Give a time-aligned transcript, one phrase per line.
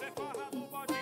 [0.00, 0.06] Do
[0.70, 0.94] bode.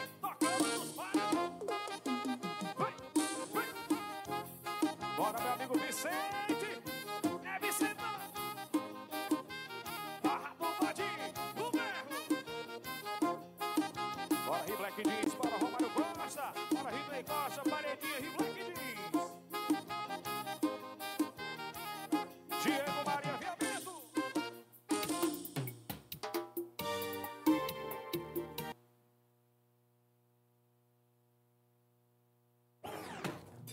[5.16, 6.47] Bora, meu amigo Vicente.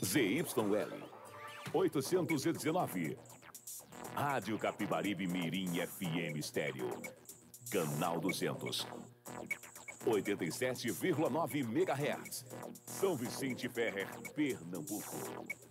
[0.05, 1.01] ZYL
[1.73, 3.17] 819.
[4.13, 6.89] Rádio Capibaribe Mirim FM Estéreo.
[7.71, 8.87] Canal 200.
[10.05, 12.45] 87,9 MHz.
[12.85, 15.64] São Vicente Ferrer, Pernambuco.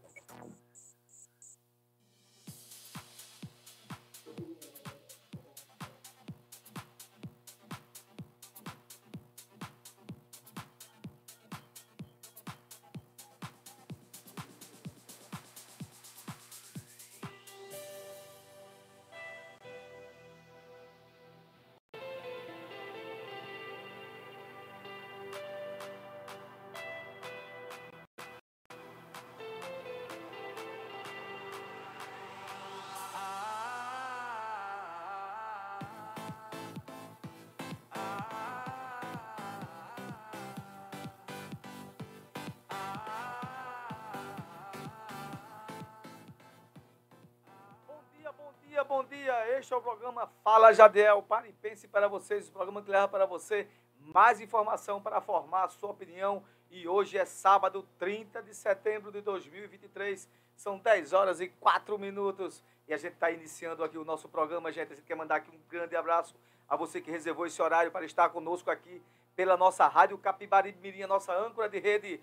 [50.15, 51.23] Programa Fala Jadiel.
[51.23, 53.67] Pare e pense para vocês, o programa que leva para você
[53.99, 56.45] mais informação para formar a sua opinião.
[56.71, 60.29] E hoje é sábado, 30 de setembro de 2023.
[60.55, 62.63] São 10 horas e 4 minutos.
[62.87, 64.93] E a gente está iniciando aqui o nosso programa, gente.
[64.93, 66.37] A gente quer mandar aqui um grande abraço
[66.69, 69.03] a você que reservou esse horário para estar conosco aqui
[69.35, 72.21] pela nossa rádio Capibaribe Mirim, a nossa âncora de rede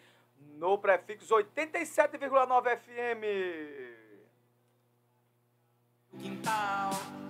[0.57, 4.01] no prefixo 87,9 FM.
[6.17, 7.20] quintal.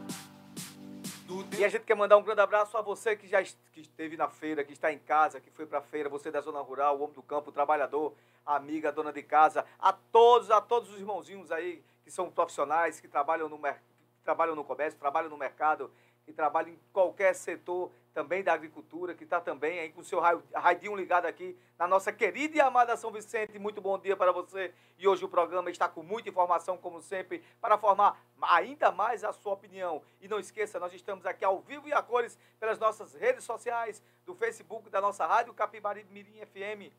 [1.57, 4.27] E a gente quer mandar um grande abraço a você que já que esteve na
[4.27, 7.03] feira, que está em casa, que foi para a feira, você da zona rural, o
[7.03, 8.13] homem do campo, o trabalhador,
[8.45, 12.29] a amiga, a dona de casa, a todos, a todos os irmãozinhos aí que são
[12.29, 15.89] profissionais, que trabalham no, que trabalham no comércio, trabalham no mercado,
[16.25, 20.19] que trabalham em qualquer setor também da agricultura, que está também aí com o seu
[20.53, 23.57] radinho ligado aqui na nossa querida e amada São Vicente.
[23.57, 24.73] Muito bom dia para você.
[24.97, 29.31] E hoje o programa está com muita informação, como sempre, para formar ainda mais a
[29.31, 30.01] sua opinião.
[30.19, 34.03] E não esqueça, nós estamos aqui ao vivo e a cores pelas nossas redes sociais,
[34.25, 36.93] do Facebook da nossa rádio Capibaribe Mirim FM,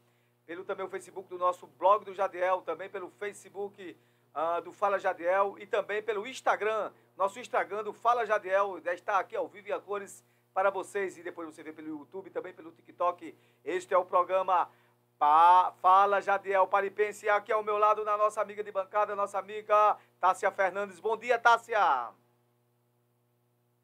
[0.47, 3.97] pelo também o Facebook do nosso blog do Jadiel, também pelo Facebook
[4.34, 9.37] ah, do Fala Jadiel e também pelo Instagram, nosso Instagram do Fala Jadiel, está aqui
[9.37, 12.73] ao vivo e a cores para vocês e depois você vê pelo YouTube, também pelo
[12.73, 13.37] TikTok.
[13.65, 14.71] Este é o programa
[15.19, 19.97] Pa- Fala Jadiel Paripense, aqui ao meu lado na nossa amiga de bancada, nossa amiga
[20.21, 21.01] Tássia Fernandes.
[21.01, 22.11] Bom dia, Tássia!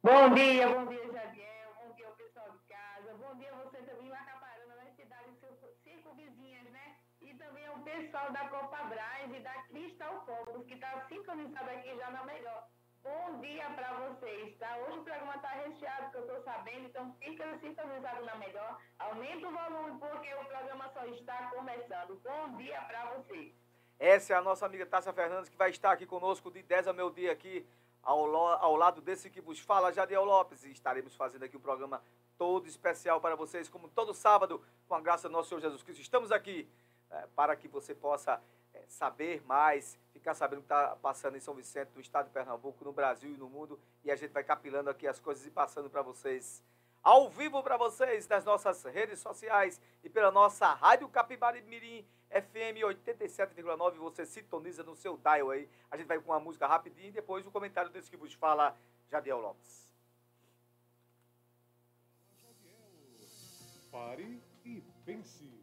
[0.02, 1.74] Bom dia, bom dia, Jadiel.
[1.82, 3.14] Bom dia, pessoal de casa.
[3.14, 6.96] Bom dia você também, Macaparana, nas cidades cir- circunvizinhas, né?
[7.20, 11.96] E também ao pessoal da Copa Braz e da Cristal Focus, que está sincronizado aqui
[11.96, 12.68] já na melhor.
[13.02, 14.76] Bom dia para vocês, tá?
[14.78, 18.78] Hoje o programa está recheado, que eu estou sabendo, então fica sintonizado na melhor.
[18.98, 22.20] Aumenta o volume, porque o programa só está começando.
[22.22, 23.52] Bom dia para vocês.
[23.98, 26.94] Essa é a nossa amiga Tássia Fernandes, que vai estar aqui conosco de 10 ao
[26.94, 27.66] meu dia aqui,
[28.02, 30.64] ao, ao lado desse que vos fala, Jadiel Lopes.
[30.64, 32.02] E estaremos fazendo aqui um programa
[32.36, 36.00] todo especial para vocês, como todo sábado, com a graça do nosso Senhor Jesus Cristo.
[36.00, 36.68] Estamos aqui
[37.10, 38.40] eh, para que você possa
[38.72, 42.32] eh, saber mais, ficar sabendo o que está passando em São Vicente, no estado de
[42.32, 43.78] Pernambuco, no Brasil e no mundo.
[44.04, 46.62] E a gente vai capilando aqui as coisas e passando para vocês
[47.02, 52.82] ao vivo para vocês nas nossas redes sociais e pela nossa Rádio Capibari Mirim FM
[52.84, 53.94] 87,9.
[53.96, 55.68] Você sintoniza no seu dial aí.
[55.90, 58.76] A gente vai com uma música rapidinho e depois o comentário desse que vos fala,
[59.10, 59.88] Jadiel Lopes.
[63.90, 65.58] Pare e pense.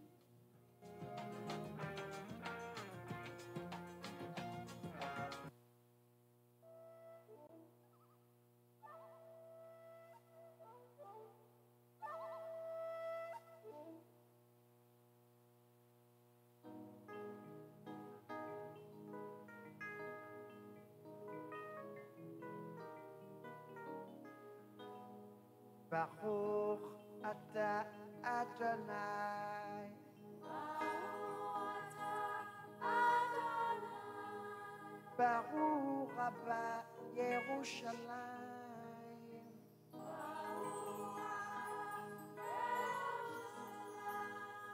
[25.96, 26.92] Baruch
[27.24, 27.88] ata
[28.20, 29.88] Adonai.
[30.44, 32.12] Baruch Ata
[32.84, 33.80] Adonai.
[35.16, 36.84] Baruch Abba
[37.16, 39.56] Yerushalayim.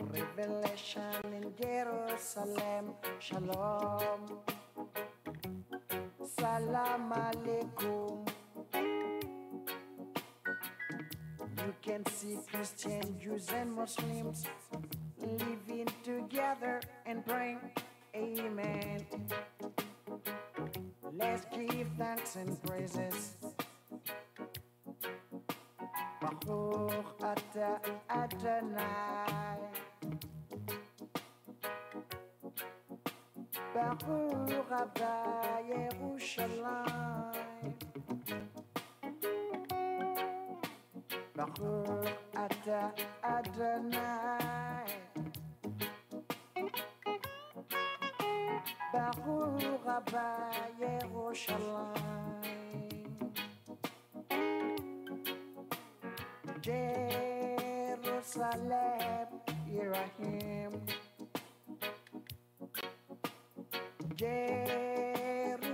[0.00, 4.40] Revelation in Jerusalem, Shalom,
[6.40, 8.26] Salam Alaikum.
[11.56, 14.44] You can see Christian, Jews, and Muslims
[15.20, 17.60] living together and praying,
[18.16, 19.06] Amen.
[21.12, 23.36] Let's give thanks and praises.
[27.22, 27.78] Uh, Baruch Ata
[28.10, 29.58] Adonai.
[33.74, 35.12] Baruch Abba
[35.70, 37.74] Yerushalayim.
[41.36, 42.90] Baruch Ata uh,
[43.38, 44.90] Adonai.
[48.92, 50.26] Baruch Abba
[50.80, 52.11] Yerushalayim.
[58.42, 59.28] Jerusalem,
[59.70, 60.72] here I am.
[64.18, 65.70] Jérusalem,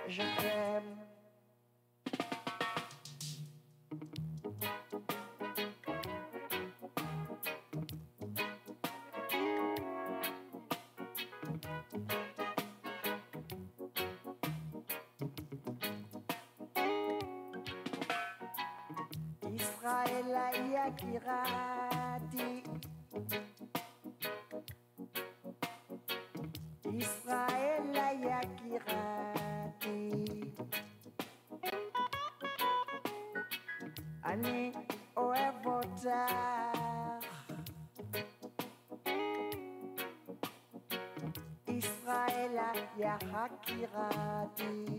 [0.07, 1.08] je t'aime.
[20.09, 22.65] Laila ya kirati
[26.97, 27.93] Israel
[28.25, 30.01] ya kirati
[34.25, 34.73] Ani
[35.17, 36.41] oevotar
[41.69, 42.57] Israel
[42.97, 44.98] ya hakirati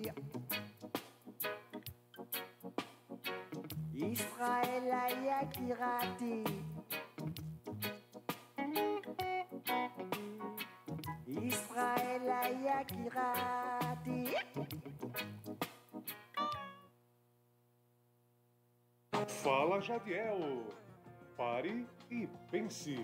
[19.89, 20.67] Jadiel.
[21.35, 22.95] Pare e pense.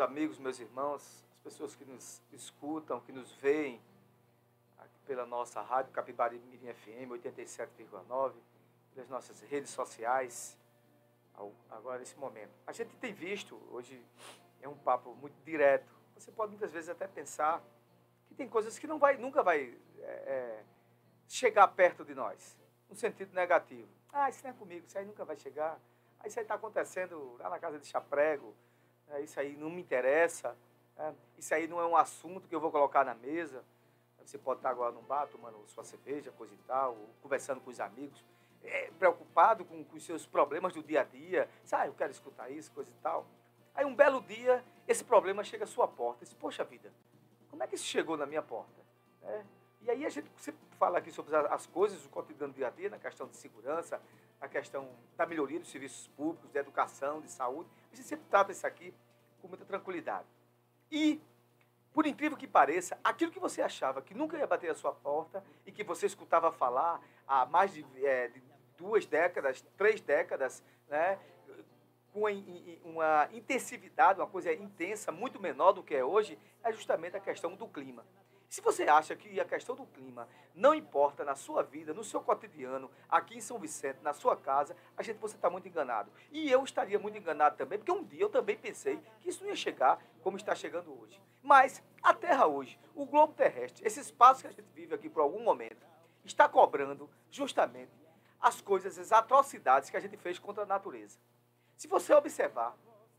[0.00, 3.80] Amigos, meus irmãos, as pessoas que nos escutam, que nos veem
[5.06, 8.32] pela nossa rádio Capibari Mirim FM 87,9,
[8.94, 10.56] pelas nossas redes sociais,
[11.68, 12.52] agora nesse momento.
[12.66, 14.00] A gente tem visto, hoje
[14.62, 17.62] é um papo muito direto, você pode muitas vezes até pensar
[18.28, 20.64] que tem coisas que não vai, nunca vai é, é,
[21.28, 22.56] chegar perto de nós,
[22.88, 23.88] no sentido negativo.
[24.12, 25.78] Ah, isso não é comigo, isso aí nunca vai chegar.
[26.18, 28.54] Ah, isso aí está acontecendo lá na casa de Chaprego,
[29.10, 30.56] né, isso aí não me interessa,
[30.96, 33.62] né, isso aí não é um assunto que eu vou colocar na mesa.
[34.24, 37.80] Você pode estar agora num bar tomando sua cerveja, coisa e tal, conversando com os
[37.80, 38.24] amigos,
[38.62, 41.48] é, preocupado com, os seus problemas do dia a dia.
[41.64, 43.26] Sabe, ah, eu quero escutar isso, coisa e tal.
[43.74, 46.24] Aí um belo dia, esse problema chega à sua porta.
[46.24, 46.92] Diz, poxa vida,
[47.50, 48.80] como é que isso chegou na minha porta?
[49.22, 49.44] Né?
[49.80, 52.68] E aí a gente sempre fala aqui sobre as- as coisas do cotidiano do dia
[52.68, 54.00] a dia, na questão de segurança,
[54.38, 57.68] na questão da melhoria dos serviços públicos, de educação, de saúde.
[57.92, 58.94] Gente sempre trata isso aqui
[59.40, 60.26] com muita tranquilidade.
[60.90, 61.20] E,
[61.92, 65.42] por incrível que pareça, aquilo que você achava que nunca ia bater a sua porta
[65.66, 68.42] e que você escutava falar há mais de, é, de
[68.76, 71.18] duas décadas, três décadas, né,
[72.12, 72.22] com
[72.84, 77.54] uma intensividade, uma coisa intensa, muito menor do que é hoje, é justamente a questão
[77.54, 78.04] do clima.
[78.50, 82.20] Se você acha que a questão do clima não importa na sua vida, no seu
[82.20, 86.10] cotidiano, aqui em São Vicente, na sua casa, a gente você está muito enganado.
[86.32, 89.50] E eu estaria muito enganado também, porque um dia eu também pensei que isso não
[89.50, 91.22] ia chegar como está chegando hoje.
[91.40, 95.20] Mas a Terra hoje, o globo terrestre, esse espaço que a gente vive aqui por
[95.20, 95.86] algum momento,
[96.24, 97.92] está cobrando justamente
[98.40, 101.20] as coisas, as atrocidades que a gente fez contra a natureza.
[101.76, 102.76] Se você observar,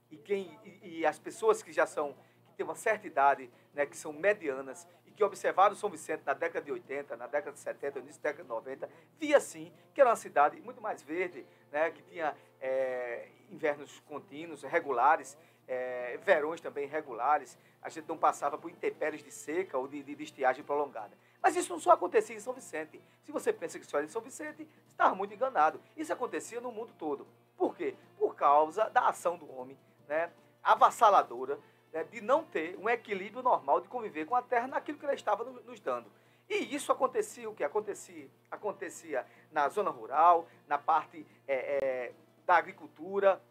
[0.10, 3.86] e, quem, e, e as pessoas que já são, que têm uma certa idade, né,
[3.86, 4.86] que são medianas,
[5.22, 8.30] que observaram São Vicente na década de 80, na década de 70, no início da
[8.30, 12.36] década de 90, via sim que era uma cidade muito mais verde, né, que tinha
[12.60, 15.38] é, invernos contínuos, regulares,
[15.68, 20.16] é, verões também regulares, a gente não passava por intempéries de seca ou de, de,
[20.16, 21.16] de, estiagem prolongada.
[21.40, 23.00] Mas isso não só acontecia em São Vicente.
[23.24, 25.80] Se você pensa que só era em São Vicente, está muito enganado.
[25.96, 27.28] Isso acontecia no mundo todo.
[27.56, 27.96] Por quê?
[28.18, 30.32] Por causa da ação do homem, né,
[30.64, 31.60] avassaladora,
[31.94, 35.14] né, de não ter um equilíbrio normal de conviver com a terra naquilo que ela
[35.14, 36.12] estava nos dando.
[36.50, 38.30] E isso acontecia, o que acontecia?
[38.50, 42.14] Acontecia na zona rural, na parte é, é,
[42.46, 43.42] da agricultura,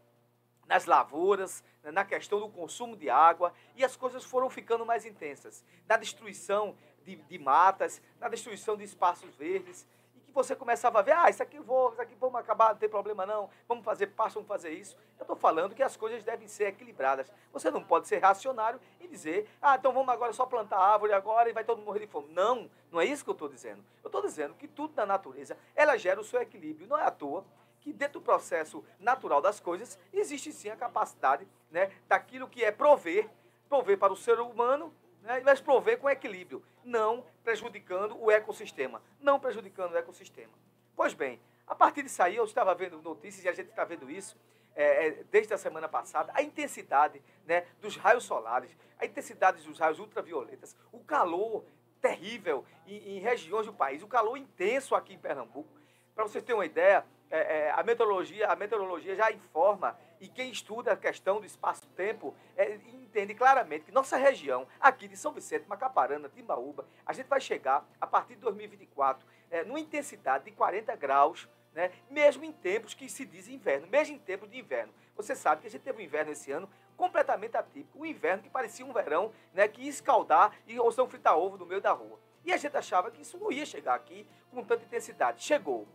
[0.67, 5.07] nas lavouras, né, na questão do consumo de água, e as coisas foram ficando mais
[5.07, 5.65] intensas.
[5.89, 9.87] Na destruição de, de matas, na destruição de espaços verdes,
[10.31, 12.89] que você começava a ver, ah, isso aqui vou, isso aqui vamos acabar, não tem
[12.89, 14.97] problema não, vamos fazer passo, vamos fazer isso.
[15.19, 17.31] Eu estou falando que as coisas devem ser equilibradas.
[17.53, 21.51] Você não pode ser racionário e dizer, ah, então vamos agora só plantar árvore agora
[21.51, 22.29] e vai todo mundo morrer de fome.
[22.33, 23.85] Não, não é isso que eu estou dizendo.
[24.03, 26.89] Eu estou dizendo que tudo na natureza, ela gera o seu equilíbrio.
[26.89, 27.45] Não é à toa
[27.81, 32.71] que dentro do processo natural das coisas, existe sim a capacidade né, daquilo que é
[32.71, 33.29] prover,
[33.69, 39.39] prover para o ser humano né, mas prover com equilíbrio, não prejudicando o ecossistema, não
[39.39, 40.53] prejudicando o ecossistema.
[40.97, 44.11] Pois bem, a partir disso aí, eu estava vendo notícias e a gente está vendo
[44.11, 44.37] isso
[44.75, 49.79] é, é, desde a semana passada, a intensidade né, dos raios solares, a intensidade dos
[49.79, 51.65] raios ultravioletas, o calor
[52.01, 55.69] terrível em, em regiões do país, o calor intenso aqui em Pernambuco.
[56.15, 60.51] Para vocês terem uma ideia, é, é, a, meteorologia, a meteorologia já informa, e quem
[60.51, 65.69] estuda a questão do espaço-tempo é, entende claramente que nossa região, aqui de São Vicente,
[65.69, 70.95] Macaparana, Timbaúba, a gente vai chegar, a partir de 2024, é, numa intensidade de 40
[70.97, 74.93] graus, né, mesmo em tempos que se diz inverno, mesmo em tempos de inverno.
[75.17, 78.51] Você sabe que a gente teve um inverno esse ano completamente atípico, um inverno que
[78.51, 81.93] parecia um verão né, que ia escaldar e ou são fritar ovo no meio da
[81.93, 82.19] rua.
[82.45, 85.43] E a gente achava que isso não ia chegar aqui com tanta intensidade.
[85.43, 85.87] Chegou.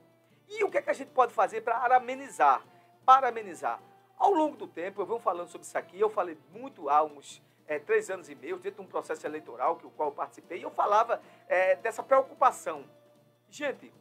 [0.48, 2.62] E o que, é que a gente pode fazer para amenizar?
[3.06, 3.80] Para amenizar.
[4.18, 7.42] Ao longo do tempo, eu venho falando sobre isso aqui, eu falei muito há uns
[7.68, 10.60] é, três anos e meio, dentro de um processo eleitoral que o qual eu participei,
[10.60, 12.86] e eu falava é, dessa preocupação.
[13.50, 13.94] Gente,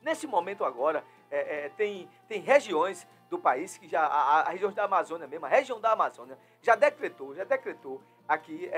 [0.00, 4.84] nesse momento agora, é, tem, tem regiões do país que já, a, a, região da
[4.84, 8.70] Amazônia mesmo, a região da Amazônia, já decretou, já decretou aqui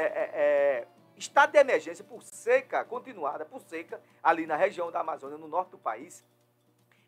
[1.17, 5.71] estado de emergência por seca continuada, por seca, ali na região da Amazônia, no norte
[5.71, 6.25] do país,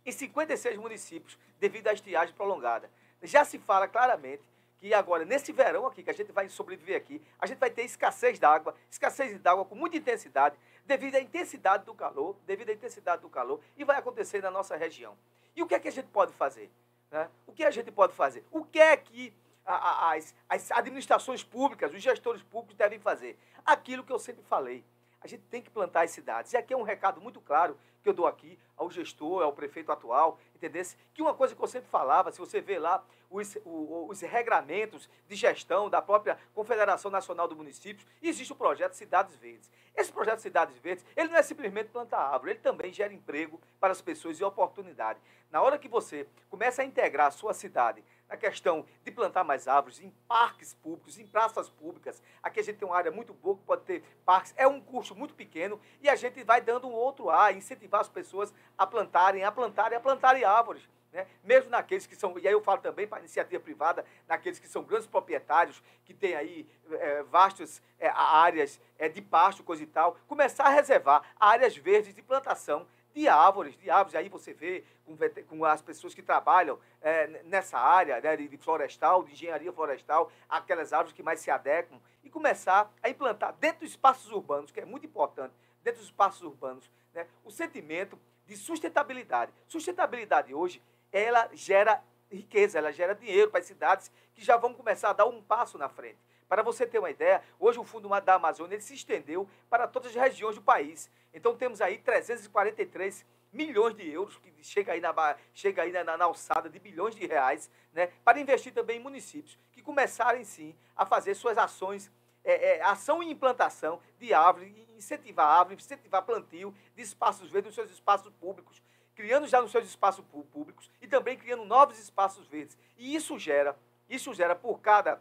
[0.08, 2.90] em 56 municípios, devido à estiagem prolongada.
[3.22, 4.42] Já se fala claramente
[4.78, 7.82] que agora, nesse verão aqui, que a gente vai sobreviver aqui, a gente vai ter
[7.82, 13.20] escassez d'água, escassez d'água com muita intensidade, devido à intensidade do calor, devido à intensidade
[13.20, 15.16] do calor, e vai acontecer na nossa região.
[15.54, 16.70] E o que é que a gente pode fazer?
[17.10, 17.28] Né?
[17.46, 18.44] O que a gente pode fazer?
[18.50, 19.34] O que é que
[19.66, 23.36] as, as administrações públicas, os gestores públicos devem fazer?
[23.66, 24.84] Aquilo que eu sempre falei.
[25.20, 26.52] A gente tem que plantar as cidades.
[26.52, 29.90] E aqui é um recado muito claro que eu dou aqui ao gestor, ao prefeito
[29.90, 30.96] atual, entendesse?
[31.12, 35.34] Que uma coisa que eu sempre falava, se você vê lá os, os regramentos de
[35.34, 39.70] gestão da própria Confederação Nacional do Municípios, existe o projeto Cidades Verdes.
[39.94, 43.92] Esse projeto Cidades Verdes, ele não é simplesmente plantar árvore, ele também gera emprego para
[43.92, 45.18] as pessoas e oportunidade.
[45.50, 49.66] Na hora que você começa a integrar a sua cidade na questão de plantar mais
[49.66, 52.22] árvores em parques públicos, em praças públicas.
[52.42, 55.14] Aqui a gente tem uma área muito boa que pode ter parques, é um custo
[55.14, 59.44] muito pequeno e a gente vai dando um outro ar, incentivar as pessoas a plantarem,
[59.44, 60.88] a plantarem, a plantarem árvores.
[61.12, 61.26] Né?
[61.42, 64.82] Mesmo naqueles que são, e aí eu falo também para iniciativa privada, naqueles que são
[64.82, 70.18] grandes proprietários, que têm aí é, vastas é, áreas é, de pasto, coisa e tal,
[70.26, 72.86] começar a reservar áreas verdes de plantação
[73.18, 74.14] de árvores, de árvores.
[74.14, 75.16] Aí você vê com,
[75.48, 80.92] com as pessoas que trabalham é, nessa área né, de florestal, de engenharia florestal, aquelas
[80.92, 84.84] árvores que mais se adequam, e começar a implantar dentro dos espaços urbanos, que é
[84.84, 89.52] muito importante, dentro dos espaços urbanos, né, o sentimento de sustentabilidade.
[89.66, 95.10] Sustentabilidade hoje ela gera riqueza, ela gera dinheiro para as cidades que já vão começar
[95.10, 96.18] a dar um passo na frente.
[96.48, 100.22] Para você ter uma ideia, hoje o Fundo da Amazônia se estendeu para todas as
[100.22, 101.10] regiões do país.
[101.32, 106.24] Então temos aí 343 milhões de euros, que chega aí, na, chega aí na, na,
[106.24, 111.06] alçada de bilhões de reais, né, para investir também em municípios que começarem sim a
[111.06, 112.10] fazer suas ações,
[112.44, 117.74] é, é, ação e implantação de árvores, incentivar árvores, incentivar plantio de espaços verdes nos
[117.74, 118.82] seus espaços públicos,
[119.14, 122.76] criando já nos seus espaços públicos e também criando novos espaços verdes.
[122.96, 123.76] E isso gera,
[124.08, 125.20] isso gera por cada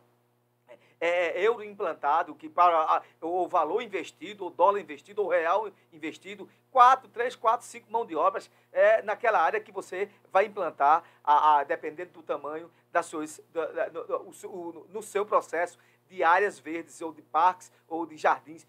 [1.00, 6.50] é, é, euro implantado, que para o valor investido, o dólar investido, o real investido,
[6.72, 11.60] quatro, três, quatro, cinco mão de obras é, naquela área que você vai implantar, a,
[11.60, 15.78] a dependendo do tamanho das suas, da, da, no, no, no seu processo
[16.08, 18.66] de áreas verdes ou de parques ou de jardins.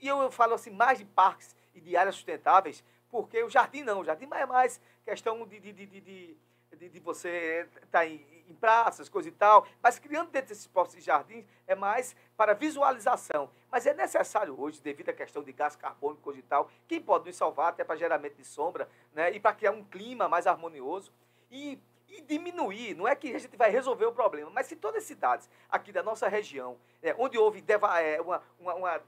[0.00, 4.00] E eu falo assim mais de parques e de áreas sustentáveis, porque o jardim não,
[4.00, 6.36] o jardim é mais questão de, de, de, de
[6.74, 10.66] de, de você estar tá em, em, praças, coisa e tal, mas criando dentro desses
[10.66, 13.50] postos de jardins é mais para visualização.
[13.70, 17.26] Mas é necessário hoje, devido à questão de gás carbônico, coisa e tal, quem pode
[17.26, 21.12] nos salvar até para geramento de sombra, né, e para criar um clima mais harmonioso
[21.50, 25.02] e, e diminuir, não é que a gente vai resolver o problema, mas se todas
[25.02, 29.00] as cidades aqui da nossa região, é, onde houve deva, é, uma, uma, uma,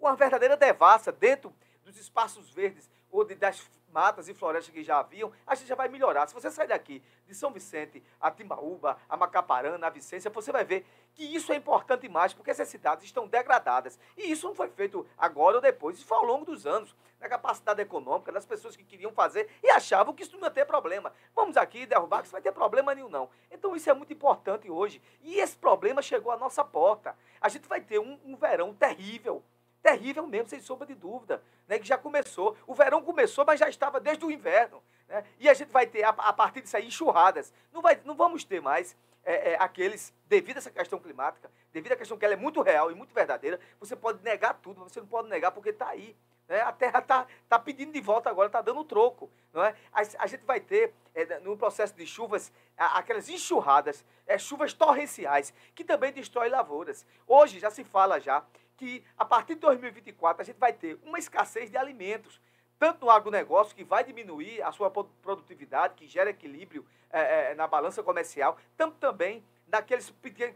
[0.00, 4.98] uma verdadeira devassa dentro dos espaços verdes ou de, das matas e florestas que já
[4.98, 6.26] haviam, a gente já vai melhorar.
[6.26, 10.64] Se você sair daqui de São Vicente a Timbaúba, a Macaparana, a Vicência, você vai
[10.64, 13.98] ver que isso é importante mais, porque essas cidades estão degradadas.
[14.16, 17.28] E isso não foi feito agora ou depois, isso foi ao longo dos anos, da
[17.28, 21.12] capacidade econômica, das pessoas que queriam fazer e achavam que isso não ia ter problema.
[21.34, 23.28] Vamos aqui derrubar, que isso vai ter problema nenhum, não.
[23.50, 25.02] Então isso é muito importante hoje.
[25.22, 27.16] E esse problema chegou à nossa porta.
[27.40, 29.42] A gente vai ter um, um verão terrível
[29.88, 32.56] terrível mesmo, sem sombra de dúvida, né, que já começou.
[32.66, 34.82] O verão começou, mas já estava desde o inverno.
[35.08, 37.52] Né, e a gente vai ter, a, a partir disso aí, enxurradas.
[37.72, 41.92] Não, vai, não vamos ter mais é, é, aqueles, devido a essa questão climática, devido
[41.92, 44.92] à questão que ela é muito real e muito verdadeira, você pode negar tudo, mas
[44.92, 46.14] você não pode negar porque está aí.
[46.46, 46.60] Né?
[46.60, 49.30] A Terra está tá pedindo de volta agora, está dando troco.
[49.52, 49.74] Não é?
[49.92, 54.74] a, a gente vai ter, é, no processo de chuvas, a, aquelas enxurradas, é, chuvas
[54.74, 57.06] torrenciais, que também destroem lavouras.
[57.26, 58.44] Hoje já se fala já
[58.78, 62.40] que a partir de 2024 a gente vai ter uma escassez de alimentos,
[62.78, 67.66] tanto no agronegócio, que vai diminuir a sua produtividade, que gera equilíbrio é, é, na
[67.66, 70.10] balança comercial, tanto também naqueles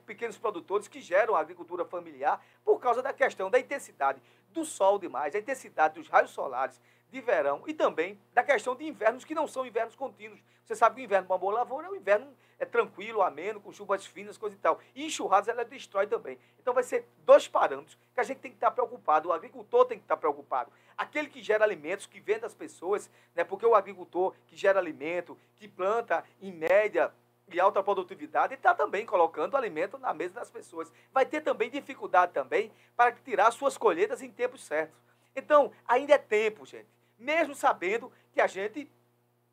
[0.07, 4.99] pequenos produtores que geram a agricultura familiar, por causa da questão da intensidade do sol
[4.99, 6.81] demais, da intensidade dos raios solares,
[7.11, 10.43] de verão e também da questão de invernos que não são invernos contínuos.
[10.65, 13.61] Você sabe que o inverno para uma boa lavoura é um inverno é tranquilo, ameno,
[13.61, 14.79] com chuvas finas, coisa e tal.
[14.95, 16.39] E enxurradas ela destrói também.
[16.61, 19.99] Então vai ser dois parâmetros que a gente tem que estar preocupado, o agricultor tem
[19.99, 20.71] que estar preocupado.
[20.97, 25.37] Aquele que gera alimentos, que vende às pessoas, né, porque o agricultor que gera alimento,
[25.57, 27.13] que planta em média
[27.49, 30.93] de alta produtividade, está também colocando alimento na mesa das pessoas.
[31.13, 34.97] Vai ter também dificuldade também para tirar suas colheitas em tempos certos.
[35.35, 36.87] Então, ainda é tempo, gente
[37.23, 38.91] mesmo sabendo que a gente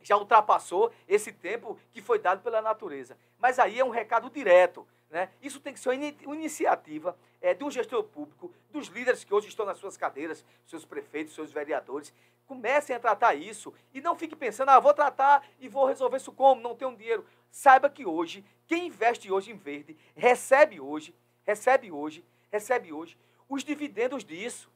[0.02, 3.18] já ultrapassou esse tempo que foi dado pela natureza.
[3.38, 4.88] Mas aí é um recado direto.
[5.10, 5.30] Né?
[5.42, 9.48] Isso tem que ser uma iniciativa é, de um gestor público, dos líderes que hoje
[9.48, 12.14] estão nas suas cadeiras, seus prefeitos, seus vereadores.
[12.46, 16.32] Comecem a tratar isso e não fique pensando, ah, vou tratar e vou resolver isso
[16.32, 17.26] como, não tenho dinheiro.
[17.52, 23.64] Saiba que hoje, quem investe hoje em verde, recebe hoje, recebe hoje, recebe hoje os
[23.64, 24.70] dividendos disso.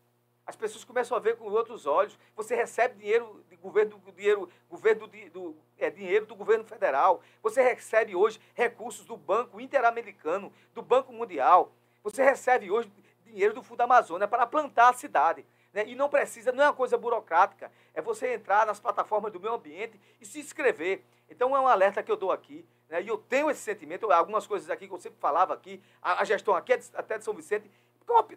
[0.45, 2.17] As pessoas começam a ver com outros olhos.
[2.35, 7.21] Você recebe dinheiro do governo, dinheiro, governo do, do é, dinheiro do governo federal.
[7.41, 11.71] Você recebe hoje recursos do Banco Interamericano, do Banco Mundial.
[12.03, 12.91] Você recebe hoje
[13.25, 15.45] dinheiro do Fundo Amazônia para plantar a cidade.
[15.73, 15.87] Né?
[15.87, 17.71] E não precisa, não é uma coisa burocrática.
[17.93, 21.03] É você entrar nas plataformas do meio ambiente e se inscrever.
[21.29, 22.65] Então é um alerta que eu dou aqui.
[22.89, 23.01] Né?
[23.01, 26.25] E eu tenho esse sentimento, algumas coisas aqui que eu sempre falava aqui, a, a
[26.25, 27.69] gestão aqui é até de São Vicente,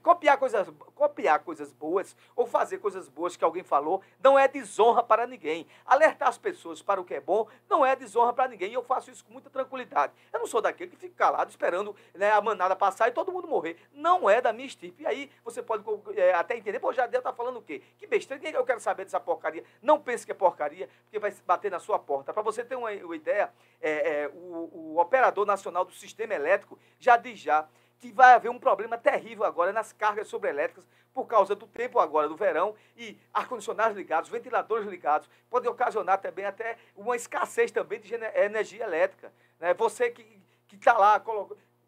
[0.02, 5.02] Copiar coisas, copiar coisas boas ou fazer coisas boas que alguém falou não é desonra
[5.02, 5.66] para ninguém.
[5.84, 8.70] Alertar as pessoas para o que é bom não é desonra para ninguém.
[8.70, 10.12] E eu faço isso com muita tranquilidade.
[10.32, 13.48] Eu não sou daquele que fica calado esperando né, a manada passar e todo mundo
[13.48, 13.76] morrer.
[13.92, 15.02] Não é da minha estirpe.
[15.02, 17.82] E aí você pode é, até entender, pô, Jadel tá falando o quê?
[17.98, 19.64] Que besteira, eu quero saber dessa porcaria.
[19.82, 22.32] Não pense que é porcaria, porque vai bater na sua porta.
[22.32, 26.78] Para você ter uma, uma ideia, é, é, o, o operador nacional do sistema elétrico
[26.98, 27.66] já diz já
[27.98, 32.28] que vai haver um problema terrível agora nas cargas sobreelétricas por causa do tempo agora
[32.28, 38.14] do verão e ar-condicionados ligados, ventiladores ligados, pode ocasionar também até uma escassez também de
[38.14, 39.32] energia elétrica.
[39.58, 39.72] Né?
[39.72, 40.38] Você que
[40.72, 41.22] está lá,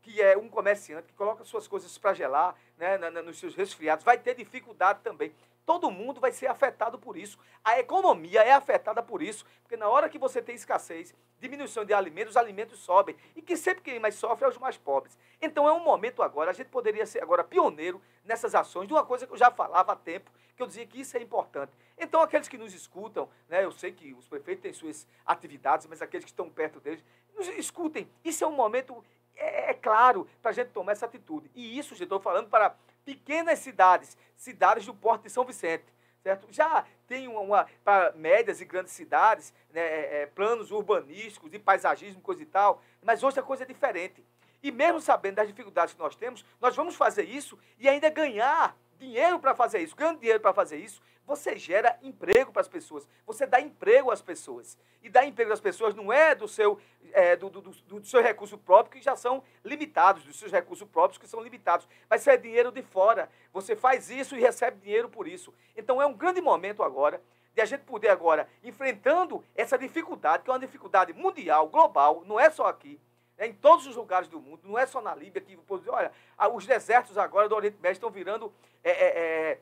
[0.01, 4.16] que é um comerciante, que coloca suas coisas para gelar né, nos seus resfriados, vai
[4.16, 5.31] ter dificuldade também.
[5.69, 7.39] Todo mundo vai ser afetado por isso.
[7.63, 11.93] A economia é afetada por isso, porque na hora que você tem escassez, diminuição de
[11.93, 13.15] alimentos, os alimentos sobem.
[13.37, 15.19] E que sempre quem mais sofre é os mais pobres.
[15.43, 19.05] Então é um momento agora, a gente poderia ser agora pioneiro nessas ações, de uma
[19.05, 21.73] coisa que eu já falava há tempo, que eu dizia que isso é importante.
[21.99, 26.01] Então aqueles que nos escutam, né, eu sei que os prefeitos têm suas atividades, mas
[26.01, 27.05] aqueles que estão perto deles,
[27.37, 28.11] nos escutem.
[28.25, 29.05] Isso é um momento,
[29.37, 31.51] é, é claro, para a gente tomar essa atitude.
[31.55, 32.75] E isso, estou falando para
[33.09, 35.87] pequenas cidades, cidades do Porto de São Vicente.
[36.23, 36.47] Certo?
[36.51, 41.59] Já tem uma, uma para médias e grandes cidades, né, é, é, planos urbanísticos e
[41.59, 44.23] paisagismo, coisa e tal, mas hoje a coisa é diferente.
[44.62, 48.77] E mesmo sabendo das dificuldades que nós temos, nós vamos fazer isso e ainda ganhar
[48.99, 53.07] dinheiro para fazer isso, ganhando dinheiro para fazer isso, você gera emprego para as pessoas,
[53.27, 54.79] você dá emprego às pessoas.
[55.03, 56.81] E dar emprego às pessoas não é do seu,
[57.13, 60.89] é, do, do, do, do, seu recurso próprio, que já são limitados, dos seus recursos
[60.89, 63.31] próprios, que são limitados, mas é dinheiro de fora.
[63.53, 65.53] Você faz isso e recebe dinheiro por isso.
[65.77, 67.23] Então é um grande momento agora
[67.55, 72.39] de a gente poder agora, enfrentando essa dificuldade, que é uma dificuldade mundial, global, não
[72.39, 73.01] é só aqui,
[73.38, 76.12] em todos os lugares do mundo, não é só na Líbia que, olha,
[76.53, 79.61] os desertos agora do Oriente Médio estão virando, é, é, é,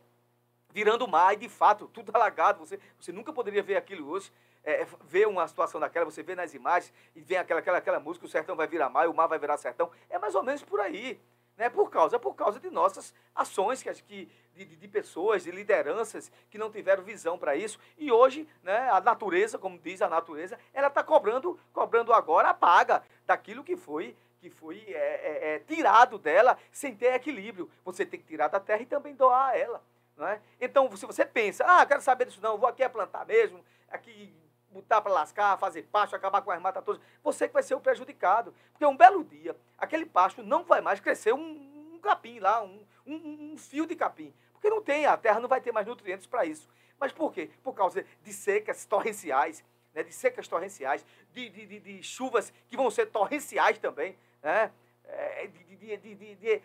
[0.70, 4.32] virando mar, e de fato, tudo alagado, você, você nunca poderia ver aquilo hoje,
[4.64, 8.00] é, é, ver uma situação daquela, você vê nas imagens, e vem aquela, aquela, aquela
[8.00, 10.42] música, o sertão vai virar mar, e o mar vai virar sertão, é mais ou
[10.42, 11.20] menos por aí,
[11.56, 16.30] né, por causa, por causa de nossas ações que, que de, de, pessoas, de lideranças
[16.50, 17.78] que não tiveram visão para isso.
[17.96, 22.54] E hoje, né, a natureza, como diz a natureza, ela está cobrando, cobrando agora a
[22.54, 27.70] paga daquilo que foi que foi é, é, é, tirado dela sem ter equilíbrio.
[27.84, 29.82] Você tem que tirar da terra e também doar ela.
[30.16, 30.40] Não é?
[30.60, 34.32] Então, se você pensa, ah, quero saber disso não, vou aqui é plantar mesmo, aqui
[34.76, 37.80] botar para lascar, fazer pasto, acabar com as matas todas, você que vai ser o
[37.80, 38.54] prejudicado.
[38.72, 42.84] Porque um belo dia, aquele pasto não vai mais crescer um, um capim lá, um,
[43.06, 44.32] um, um fio de capim.
[44.52, 46.68] Porque não tem, a terra não vai ter mais nutrientes para isso.
[46.98, 47.50] Mas por quê?
[47.62, 52.76] Por causa de secas torrenciais, né, de secas torrenciais, de, de, de, de, chuvas que
[52.76, 54.72] vão ser torrenciais também, né,
[55.04, 56.62] é, de, de, de,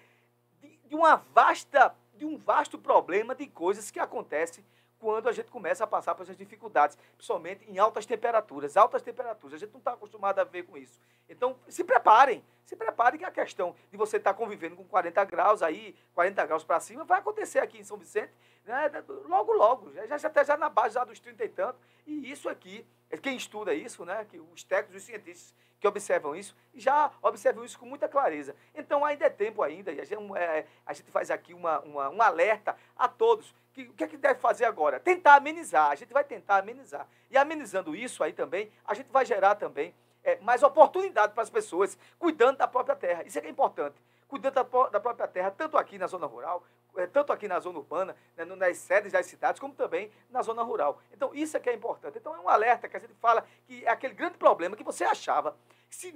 [0.85, 4.63] de, uma vasta, de um vasto problema de coisas que acontecem
[5.01, 8.77] quando a gente começa a passar por essas dificuldades, principalmente em altas temperaturas.
[8.77, 11.01] Altas temperaturas, a gente não está acostumado a ver com isso.
[11.27, 15.25] Então, se preparem, se preparem que a questão de você estar tá convivendo com 40
[15.25, 18.31] graus aí, 40 graus para cima, vai acontecer aqui em São Vicente,
[18.63, 18.91] né,
[19.27, 22.47] logo, logo, já, já até já na base já dos 30 e tanto, e isso
[22.47, 22.85] aqui,
[23.23, 27.79] quem estuda isso, né, que os técnicos, os cientistas que observam isso, já observam isso
[27.79, 28.55] com muita clareza.
[28.75, 32.09] Então, ainda é tempo ainda, e a gente, é, a gente faz aqui uma, uma,
[32.11, 34.99] um alerta a todos, que, o que é que deve fazer agora?
[34.99, 37.07] Tentar amenizar, a gente vai tentar amenizar.
[37.29, 41.49] E amenizando isso aí também, a gente vai gerar também é, mais oportunidade para as
[41.49, 43.23] pessoas, cuidando da própria terra.
[43.25, 43.95] Isso é que é importante.
[44.27, 46.63] Cuidando da, da própria terra, tanto aqui na zona rural,
[46.95, 50.61] é, tanto aqui na zona urbana, né, nas sedes das cidades, como também na zona
[50.63, 51.01] rural.
[51.13, 52.17] Então, isso é que é importante.
[52.17, 55.03] Então, é um alerta que a gente fala que é aquele grande problema que você
[55.03, 55.55] achava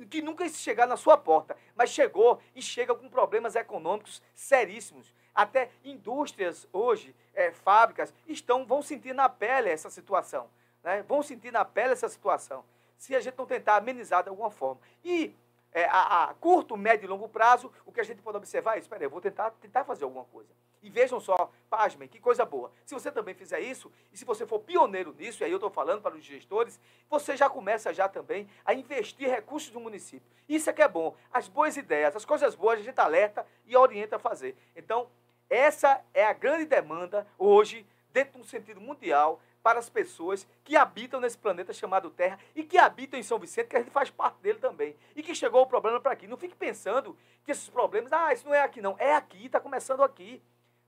[0.09, 5.13] que nunca ia chegar na sua porta, mas chegou e chega com problemas econômicos seríssimos.
[5.35, 10.49] Até indústrias hoje, é, fábricas, estão vão sentir na pele essa situação.
[10.81, 11.03] Né?
[11.03, 12.63] Vão sentir na pele essa situação.
[12.97, 14.79] Se a gente não tentar amenizar de alguma forma.
[15.03, 15.35] E
[15.75, 18.77] é, a, a, curto, médio e longo prazo, o que a gente pode observar é
[18.77, 18.85] isso.
[18.85, 20.49] Espera aí, eu vou tentar, tentar fazer alguma coisa.
[20.81, 22.71] E vejam só, pasmem, que coisa boa.
[22.85, 25.69] Se você também fizer isso, e se você for pioneiro nisso, e aí eu estou
[25.69, 30.31] falando para os gestores, você já começa já também a investir recursos do município.
[30.47, 31.13] Isso é que é bom.
[31.33, 34.55] As boas ideias, as coisas boas, a gente alerta e orienta a fazer.
[34.75, 35.09] Então,
[35.49, 40.75] essa é a grande demanda hoje, dentro de um sentido mundial, para as pessoas que
[40.75, 44.11] habitam nesse planeta chamado Terra e que habitam em São Vicente, que a gente faz
[44.11, 44.95] parte dele também.
[45.15, 46.27] E que chegou o problema para aqui.
[46.27, 48.95] Não fique pensando que esses problemas, ah, isso não é aqui, não.
[48.99, 50.39] É aqui, está começando aqui.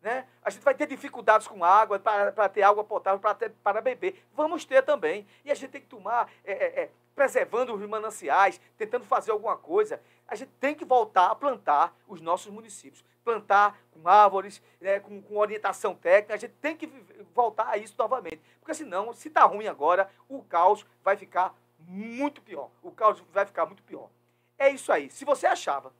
[0.01, 0.25] Né?
[0.43, 4.23] A gente vai ter dificuldades com água, para, ter água potável, para, para beber.
[4.33, 5.27] Vamos ter também.
[5.43, 9.57] E a gente tem que tomar, é, é, é, preservando os mananciais, tentando fazer alguma
[9.57, 10.01] coisa.
[10.27, 15.21] A gente tem que voltar a plantar os nossos municípios plantar com árvores, né, com,
[15.21, 16.87] com, orientação técnica, a gente tem que
[17.35, 18.41] voltar a isso novamente.
[18.61, 22.69] Porque senão, se está ruim agora, o caos vai ficar muito pior.
[22.81, 24.09] O caos vai ficar muito pior.
[24.57, 25.09] É isso aí.
[25.09, 25.91] Se você achava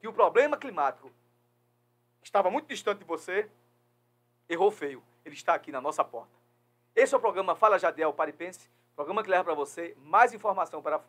[0.00, 1.12] que o problema climático
[2.22, 3.48] estava muito distante de você,
[4.48, 5.02] errou feio.
[5.24, 6.32] Ele está aqui na nossa porta.
[6.94, 11.00] Esse é o programa Fala Jadiel Paripense, programa que leva para você mais informação para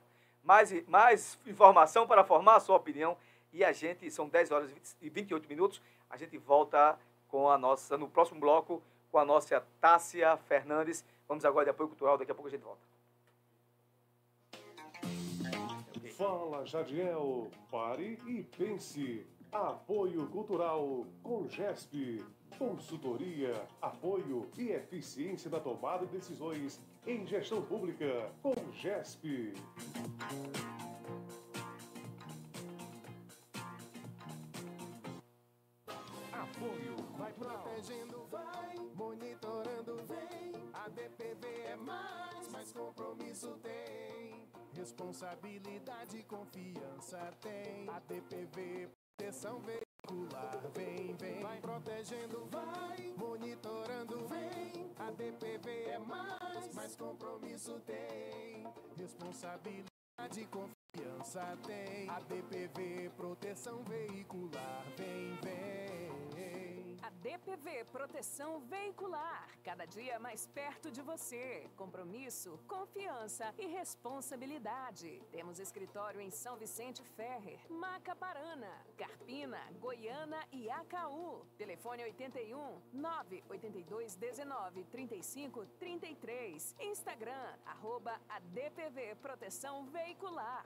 [0.43, 3.17] mais, mais informação para formar a sua opinião
[3.53, 4.71] e a gente, são 10 horas
[5.01, 6.97] e 28 minutos, a gente volta
[7.27, 11.03] com a nossa, no próximo bloco, com a nossa Tássia Fernandes.
[11.27, 12.81] Vamos agora de apoio cultural, daqui a pouco a gente volta.
[16.17, 19.25] Fala Jadiel, pare e pense.
[19.51, 22.23] Apoio Cultural com GESP.
[22.57, 29.53] Consultoria, apoio e eficiência na tomada de decisões em gestão pública com GESP.
[36.31, 40.53] Apoio vai protegendo, vai monitorando, vem.
[40.73, 44.47] A DPV é mais, mais compromisso tem.
[44.73, 47.89] Responsabilidade e confiança tem.
[47.89, 48.89] A DPV
[49.21, 51.41] proteção veicular, vem, vem.
[51.41, 54.91] Vai protegendo, vai monitorando, vem.
[54.97, 58.65] A DPV é mais, mais compromisso tem.
[58.97, 62.09] Responsabilidade confiança tem.
[62.09, 66.00] A DPV proteção veicular, vem, vem.
[67.21, 71.69] DPV Proteção Veicular, cada dia mais perto de você.
[71.77, 75.21] Compromisso, confiança e responsabilidade.
[75.31, 81.45] Temos escritório em São Vicente Ferrer, Macaparana, Carpina, Goiâna e Acaú.
[81.59, 86.75] Telefone 81 982 19 35 33.
[86.79, 90.65] Instagram, arroba ADPV Proteção Veicular.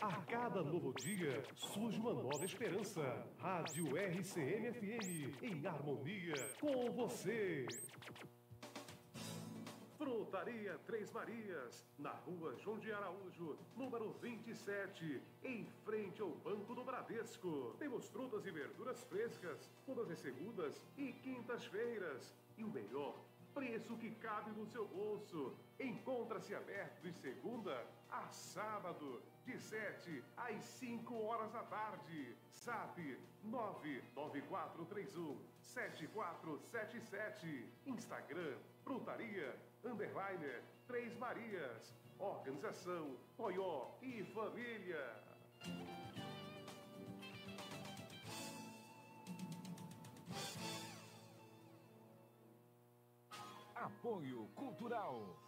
[0.00, 3.26] A cada novo dia surge uma nova esperança.
[3.38, 7.66] Rádio RCM FM, em harmonia com você.
[9.96, 16.84] Frutaria Três Marias, na rua João de Araújo, número 27, em frente ao Banco do
[16.84, 17.74] Bradesco.
[17.78, 22.34] Temos frutas e verduras frescas, todas as segundas e quintas-feiras.
[22.58, 23.18] E o melhor,
[23.56, 25.56] preço que cabe no seu bolso.
[25.80, 32.36] Encontra-se aberto de segunda a sábado, de 7 às 5 horas da tarde.
[32.50, 32.98] SAP
[33.44, 37.66] 99431 7477.
[37.86, 41.96] Instagram, frutaria, underliner, Três Marias.
[42.18, 45.22] Organização, Toyó e Família.
[53.86, 55.38] Apoio Cultural.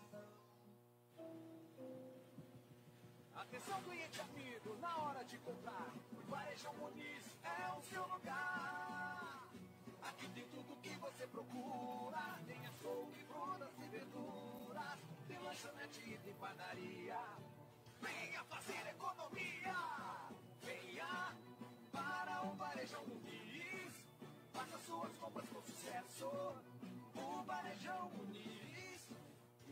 [3.35, 9.49] Atenção cliente amigo, na hora de comprar, o Varejão Muniz é o seu lugar.
[10.03, 16.35] Aqui tem tudo que você procura, tem açougue, frutas e verduras, tem lanchonete e tem
[16.35, 17.19] padaria.
[18.01, 19.77] Venha fazer economia,
[20.63, 21.37] venha
[21.91, 23.95] para o Varejão Muniz,
[24.53, 26.68] faça suas compras com sucesso.
[27.49, 29.09] Varejão Muniz,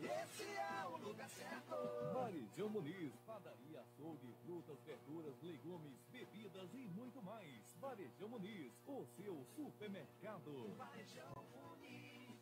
[0.01, 1.75] esse é o lugar certo.
[2.11, 7.77] Varejão Muniz, padaria, açougue, frutas, verduras, legumes, bebidas e muito mais.
[7.79, 10.75] Varejão Muniz, o seu supermercado.
[10.75, 12.39] Varejão Muniz.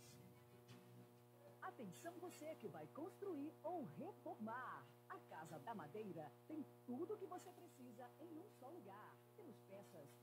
[1.61, 4.85] Atenção você que vai construir ou reformar.
[5.09, 9.14] A Casa da Madeira tem tudo o que você precisa em um só lugar.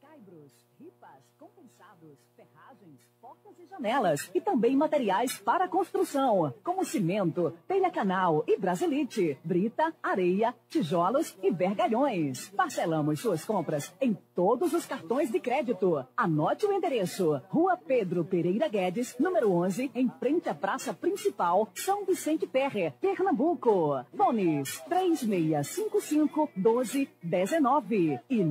[0.03, 7.89] Caibros, ripas, compensados, ferragens, portas e janelas e também materiais para construção, como cimento, telha
[7.89, 12.49] canal e brasilite, brita, areia, tijolos e vergalhões.
[12.49, 16.05] Parcelamos suas compras em todos os cartões de crédito.
[16.17, 22.05] Anote o endereço: Rua Pedro Pereira Guedes, número 11, em frente à Praça Principal, São
[22.05, 24.05] Vicente Ferre, Pernambuco.
[24.13, 28.43] Bones 3655 1219 e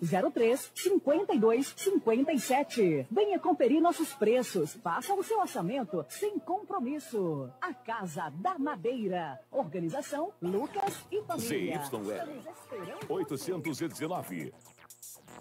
[0.00, 3.06] 99303 5257.
[3.10, 4.74] Venha conferir nossos preços.
[4.82, 7.50] Faça o seu orçamento sem compromisso.
[7.60, 9.40] A Casa da Madeira.
[9.50, 11.82] Organização Lucas e Família.
[11.84, 14.52] ZYL 819.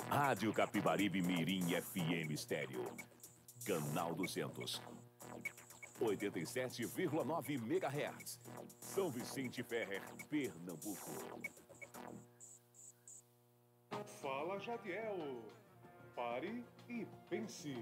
[0.10, 2.86] Rádio Capibaribe Mirim FM Estéreo.
[3.65, 4.82] Canal 200.
[6.00, 8.39] 87,9 MHz.
[8.80, 11.55] São Vicente Ferrer, Pernambuco.
[14.04, 15.42] Fala Jadiel.
[16.16, 17.76] Pare e pense.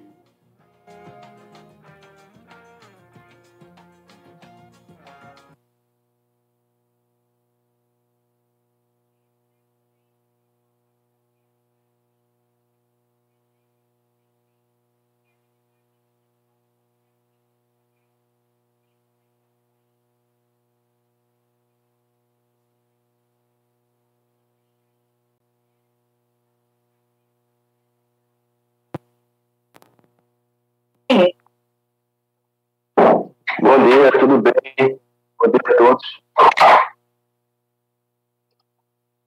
[33.73, 35.01] Bom dia, tudo bem?
[35.39, 36.21] Bom dia a todos.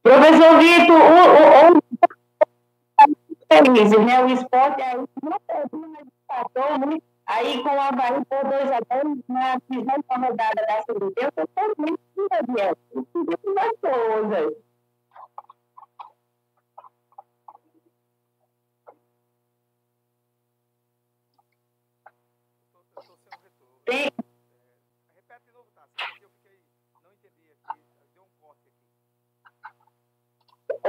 [0.05, 1.81] Professor Vitor, o, o, o,
[4.05, 4.23] né?
[4.23, 5.05] O esporte aí
[5.51, 6.99] perdeu, mas empatou, né?
[7.27, 11.29] Aí com o Havaí por 2 a 2 na segunda rodada da Série B, eu
[11.29, 11.99] estou feliz,
[12.31, 12.79] Gabriel.
[12.95, 14.57] O time vai hoje.
[23.87, 24.26] Tem.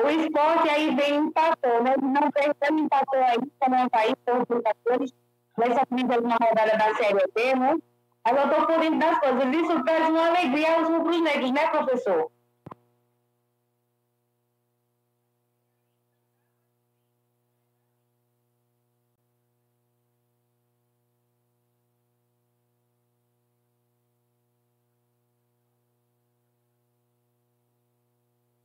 [0.03, 1.95] O esporte aí vem empatou, né?
[2.01, 5.13] Não perdeu, empatou aí com o Havaí por jogadores
[5.57, 7.77] nessa primeira rodada da Série B, né?
[8.23, 9.55] Mas eu estou por dentro das coisas.
[9.55, 12.31] Isso traz uma alegria aos rubros negros, né, professor?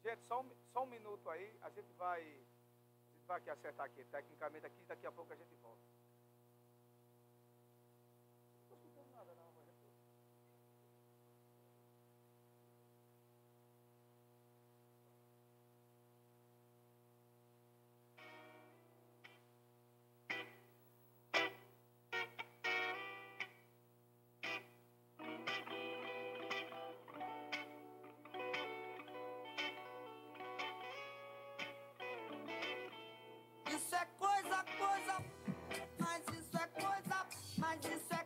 [0.04, 3.86] Gente, só um, só um minuto aí, a gente vai, a gente vai aqui acertar
[3.86, 6.01] aqui, tecnicamente aqui, daqui a pouco a gente volta.
[33.92, 35.24] Isso é coisa, coisa,
[35.98, 37.26] mas isso é coisa,
[37.58, 38.21] mas isso é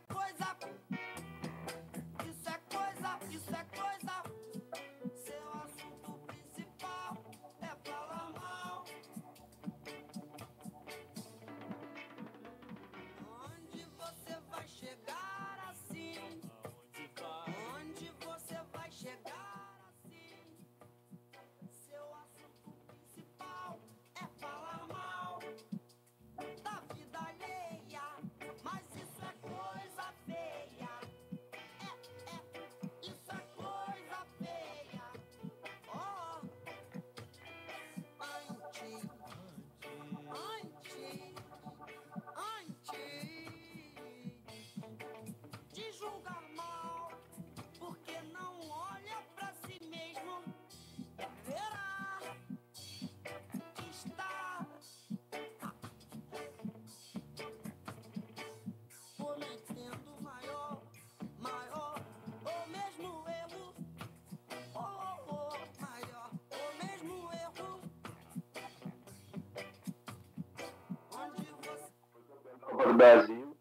[72.96, 73.56] Brasil.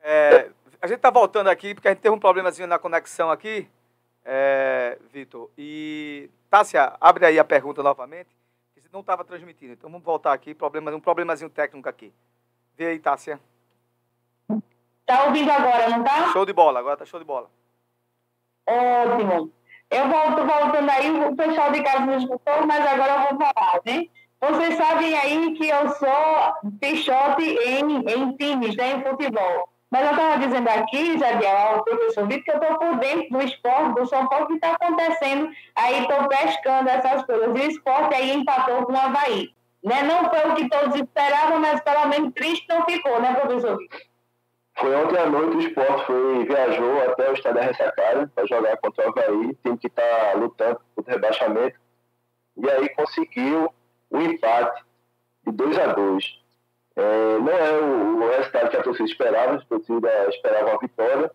[0.00, 3.68] É, a gente está voltando aqui porque a gente teve um problemazinho na conexão aqui,
[4.24, 5.50] é, Vitor.
[5.56, 8.28] E, Tássia, abre aí a pergunta novamente.
[8.74, 10.54] que Você não estava transmitindo, então vamos voltar aqui.
[10.54, 12.12] Problema, um problemazinho técnico aqui.
[12.76, 13.40] Vê aí, Tássia.
[15.04, 16.32] Tá ouvindo agora, não tá?
[16.32, 17.50] Show de bola, agora tá show de bola.
[18.66, 19.52] Ótimo.
[19.90, 23.80] Eu volto voltando aí, o pessoal de casa nos escutou, mas agora eu vou falar,
[23.86, 24.06] né?
[24.40, 29.68] Vocês sabem aí que eu sou pichote em, em times, né, em futebol.
[29.90, 33.42] Mas eu estava dizendo aqui, Jadiel, ao professor Vitor, que eu estou por dentro do
[33.42, 35.50] esporte, do São Paulo, que está acontecendo.
[35.74, 37.48] Aí estou pescando essas coisas.
[37.48, 39.54] E o esporte aí empatou com o Havaí.
[39.82, 40.02] Né?
[40.02, 44.00] Não foi o que todos esperavam, mas pelo menos triste não ficou, né, professor Vitor?
[44.76, 48.76] Foi ontem à noite o esporte foi, viajou até o estado da Ressacada para jogar
[48.76, 51.80] contra o Havaí, time que está lutando contra o rebaixamento.
[52.58, 53.72] E aí conseguiu
[54.10, 54.84] o empate
[55.46, 56.40] de 2 a 2
[56.96, 61.30] é, Não é o, o resultado que a torcida esperava, a torcida esperava uma vitória,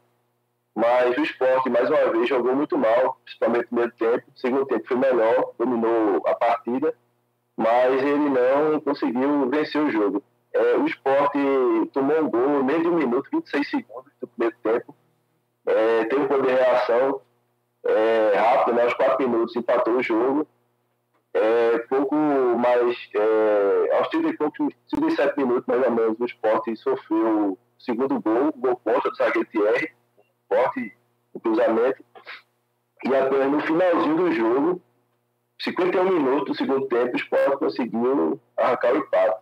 [0.76, 4.26] mas o esporte, mais uma vez, jogou muito mal, principalmente no primeiro tempo.
[4.36, 6.94] O segundo tempo foi melhor, dominou a partida.
[7.56, 10.24] mas ele não conseguiu vencer o jogo.
[10.52, 11.38] É, o esporte
[11.94, 14.96] tomou um gol meio de um minuto, 26 segundos do primeiro tempo.
[15.66, 17.22] É, teve um poder de reação
[17.86, 20.48] é, rápido, né, aos 4 minutos, empatou o jogo.
[21.34, 26.76] É, pouco mais, é, aos 30 e poucos, 37 minutos mais ou menos, o esporte
[26.76, 29.92] sofreu o segundo gol, gol contra do zagueiro Thierry,
[30.48, 30.96] forte
[31.34, 32.04] o cruzamento.
[33.06, 34.82] E apenas no finalzinho do jogo,
[35.60, 39.42] 51 minutos do segundo tempo, o esporte conseguiu arrancar o empate.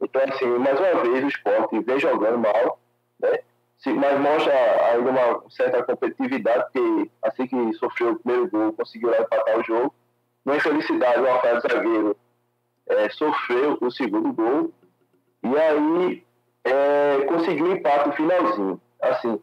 [0.00, 2.80] Então, assim, mais uma vez, o esporte vem jogando mal,
[3.20, 3.38] né?
[3.86, 4.52] mas mostra
[4.92, 9.94] ainda uma certa competitividade, porque assim que sofreu o primeiro gol, conseguiu empatar o jogo.
[10.44, 12.16] Na infelicidade, o Rafael Zagueiro
[12.86, 14.72] é, sofreu o segundo gol,
[15.42, 16.24] e aí
[16.64, 18.80] é, conseguiu o empate no finalzinho.
[19.00, 19.40] Assim,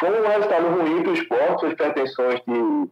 [0.00, 2.90] foi um resultado ruim para o esporte, suas pretensões de,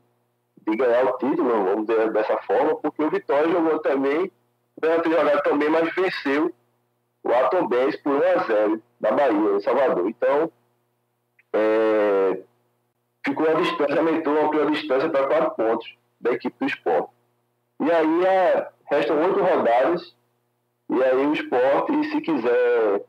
[0.71, 4.31] de ganhar o título, vamos dizer dessa forma, porque o Vitória jogou também,
[4.81, 6.55] ter jogado também, mas venceu
[7.25, 10.09] o Atobense por 1 a 0 na Bahia, em Salvador.
[10.09, 10.51] Então,
[11.53, 12.43] é,
[13.25, 17.11] ficou a distância, aumentou, a distância para quatro pontos da equipe do esporte.
[17.83, 20.15] E aí é, restam oito rodadas,
[20.89, 23.05] e aí o esporte, se quiser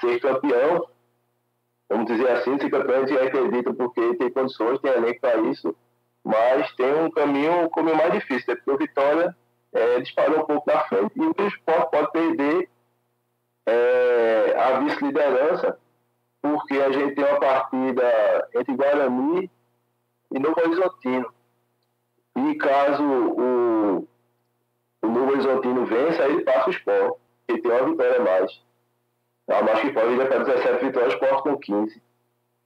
[0.00, 0.86] ser campeão,
[1.88, 5.74] vamos dizer assim, ser campeão a gente acredita porque tem condições, tem elenco para isso,
[6.22, 8.54] mas tem um caminho como mais difícil, né?
[8.54, 9.36] porque o Vitória
[9.72, 12.68] é, disparou um pouco na frente e o esporte pode perder
[13.66, 15.78] é, a vice-liderança,
[16.40, 19.50] porque a gente tem uma partida entre Guarani
[20.30, 21.34] e Novo Horizontino.
[22.36, 23.75] E caso o,
[25.06, 28.60] o Novo Horizontino vença, ele passa o esporte, ele tem uma vitória a mais.
[29.48, 32.02] A mais que pode ir para 17 vitórias, o esporte com 15.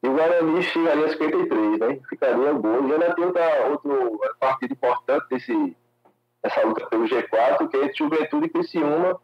[0.03, 2.01] E o Guarani chegaria a 53, né?
[2.09, 2.89] Ficaria bom.
[2.89, 5.77] E ainda tem outra, outra partida importante desse,
[6.43, 9.21] dessa luta pelo G4, que é entre Juventude e Criciúma,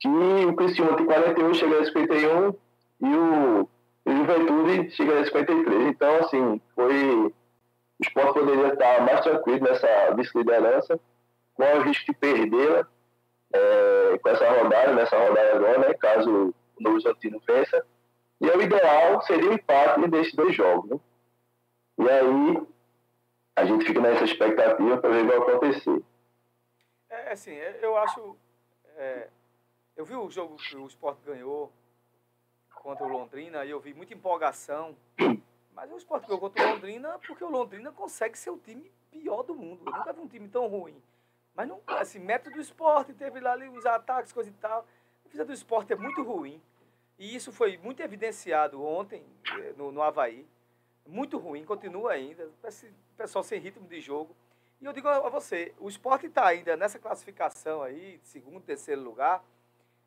[0.00, 2.54] que o Criciúma tem 41, chega a 51,
[3.00, 3.68] e o,
[4.04, 5.86] o Juventude chega a 53.
[5.86, 7.32] Então, assim, foi.
[7.96, 10.98] O esporte poderia estar mais tranquilo nessa vice-liderança,
[11.54, 12.86] com o risco de perdê-la
[13.52, 17.86] é, com essa rodada, nessa rodada agora, né, caso o Novo Horizontino vença.
[18.40, 20.90] E o ideal seria o empate desses dois jogos.
[20.90, 21.00] Né?
[21.98, 22.66] E aí
[23.56, 26.02] a gente fica nessa expectativa para ver o que vai acontecer.
[27.08, 28.36] É, assim, eu acho.
[28.96, 29.28] É,
[29.96, 31.72] eu vi o jogo que o Sport ganhou
[32.74, 34.96] contra o Londrina e eu vi muita empolgação.
[35.72, 39.42] Mas o Sport ganhou contra o Londrina porque o Londrina consegue ser o time pior
[39.42, 39.82] do mundo.
[39.86, 41.00] Eu nunca vi um time tão ruim.
[41.54, 44.80] Mas não, assim, método do esporte, teve lá ali os ataques, coisa e tal.
[44.80, 46.60] A defesa do esporte é muito ruim.
[47.18, 49.24] E isso foi muito evidenciado ontem
[49.58, 50.46] eh, no, no Havaí.
[51.06, 52.50] Muito ruim, continua ainda.
[52.60, 54.34] Parece pessoal sem ritmo de jogo.
[54.80, 59.42] E eu digo a você, o esporte está ainda nessa classificação aí, segundo, terceiro lugar,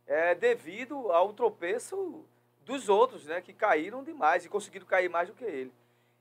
[0.06, 2.26] é, devido ao tropeço
[2.62, 5.74] dos outros, né, que caíram demais e conseguiram cair mais do que ele.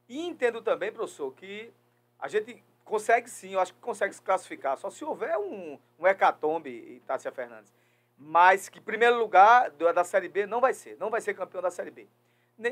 [0.09, 1.73] E entendo também, professor, que
[2.19, 6.07] a gente consegue sim, eu acho que consegue se classificar, só se houver um, um
[6.07, 7.75] hecatombe, Tássia Fernandes.
[8.17, 11.71] Mas que, primeiro lugar, da Série B não vai ser, não vai ser campeão da
[11.71, 12.07] Série B.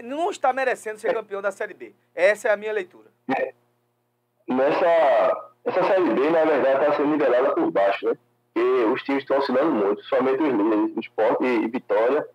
[0.02, 1.92] Não está merecendo ser campeão da Série B.
[2.14, 3.10] Essa é a minha leitura.
[4.48, 8.16] Nessa essa Série B, na verdade, está sendo nivelada por baixo, né?
[8.54, 12.28] Porque os times estão oscilando muito, somente os líderes, o Sport e Vitória,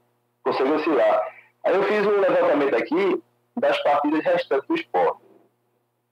[0.44, 1.36] conseguem oscilar.
[1.64, 3.24] Aí eu fiz um levantamento aqui
[3.56, 5.18] das partidas restantes do Sport.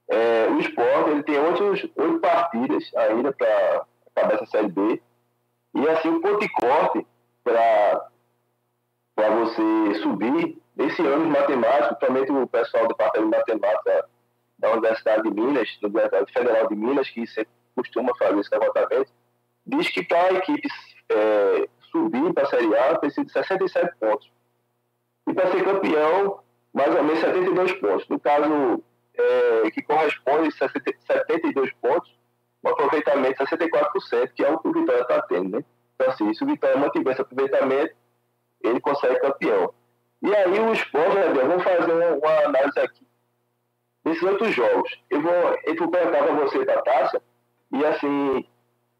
[0.08, 1.64] É, o Sport ele tem oito,
[1.96, 5.02] oito partidas ainda para acabar essa Série B.
[5.74, 7.06] E assim, o ponto de corte
[7.44, 8.10] para
[9.16, 14.08] você subir, esse ano de matemática, principalmente o pessoal do Departamento de Matemática
[14.58, 19.10] da Universidade de Minas, da Universidade Federal de Minas, que sempre costuma fazer esse levantamento,
[19.66, 20.68] diz que para a equipe
[21.10, 24.30] é, subir para a Série A precisa de 67 pontos.
[25.28, 26.40] E para ser campeão,
[26.72, 28.08] mais ou menos 72 pontos.
[28.08, 28.82] No caso,
[29.18, 32.16] é, que corresponde a 72 pontos,
[32.64, 35.58] um aproveitamento de 64%, que é o que o Vitória está tendo.
[35.58, 35.64] Né?
[35.94, 37.94] Então, assim, se o Vitória mantiver esse aproveitamento,
[38.62, 39.72] ele consegue campeão.
[40.22, 43.06] E aí o esporte, né, vamos fazer uma, análise aqui.
[44.04, 45.32] Nesses outros jogos, eu vou,
[45.64, 47.22] eu vou perguntar para você, da taça,
[47.72, 48.44] e assim, o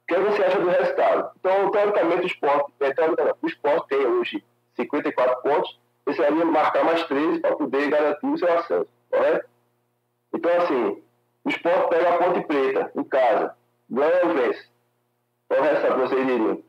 [0.06, 1.30] que você acha do resultado?
[1.38, 4.44] Então, teoricamente, o esporte, é, o esporte tem hoje
[4.76, 9.48] 54 pontos, precisaria marcar mais 13 para poder garantir o seu acesso, correto?
[10.38, 11.02] Então, assim,
[11.44, 13.56] o esporte pega a Ponte Preta, em casa,
[13.90, 14.68] ganha ou vence.
[15.48, 16.62] Qual o resultado que vocês diriam?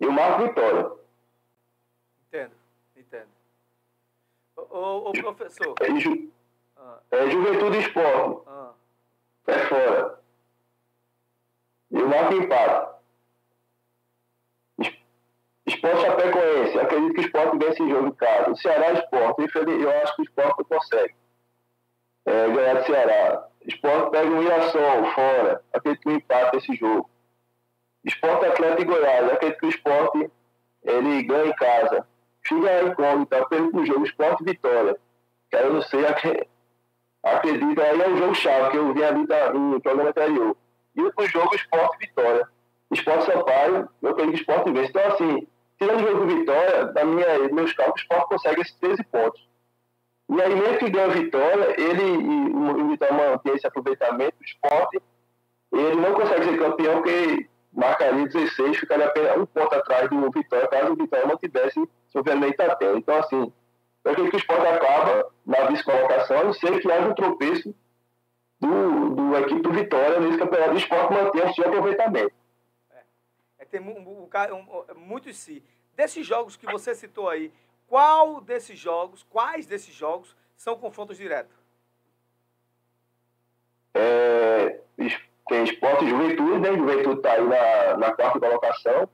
[0.00, 0.90] E o Marco Vitória.
[2.26, 2.52] Entendo,
[2.96, 3.28] entendo.
[4.56, 5.74] Ô, professor.
[5.80, 6.32] É, ju,
[6.76, 6.98] ah.
[7.12, 8.42] é Juventude Esporte.
[8.48, 8.72] Ah.
[9.46, 10.20] É fora.
[11.92, 12.96] E o Marco empate.
[15.64, 18.50] Esporte Chapecoense, acredito que o esporte vence esse jogo em casa.
[18.50, 21.14] O Ceará Esporte, eu acho que o esporte consegue
[22.26, 23.46] é, ganhar do Ceará.
[23.66, 27.08] Esporte pega o Mirassol fora, acredito que o empate esse jogo.
[28.04, 30.30] Esporte Atlético e Goiás, acredito que o esporte
[30.84, 32.06] ele ganha em casa.
[32.42, 34.96] Fica a incógnita, pelo jogo Esporte Vitória.
[35.50, 36.04] Que eu não sei,
[37.24, 40.56] acredito, aí é um jogo chave, que eu vi ali no programa anterior.
[40.94, 42.48] E o jogo Esporte Vitória.
[42.92, 44.90] Esporte Sampaio, eu acredito que o esporte vence.
[44.90, 45.48] Então, assim,
[45.78, 49.48] tirando o jogo Vitória, da minha, meus cálculos, o esporte consegue esses 13 pontos.
[50.28, 52.18] E aí, mesmo que ganhe a vitória, ele,
[52.52, 55.00] o Vitória mantém esse aproveitamento, o esporte,
[55.72, 60.66] ele não consegue ser campeão porque marcaria 16, ficaria apenas um ponto atrás do Vitória,
[60.68, 62.92] caso o Vitória mantivesse seu vermelho até.
[62.96, 63.52] Então, assim,
[64.02, 67.74] eu acredito que o esporte acaba na vice-colocação, a não ser que haja um tropeço
[68.60, 70.74] do, do equipe do Vitória nesse campeonato.
[70.74, 72.32] O esporte mantém o seu aproveitamento.
[72.90, 73.02] É,
[73.58, 75.62] é tem um, um, um, muitos si.
[75.94, 77.52] Desses jogos que você citou aí,
[77.86, 81.56] qual desses jogos, quais desses jogos são confrontos diretos?
[83.94, 84.80] É,
[85.48, 86.76] tem esporte e juventude, né?
[86.76, 89.08] Juventude está aí na, na quarta colocação.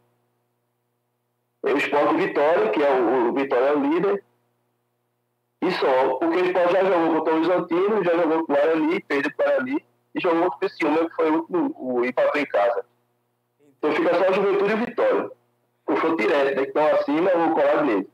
[1.63, 4.25] Tem o esporte Vitória, que é o, o Vitória é o líder.
[5.61, 9.01] E só, porque o esporte já jogou contra o Horizontino, já jogou com o Guarani,
[9.01, 11.47] perdeu para o Guarani, e jogou com o Criciúma, que foi o
[11.77, 12.85] o empatou em casa.
[13.79, 15.31] Então fica só a Juventude e o Vitória.
[15.85, 16.63] Confronto direto, né?
[16.63, 18.11] Que estão acima, o Colado nele.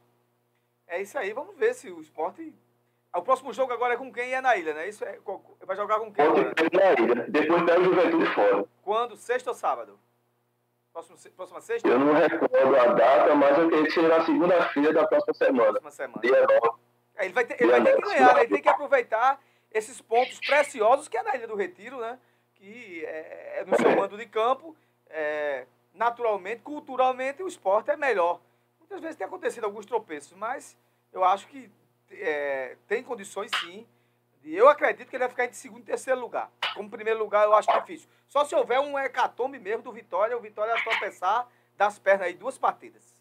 [0.89, 2.53] É isso aí, vamos ver se o esporte.
[3.14, 4.89] O próximo jogo agora é com quem é na ilha, né?
[4.89, 5.18] Isso é...
[5.62, 6.24] Vai jogar com quem?
[6.24, 6.55] Agora?
[6.72, 7.26] Na ilha.
[7.28, 8.64] Depois pega o Juventude fora.
[8.82, 9.16] Quando?
[9.16, 9.99] Sexta ou sábado?
[10.93, 11.89] Próximo, próxima sexta?
[11.89, 15.80] Eu não recordo a data, mas eu acredito que na segunda-feira da próxima semana.
[15.80, 16.20] Próxima semana.
[16.20, 16.78] Dia 9.
[17.16, 18.41] É, ele vai ter, ele vai ter que ganhar, né?
[18.41, 19.41] Ele tem que aproveitar
[19.72, 22.18] esses pontos preciosos que é na Ilha do Retiro, né?
[22.55, 24.74] Que é, é no seu mando de campo.
[25.11, 28.41] É, naturalmente, culturalmente, o esporte é melhor.
[28.89, 30.76] Muitas vezes tem acontecido alguns tropeços, mas
[31.12, 31.70] eu acho que
[32.11, 33.86] é, tem condições sim.
[34.43, 36.51] Eu acredito que ele vai ficar em segundo e terceiro lugar.
[36.74, 38.09] Como primeiro lugar, eu acho difícil.
[38.28, 42.57] Só se houver um hecatombe mesmo do Vitória, o Vitória tropeçar das pernas aí duas
[42.57, 43.14] partidas.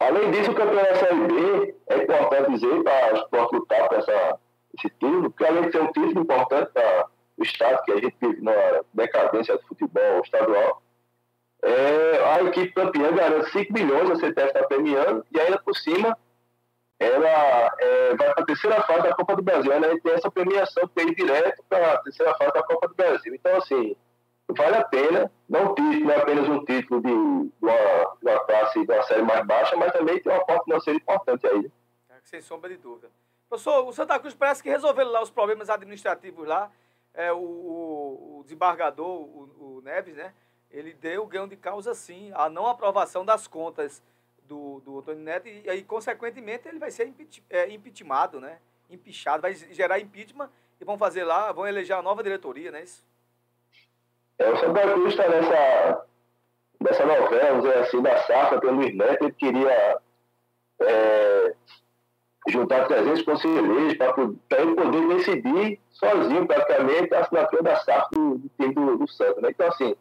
[0.00, 4.38] Além disso, o campeonato Série B é importante dizer para o esporte lutar por essa,
[4.78, 8.16] esse título, porque além de ser um título importante para o Estado, que a gente
[8.20, 10.82] vive na decadência do futebol estadual,
[11.62, 16.18] é, a equipe campeã garante 5 milhões, a CTF está premiando, e ainda por cima,
[16.98, 19.72] ela é, vai para a terceira fase da Copa do Brasil.
[19.72, 23.34] Ela tem essa premiação que tem direto para a terceira fase da Copa do Brasil.
[23.34, 23.96] Então, assim,
[24.48, 29.02] vale a pena, não, título, não é apenas um título de, uma, uma classe, uma
[29.04, 31.70] série mais baixa, mas também tem uma parte financeira importante aí.
[32.10, 33.08] É, sem sombra de dúvida.
[33.48, 36.70] Professor, o Santa Cruz parece que resolveu lá os problemas administrativos lá.
[37.14, 40.32] É, o, o, o desembargador, o, o Neves, né?
[40.72, 44.02] Ele deu ganho de causa sim a não aprovação das contas
[44.44, 47.66] do, do Antônio Neto e aí, consequentemente, ele vai ser impeach, é,
[48.40, 48.58] né?
[48.90, 50.50] Empichado, vai gerar impeachment
[50.80, 53.04] e vão fazer lá, vão eleger a nova diretoria, não é isso?
[54.38, 56.06] É, o Santa Cruz está nessa,
[56.80, 59.98] nessa novela, dizer assim, da safra pelo Neto, ele queria
[60.80, 61.54] é,
[62.48, 68.50] juntar 300 conselheiros para ele poder decidir sozinho, praticamente, a assinatura da safra do, do
[68.58, 69.50] time do, do Santos, né?
[69.50, 69.94] Então, assim,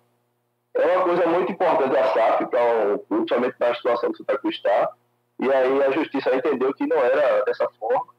[0.74, 4.18] é uma coisa muito importante a SAF para o clube, somente para a situação que
[4.18, 4.92] Santa Cruz está.
[5.40, 8.14] E aí a justiça entendeu que não era dessa forma.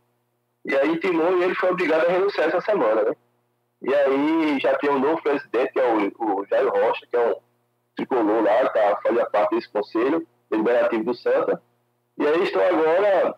[0.64, 3.16] E aí intimou e ele foi obrigado a renunciar essa semana, né?
[3.82, 7.28] E aí já tem um novo presidente, que é o, o Jair Rocha, que é
[7.30, 7.34] um
[7.96, 11.60] tricolor lá, tá, fazia parte desse conselho deliberativo do Santa.
[12.18, 13.34] E aí estão agora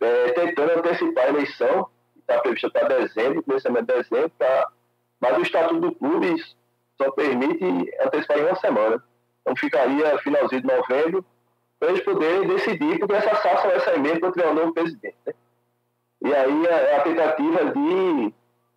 [0.00, 1.88] é, tentando antecipar a eleição,
[2.18, 4.68] está prevista para dezembro, começamento de dezembro, pra,
[5.18, 6.34] mas o estatuto do clube
[7.00, 7.64] só permite
[8.04, 9.02] antecipar em uma semana.
[9.40, 11.24] Então ficaria finalzinho de novembro
[11.78, 15.16] para eles poderem decidir, porque essa SAF vai sair mesmo para criar um novo presidente.
[15.26, 15.32] Né?
[16.22, 18.34] E aí a, a tentativa de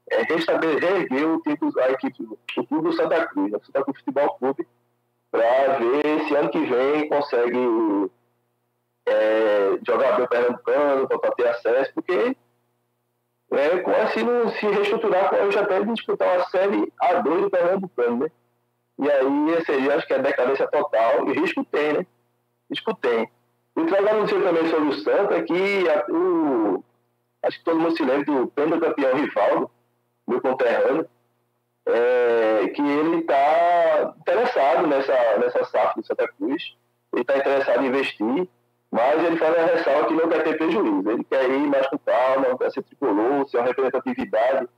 [0.10, 2.24] é, o tipo, a equipe,
[2.58, 3.58] o clube do Santa Cruz, né?
[3.62, 4.68] o Santa Cruz Futebol Clube,
[5.30, 8.10] para ver se ano que vem consegue
[9.06, 12.38] é, jogar bem o Pernambucano, para ter acesso, porque
[13.56, 17.50] é, com assim não se reestruturar com já até de disputar uma série A2 do
[17.50, 18.32] Pernambucano, né?
[19.00, 22.06] E aí seria, acho que a decadência total, e risco tem, né?
[22.70, 23.30] Risco tem.
[23.76, 26.84] O que eu anunciei também sobre o Santa é que a, o,
[27.44, 29.72] acho que todo mundo se lembra do campeão Rivaldo,
[30.28, 31.08] meu conterrâneo,
[31.86, 36.76] é, que ele está interessado nessa, nessa safra do Santa Cruz,
[37.12, 38.48] ele está interessado em investir,
[38.94, 41.10] mas ele faz a ressalva que não quer ter prejuízo.
[41.10, 44.70] Ele quer ir mais com calma, não quer ser tricolor, ser uma representatividade.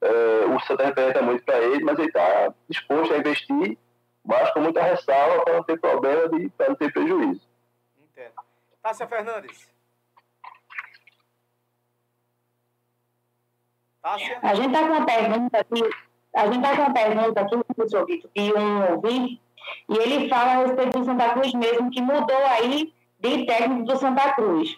[0.00, 3.78] É, o Santa representa muito para ele, mas ele está disposto a investir
[4.24, 7.46] mas com muita ressalva para não ter problema de para não ter prejuízo.
[8.00, 8.32] Entendo.
[8.82, 9.68] Tássia Fernandes.
[14.00, 14.38] Tássia?
[14.42, 15.90] A gente está com uma pergunta aqui,
[16.34, 19.42] a gente está com uma pergunta aqui, professor Vitor, de um ouvinte,
[19.88, 22.92] e ele fala a respeito do Santa Cruz mesmo, que mudou aí
[23.22, 24.76] de técnico do Santa Cruz.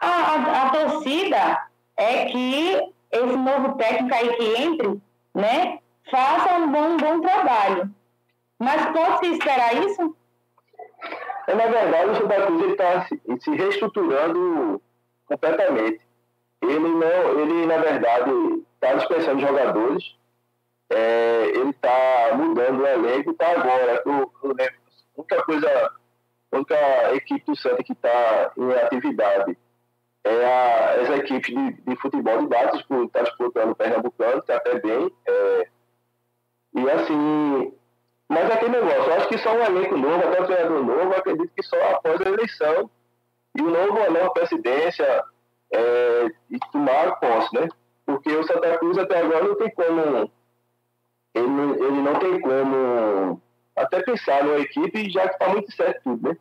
[0.00, 5.02] A, a, a torcida é que esse novo técnico aí que entre,
[5.34, 7.90] né, faça um bom, bom trabalho.
[8.58, 10.16] Mas pode-se esperar isso?
[11.48, 14.80] É, na verdade, o Santa Cruz está se, se reestruturando
[15.26, 16.00] completamente.
[16.62, 18.30] Ele, não, ele na verdade,
[18.74, 20.16] está dispensando jogadores,
[20.90, 24.02] é, ele está mudando o elenco, está agora.
[24.06, 24.32] Lembro,
[25.16, 25.90] a única coisa,
[26.56, 29.56] única equipe do Santa que está em atividade
[30.24, 34.78] é a, essa equipe de, de futebol de base, está disputando o Pernambucano, está até
[34.80, 35.10] bem.
[35.26, 35.68] É,
[36.74, 37.72] e assim,
[38.28, 41.50] mas aquele negócio, eu acho que só um elenco novo, até um treinador novo, acredito
[41.54, 42.90] que só após a eleição
[43.56, 45.24] e o novo, a nova presidência
[45.72, 47.68] é, e tomar posse, né?
[48.04, 50.30] Porque o Santa Cruz até agora não tem como.
[51.34, 53.40] Ele, ele não tem como
[53.82, 56.36] até pensar numa equipe, já que está muito certo tudo, né?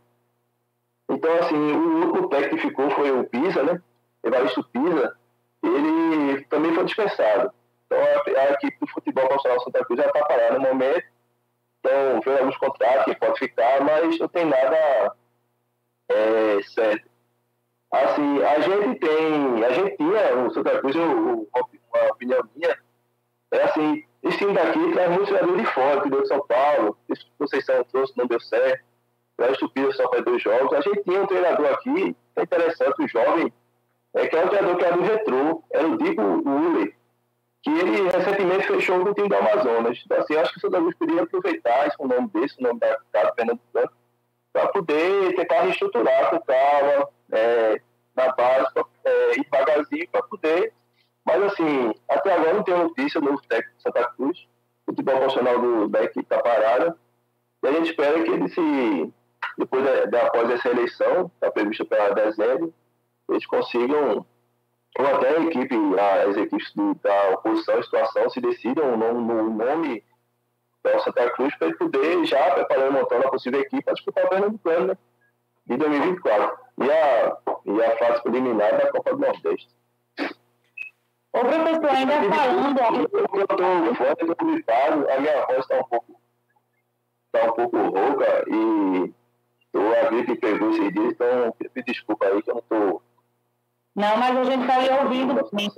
[1.10, 3.82] Então, assim, o último técnico que ficou foi o Pisa, né?
[4.24, 5.16] Evaristo Pisa.
[5.64, 7.52] Ele também foi dispensado.
[7.86, 11.06] Então, a, a equipe do futebol profissional Santa Cruz já está parada no momento
[11.88, 15.16] então, veio alguns contratos que pode ficar, mas não tem nada
[16.10, 17.10] é, certo.
[17.92, 22.78] Assim, a gente tem, a gente tinha, o Santa Cruz, uma opinião minha,
[23.52, 26.98] é assim, esse time daqui traz muitos jogadores de fora, que deu de São Paulo,
[27.10, 28.84] esse Conceição trouxe, não deu certo,
[29.38, 30.74] o Estupidez só faz dois jogos.
[30.74, 33.54] A gente tinha um treinador aqui, é interessante, o jovem,
[34.14, 36.96] é que é um treinador que era do Retrô, era o Dico Uller,
[37.62, 40.02] que ele recentemente fechou com o time do Amazonas.
[40.04, 42.98] Então, assim, acho que o Santa Cruz poderia aproveitar esse nome desse, o nome da
[43.12, 43.96] casa Fernando Santos,
[44.52, 47.82] para poder tentar reestruturar com calma, é,
[48.16, 50.74] na base, pra, é, ir devagarzinho para poder.
[51.28, 54.48] Mas, assim, até agora não tem notícia novo técnico de Santa Cruz.
[54.88, 56.98] O futebol profissional do, da equipe está parado.
[57.62, 59.14] E a gente espera que ele se,
[59.58, 62.74] depois de, de após essa eleição, está prevista para dezembro,
[63.28, 64.26] eles consigam
[64.98, 70.04] ou até a equipe, as equipes do, da oposição, situação, se decidam no, no nome
[70.82, 74.26] da Santa Cruz para ele poder já preparar e montar uma possível equipe para disputar
[74.26, 74.98] o Pernambucano, né?
[75.66, 76.58] De 2024.
[76.80, 79.77] E a, e a fase preliminar da Copa do Nordeste.
[81.38, 82.80] Ô, professor, ainda falando.
[82.80, 86.20] Eu estou fora, estou gripado, a minha voz está um pouco.
[87.34, 89.14] Está um pouco rouca e
[89.74, 93.02] eu a gripe pegou esses dias, então me desculpa aí que eu não estou
[93.98, 95.70] não, mas a gente está ali ouvindo sim.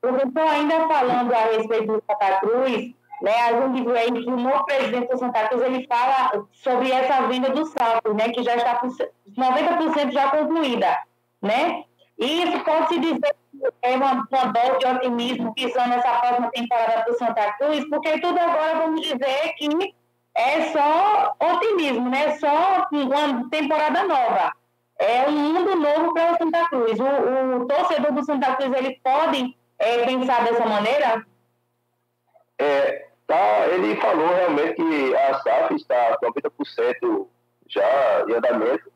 [0.00, 4.64] Professor, ainda falando a respeito do Santa Cruz, né, a gente aí que o novo
[4.64, 8.80] presidente do Santa Cruz ele fala sobre essa venda do salto, né, que já está
[8.80, 11.02] 90% já concluída,
[11.42, 11.84] né?
[12.18, 13.45] E isso pode se dizer que
[13.82, 18.38] é uma, uma dose de otimismo visando essa próxima temporada do Santa Cruz, porque tudo
[18.38, 19.94] agora vamos dizer que
[20.34, 22.36] é só otimismo, né?
[22.38, 24.52] Só uma temporada nova
[24.98, 26.98] é um mundo novo para o Santa Cruz.
[26.98, 31.26] O, o, torcedor do Santa Cruz ele pode é, pensar dessa maneira?
[32.58, 37.26] É, tá, ele falou realmente que a SAF está com 90%
[37.68, 38.90] já em andamento,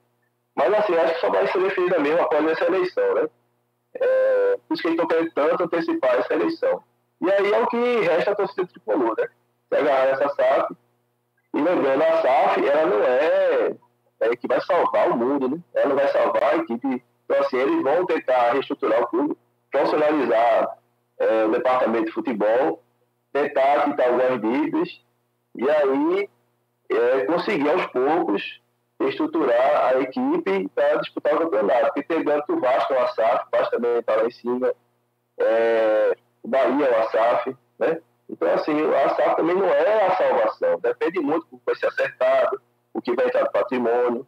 [0.54, 3.28] mas assim, acho que só vai ser definida mesmo após essa eleição, né?
[3.94, 6.82] É, por isso que eles estão querendo tanto antecipar essa eleição.
[7.20, 9.28] E aí é o que resta a torcida tricolor, né?
[9.68, 10.76] Se agarrar essa SAF,
[11.52, 13.76] e lembrando, a SAF, ela não é
[14.20, 15.58] é, que vai salvar o mundo, né?
[15.74, 17.02] Ela vai salvar a equipe.
[17.24, 19.36] Então, assim, eles vão tentar reestruturar o clube,
[19.70, 20.78] profissionalizar
[21.18, 22.82] é, o departamento de futebol,
[23.32, 25.00] tentar quitar algumas dívidas
[25.54, 26.28] e aí
[26.90, 28.59] é, conseguir aos poucos
[29.08, 31.86] estruturar a equipe para disputar o campeonato.
[31.86, 34.74] Porque pegando que o Vasco o SAF, o Vasco também está lá em cima,
[35.38, 38.00] é, o Bahia o SAF, né?
[38.28, 41.86] Então, assim, a SAF também não é a salvação, depende muito do que vai ser
[41.86, 42.60] acertado,
[42.94, 44.26] o que vai entrar no patrimônio,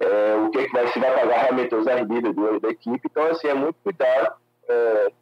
[0.00, 3.00] é, o que, é que vai, se vai pagar realmente as dívidas da equipe.
[3.04, 4.34] Então, assim, é muito cuidado.
[4.68, 5.12] É,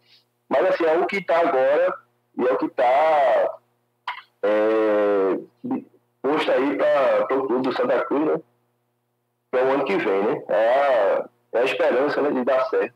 [0.49, 1.95] mas, assim, é o que está agora
[2.39, 3.59] e é o que está
[4.43, 5.39] é,
[6.23, 8.41] posto aí para o clube do Santa Cruz, né?
[9.51, 10.43] Para o ano que vem, né?
[10.49, 12.95] É a, é a esperança né, de dar certo.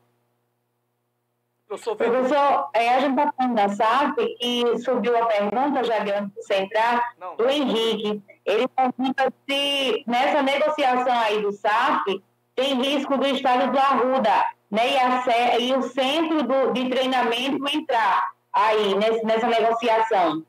[1.67, 6.55] Professor, é, a gente está falando da SAP e subiu a pergunta, já de você
[6.57, 8.23] entrar, do Henrique.
[8.45, 12.23] Ele pergunta se nessa negociação aí do SAP
[12.55, 17.67] tem risco do estado do Arruda né, e, a, e o centro do, de treinamento
[17.75, 20.45] entrar aí nesse, nessa negociação.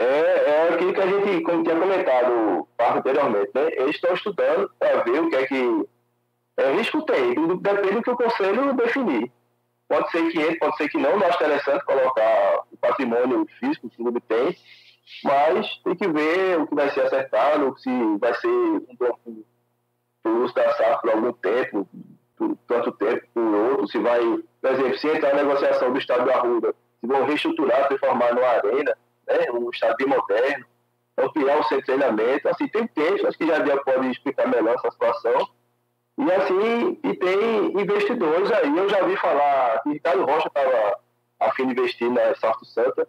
[0.00, 3.68] É, é aquilo que a gente, como tinha comentado anteriormente, né?
[3.72, 5.88] Eles estão estudando para ver o que é que.
[6.56, 9.30] É, risco tem, depende do que o conselho definir.
[9.86, 13.90] Pode ser que entre, pode ser que não, não acho interessante colocar o patrimônio físico
[13.90, 14.56] que o clube tem,
[15.22, 19.44] mas tem que ver o que vai ser acertado, se vai ser um
[20.22, 21.88] por uso da SAF por algum tempo,
[22.36, 24.20] por tanto tempo, por outro, se vai,
[24.62, 28.46] por exemplo, se entrar na negociação do Estado da Arruda, se vão reestruturar, transformar numa
[28.46, 28.96] arena,
[29.26, 30.64] né, um estádio moderno,
[31.16, 35.48] ampliar o seu treinamento, assim, tem texto, acho que já pode explicar melhor essa situação,
[36.18, 40.98] e assim, e tem investidores aí, eu já vi falar que Ricardo Rocha estava
[41.40, 43.08] a fim de investir na Sarto Santa,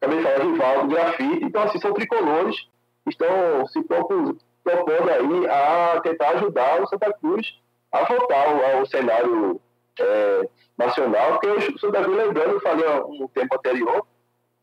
[0.00, 2.56] também fala Rivaldo, Grafite, então assim, são tricolores
[3.04, 7.60] que estão se propondo, propondo aí a tentar ajudar o Santa Cruz
[7.90, 9.60] a voltar ao, ao cenário
[9.98, 10.48] é,
[10.78, 14.06] nacional, porque o Santa Cruz, lembrando, eu falei um tempo anterior,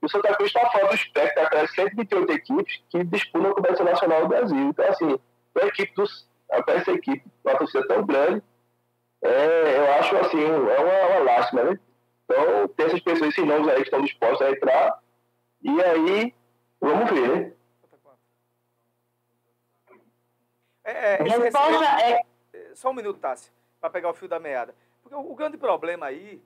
[0.02, 4.22] o Santa Cruz está fora do espectro daquelas 128 equipes que disputam a competição nacional
[4.22, 4.70] do Brasil.
[4.70, 5.20] Então, assim,
[5.62, 8.42] a equipe dos, essa equipe, uma torcida tão grande,
[9.22, 11.80] é, eu acho assim, é uma, uma lástima, né?
[12.26, 15.00] Então, tem essas pessoas, esses nomes aí que estão dispostos a entrar,
[15.62, 16.34] e aí,
[16.80, 17.54] vamos ver, né?
[20.84, 22.12] É, é,
[22.54, 22.74] é...
[22.74, 24.74] Só um minuto, Tassi, para pegar o fio da meada.
[25.02, 26.42] Porque o, o, grande problema aí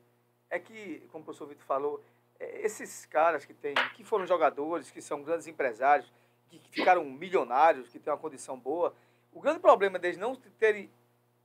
[0.50, 2.04] é que, como o professor Vitor falou,
[2.40, 6.12] esses caras que, tem, que foram jogadores, que são grandes empresários,
[6.50, 8.94] que, que ficaram milionários, que têm uma condição boa,
[9.32, 10.90] o grande problema deles não terem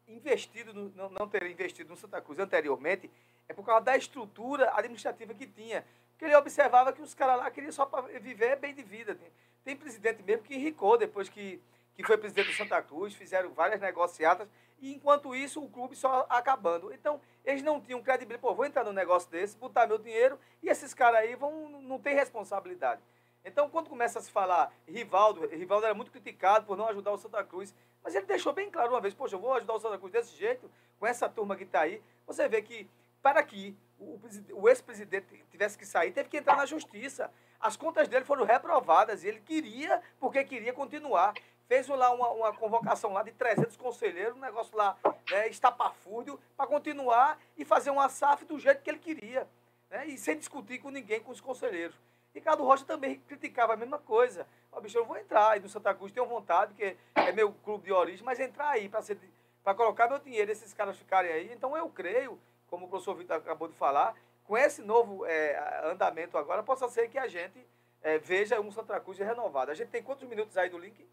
[0.06, 3.10] investido, no, não, não terem investido no Santa Cruz anteriormente
[3.48, 5.84] é por causa da estrutura administrativa que tinha.
[6.10, 7.88] Porque ele observava que os caras lá queriam só
[8.20, 9.14] viver bem de vida.
[9.14, 9.32] Tem,
[9.64, 11.60] tem presidente mesmo que enricou depois que
[11.98, 14.48] que foi presidente do Santa Cruz, fizeram várias negociatas,
[14.80, 16.92] e enquanto isso o clube só acabando.
[16.92, 18.40] Então, eles não tinham credibilidade.
[18.40, 21.98] Pô, vou entrar num negócio desse, botar meu dinheiro, e esses caras aí vão, não
[21.98, 23.02] ter responsabilidade.
[23.44, 27.18] Então, quando começa a se falar Rivaldo, Rivaldo era muito criticado por não ajudar o
[27.18, 29.98] Santa Cruz, mas ele deixou bem claro uma vez, poxa, eu vou ajudar o Santa
[29.98, 30.70] Cruz desse jeito,
[31.00, 32.00] com essa turma que está aí.
[32.28, 32.88] Você vê que,
[33.20, 34.20] para que o,
[34.52, 37.28] o ex-presidente tivesse que sair, teve que entrar na justiça.
[37.58, 41.34] As contas dele foram reprovadas e ele queria, porque queria continuar
[41.68, 44.96] fez lá uma, uma convocação lá de 300 conselheiros, um negócio lá
[45.30, 49.46] né, estapafúrdio, para continuar e fazer uma SAF do jeito que ele queria.
[49.90, 51.94] Né, e sem discutir com ninguém, com os conselheiros.
[52.34, 54.46] Ricardo Rocha também criticava a mesma coisa.
[54.72, 57.84] Ó, bicho, eu vou entrar aí no Santa Cruz, tenho vontade, porque é meu clube
[57.84, 61.52] de origem, mas entrar aí para colocar meu dinheiro, esses caras ficarem aí.
[61.52, 62.38] Então eu creio,
[62.68, 64.14] como o professor Vitor acabou de falar,
[64.44, 67.66] com esse novo é, andamento agora, possa ser que a gente
[68.02, 69.70] é, veja um Santa Cruz renovado.
[69.70, 71.06] A gente tem quantos minutos aí do link?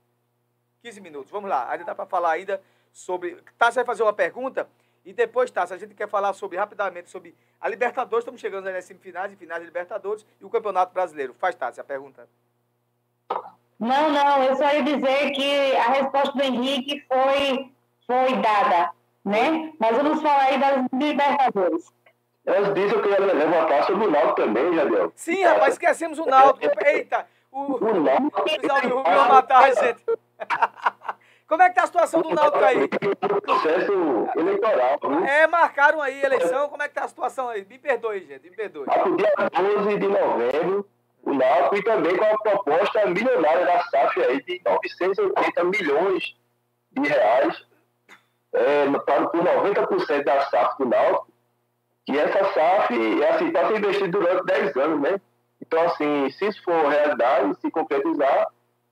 [0.85, 1.31] 15 minutos.
[1.31, 2.61] Vamos lá, ainda dá para falar ainda
[2.93, 3.37] sobre.
[3.57, 4.67] Tassi vai fazer uma pergunta
[5.03, 8.21] e depois, Tassi, a gente quer falar sobre rapidamente sobre a Libertadores.
[8.21, 11.33] Estamos chegando nas semifinais e finais de Libertadores e o Campeonato Brasileiro.
[11.33, 12.27] Faz, Tassi, a pergunta.
[13.79, 17.71] Não, não, eu só ia dizer que a resposta do Henrique foi,
[18.05, 18.91] foi dada,
[19.23, 19.73] né?
[19.79, 21.91] Mas vamos falar aí das Libertadores.
[22.47, 25.11] Antes disso, eu queria levantar sobre o Náutico também, Jadel.
[25.15, 26.75] Sim, rapaz, esquecemos o Náutico.
[26.85, 28.99] Eita, o, o Náutico.
[28.99, 30.05] O vai matar a gente.
[31.47, 32.87] Como é que tá a situação do Náutico aí?
[32.87, 34.97] Processo eleitoral.
[34.99, 35.25] Viu?
[35.25, 36.69] É, marcaram aí eleição.
[36.69, 37.63] Como é que tá a situação aí?
[37.69, 38.85] Me perdoe, gente, me perdoe.
[38.89, 40.89] A dia 12 de novembro,
[41.21, 46.35] o Náutico e também com a proposta milionária da SAF aí de 980 milhões
[46.91, 47.65] de reais
[48.53, 51.27] é, por 90% da SAF do Náutico.
[52.07, 55.21] E essa SAF, é assim, está sendo investida durante 10 anos, né?
[55.61, 58.47] Então, assim, se isso for realidade, se concretizar,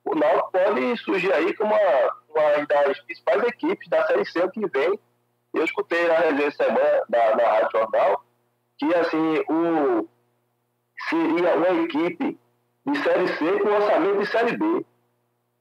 [0.06, 4.68] o Náutico pode surgir aí como uma, uma das principais equipes da Série C que
[4.68, 5.00] vem.
[5.54, 8.24] Eu escutei na resenha semana da, da Rádio Jornal
[8.78, 10.08] que assim, o,
[11.10, 12.40] seria uma equipe
[12.86, 14.86] de Série C com orçamento de Série B.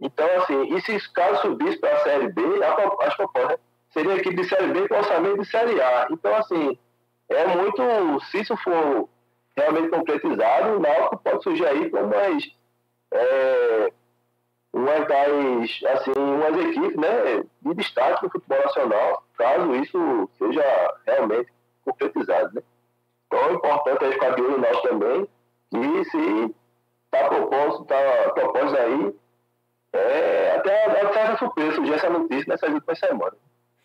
[0.01, 2.43] Então, assim, e se caso subisse para a Série B,
[3.01, 3.59] as propostas né,
[3.90, 6.09] seria equipe de Série B com orçamento de Série A.
[6.11, 6.78] Então, assim,
[7.28, 9.09] é muito, se isso for
[9.57, 12.45] realmente concretizado, o Náutico pode surgir aí como umas
[13.12, 13.93] é,
[14.72, 21.52] umas das, assim, umas equipes né, de destaque no futebol nacional, caso isso seja realmente
[21.84, 22.54] concretizado.
[22.54, 22.62] Né?
[23.26, 25.28] Então é importante aí ficar de olho nós também,
[25.74, 26.54] e se
[27.04, 29.14] está proposto, tá proposto aí,
[29.92, 33.38] é, até, até essa surpresa surgir essa notícia nessas últimas semanas.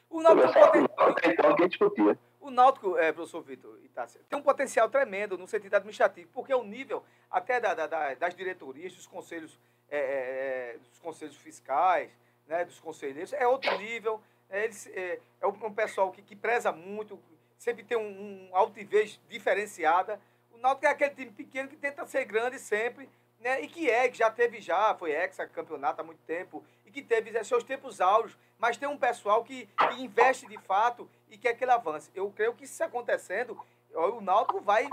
[0.09, 1.29] O Náutico pode...
[1.29, 2.17] então, que discutia.
[2.39, 6.63] O Náutico, é, professor Vitor Itácia, tem um potencial tremendo no sentido administrativo, porque o
[6.63, 9.59] nível até da, da, das diretorias, dos conselhos
[9.89, 12.09] é, é, é, dos conselhos fiscais,
[12.47, 14.21] né, dos conselheiros, é outro nível.
[14.49, 17.19] É, eles, é, é um pessoal que, que preza muito,
[17.57, 20.19] sempre tem um, um altivez diferenciada.
[20.51, 23.09] O Náutico é aquele time pequeno que tenta ser grande sempre,
[23.39, 27.01] né, e que é, que já teve já, foi ex-campeonato há muito tempo, e que
[27.01, 31.53] teve seus tempos áureos, mas tem um pessoal que, que investe de fato e quer
[31.53, 32.09] que ele avance.
[32.15, 33.59] Eu creio que isso acontecendo,
[33.93, 34.89] o Náutico vai.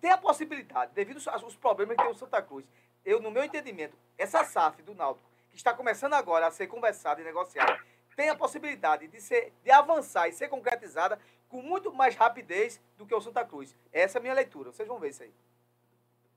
[0.00, 2.64] Tem a possibilidade, devido aos problemas que tem o Santa Cruz.
[3.04, 7.20] Eu, no meu entendimento, essa SAF do Náutico, que está começando agora a ser conversada
[7.20, 7.78] e negociada,
[8.16, 13.06] tem a possibilidade de, ser, de avançar e ser concretizada com muito mais rapidez do
[13.06, 13.74] que o Santa Cruz.
[13.92, 14.70] Essa é a minha leitura.
[14.72, 15.32] Vocês vão ver isso aí.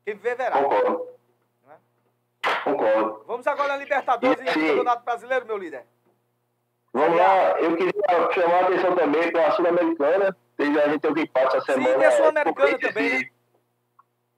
[0.05, 0.61] Quem vê, verá.
[0.63, 1.07] Concordo.
[1.65, 2.55] Não é?
[2.63, 3.23] Concordo.
[3.27, 4.67] Vamos agora na Libertadores e Sim.
[4.67, 5.85] Campeonato Brasileiro, meu líder.
[6.93, 10.37] Vamos lá, eu queria chamar a atenção também para a Sul-Americana.
[10.59, 11.97] A gente teve um empate essa semana.
[11.97, 13.33] tem a Sul-Americana Corinthians também, e-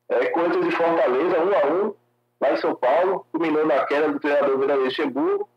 [0.08, 1.96] É, Corinthians e Fortaleza, 1 a 1
[2.46, 5.50] lá em São Paulo, culminou na queda do treinador Vila Luxemburgo.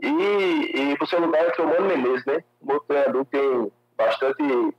[0.00, 2.44] E, e pro seu lugar entrou o Mano Menezes, né?
[2.62, 4.74] Um outro treinador que tem bastante.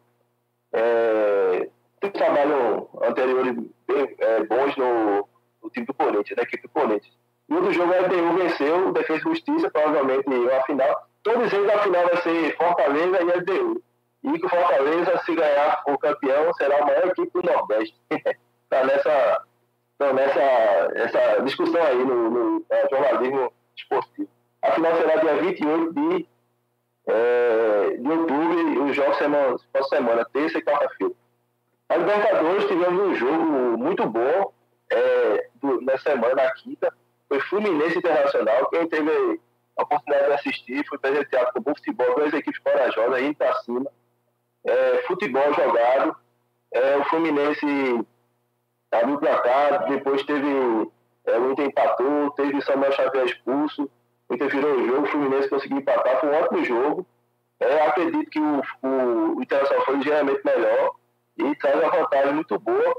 [0.74, 1.70] É,
[2.00, 3.56] tem trabalho anteriores
[3.88, 5.28] bem é, bons no,
[5.64, 7.18] no time do Corinthians, na equipe do Corinthians.
[7.50, 11.08] E o do jogo a LDU venceu, Defesa e Justiça, provavelmente uma final.
[11.24, 13.82] Todos eles a final vai ser Fortaleza e LDU.
[14.24, 17.96] E que o Fortaleza, se ganhar o campeão, será a maior equipe do Nordeste.
[18.10, 19.44] Está nessa,
[19.98, 20.40] tá nessa
[20.96, 24.30] essa discussão aí no, no é, jornalismo esportivo.
[24.62, 26.28] A final será dia 28 de,
[27.08, 29.56] é, de outubro os jogos semana,
[29.90, 31.14] semana, terça e quarta-feira.
[31.90, 33.44] A Libertadores tivemos um jogo
[33.78, 34.54] muito bom
[34.92, 36.94] é, do- nessa semana, na quinta.
[37.30, 38.70] Foi Fluminense Internacional.
[38.70, 39.40] Quem teve
[39.78, 43.90] a oportunidade de assistir foi presenteado com bom futebol, duas equipes corajosas, indo para cima.
[44.66, 46.16] É, futebol jogado.
[46.74, 47.66] É, o Fluminense
[48.92, 50.48] abriu o placar, depois teve.
[51.26, 53.90] É, o Inter empatou, teve Samuel Xavier expulso,
[54.30, 57.06] o Inter virou o jogo, o Fluminense conseguiu empatar, foi um ótimo jogo.
[57.60, 60.92] É, acredito que o, o, o Internacional foi ligeiramente melhor
[61.38, 62.96] e traz uma vantagem muito boa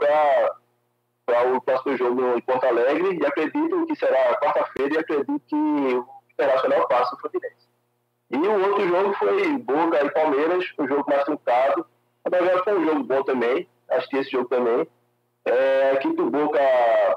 [1.26, 5.55] para o próximo jogo em Porto Alegre e acredito que será quarta-feira e acredito que
[5.55, 7.68] o Internacional passa o Fluminense.
[8.30, 11.86] E o outro jogo foi Boca e Palmeiras, um jogo mais truncado.
[12.30, 14.86] Mas foi um jogo bom também, assisti esse jogo também.
[15.49, 16.61] É, a equipe do Boca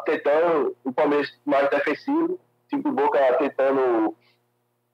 [0.05, 4.15] tentando, o Palmeiras mais defensivo, a equipe do Boca tentando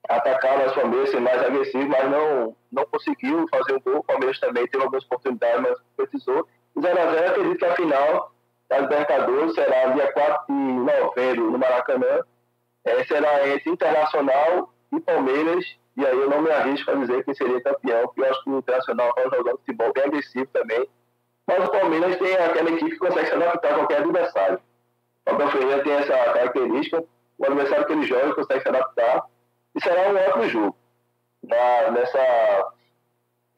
[0.08, 3.98] atacar mais o Palmeiras, ser mais agressivo, mas não, não conseguiu fazer um gol.
[3.98, 6.48] O Palmeiras também teve algumas oportunidades, mas precisou.
[6.76, 8.32] 0x0, acredito que a final
[8.68, 12.20] da Libertadores será dia 4 de novembro no Maracanã.
[12.84, 15.64] É, será entre Internacional e Palmeiras.
[15.96, 18.50] E aí eu não me arrisco a dizer quem seria campeão, porque eu acho que
[18.50, 20.88] o Internacional está jogando futebol bem agressivo também.
[21.48, 24.60] Mas o Palmeiras tem aquela equipe que consegue se adaptar a qualquer adversário.
[25.26, 27.04] O Abel Ferreira tem essa característica,
[27.38, 29.24] o adversário que ele joga consegue se adaptar.
[29.74, 30.76] E será um ótimo jogo.
[31.42, 32.72] Na, nessa,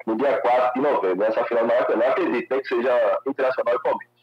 [0.06, 3.82] no dia 4 de novembro, nessa final do Maracanã, acredito né, que seja Internacional e
[3.82, 4.20] Palmeiras.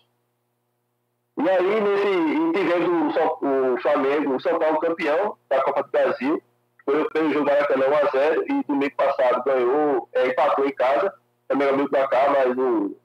[1.39, 5.91] E aí, nesse, e tivemos o, o Flamengo, o São Paulo campeão da Copa do
[5.91, 6.41] Brasil,
[6.85, 11.13] foi pelo jogo Maracanã 1x0 e domingo passado ganhou, é, empatou em casa,
[11.49, 12.97] também abriu pra cá, mas o,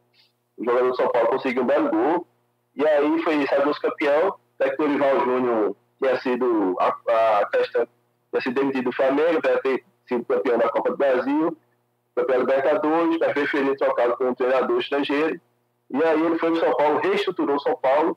[0.57, 2.27] o jogador do São Paulo conseguiu um belo gol.
[2.75, 6.89] E aí foi Santos campeão, até que o Olival Júnior tinha sido a,
[7.41, 7.87] a questão,
[8.31, 11.57] tinha sido demitido do Flamengo, ter sido campeão da Copa do Brasil,
[12.15, 15.41] campeão da Libertadores, mas preferiu trocado com um treinador estrangeiro.
[15.91, 18.17] E aí ele foi para São Paulo, reestruturou São Paulo.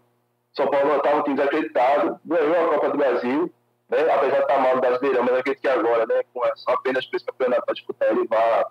[0.54, 3.54] São Paulo não estava um time desacreditado, ganhou a Copa do Brasil,
[3.90, 4.00] né?
[4.10, 7.26] apesar de estar mal no Brasileirão, mas acredito que agora, né, com só apenas esse
[7.26, 8.66] campeonato para disputar, ele vai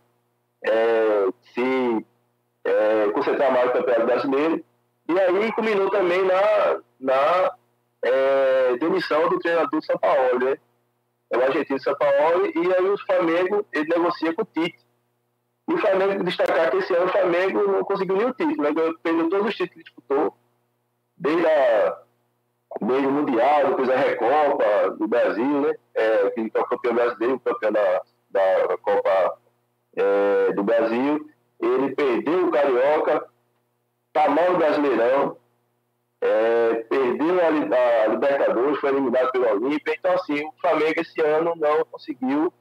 [0.65, 2.07] é, se
[2.65, 4.65] é, concentrar mais no Campeonato Brasileiro.
[5.09, 7.55] E aí culminou também na, na
[8.03, 10.57] é, demissão do treinador de São Paulo, né?
[11.31, 14.85] É o argentino São Paulo, e aí o Flamengo ele negocia com o Tite.
[15.69, 18.71] E o Flamengo, destacar que esse ano o Flamengo não conseguiu nenhum título, né?
[19.03, 20.37] Perdeu todos os títulos que disputou,
[21.17, 21.99] desde, a,
[22.81, 25.75] o Mundial, depois a Recopa do Brasil, né?
[25.95, 29.39] É, que é o campeão brasileiro, o campeão da, da Copa
[29.97, 31.31] é, do Brasil.
[31.65, 33.27] Ele perdeu o Carioca,
[34.13, 35.37] tá mal no Brasileirão,
[36.21, 39.95] é, perdeu a, a Libertadores, foi eliminado pelo Olímpia.
[39.99, 42.53] Então, assim, o Flamengo esse ano não conseguiu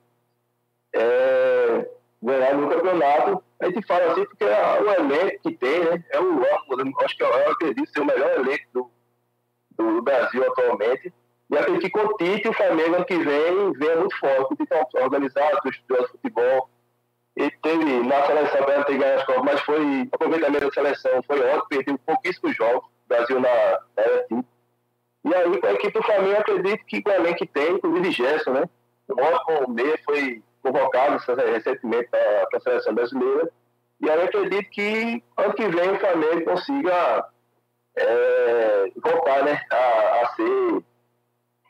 [0.93, 1.89] é,
[2.21, 3.43] ganhar no campeonato.
[3.59, 6.03] A gente fala assim porque é o elenco que tem, né?
[6.09, 6.41] É o,
[7.03, 8.91] acho que eu, eu acredito ser o melhor elenco do,
[9.77, 11.13] do Brasil atualmente.
[11.49, 14.53] E acredito que com o Tite, o Flamengo ano que vem venha muito forte.
[14.53, 16.69] O Tite é organizado, estudou futebol.
[17.35, 18.61] Ele teve na seleção
[19.15, 23.39] as Copas, mas foi o aproveitamento da seleção foi ótimo, perdeu pouquíssimos jogos, o Brasil
[23.39, 23.49] na,
[23.97, 24.47] era Tite.
[25.25, 28.51] E aí, com a equipe do Flamengo, acredito que o elenco que tem, inclusive Gerson,
[28.51, 28.63] né?
[29.07, 31.17] O ótimo meia foi convocado
[31.51, 33.49] recentemente para a seleção brasileira.
[34.01, 37.25] E aí, acredito que ano que vem o Flamengo consiga
[37.95, 40.83] é, voltar né, a, a ser,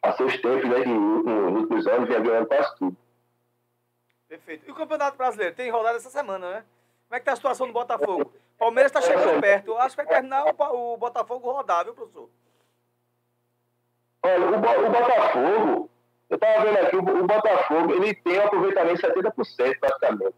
[0.01, 2.97] a seus tempos, né, nos últimos anos vinha ganhando quase tudo.
[4.33, 4.67] Perfeito.
[4.67, 5.53] E o Campeonato Brasileiro?
[5.53, 6.63] Tem rodada essa semana, né?
[7.07, 8.33] Como é que tá a situação do Botafogo?
[8.57, 9.67] Palmeiras está chegando perto.
[9.67, 12.27] Eu acho que vai terminar o, o Botafogo rodar, viu, professor?
[14.23, 15.89] Olha, o, o Botafogo,
[16.31, 20.35] eu estava vendo aqui, o, o Botafogo, ele tem um aproveitamento de 70% praticamente.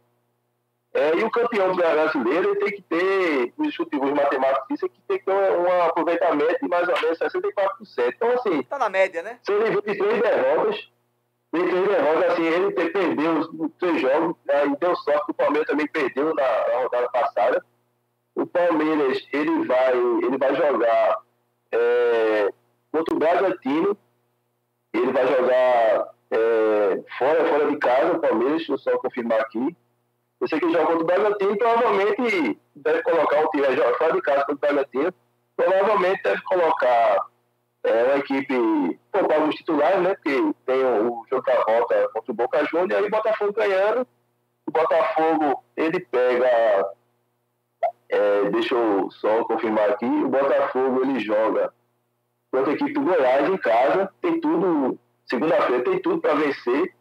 [0.93, 5.19] É, e o campeão brasileiro ele tem que ter, os últimos matemáticos dizem que tem
[5.19, 8.13] que ter um, um aproveitamento de mais ou menos 64%.
[8.13, 9.39] Então, assim, Tá na média, né?
[9.41, 10.89] se ele vem de três derrotas,
[11.63, 15.35] três derrotas, assim, ele perdeu os, os três jogos, né, e deu sorte que o
[15.35, 17.65] Palmeiras também perdeu na, na rodada passada.
[18.35, 21.19] O Palmeiras, ele vai, ele vai jogar
[21.71, 22.49] é,
[22.91, 23.97] contra o Bragantino,
[24.93, 29.75] ele vai jogar é, fora, fora de casa, o Palmeiras, deixa eu só confirmar aqui.
[30.39, 33.65] Eu sei que ele joga contra o Bragantino, provavelmente deve colocar um time,
[33.97, 35.13] fora de casa contra o Bragantino,
[35.55, 37.25] provavelmente deve colocar
[37.85, 40.15] é, uma equipe, poupar alguns titulares, né?
[40.15, 43.53] Porque tem o, o jogo da volta contra o Boca Juniors, e aí o Botafogo
[43.53, 44.07] ganhando.
[44.65, 46.91] O Botafogo, ele pega.
[48.09, 50.05] é, deixa eu só confirmar aqui.
[50.05, 51.71] O Botafogo, ele joga
[52.51, 54.11] contra a equipe do Goiás em casa.
[54.21, 54.97] Tem tudo.
[55.27, 56.95] Segunda-feira tem tudo para vencer.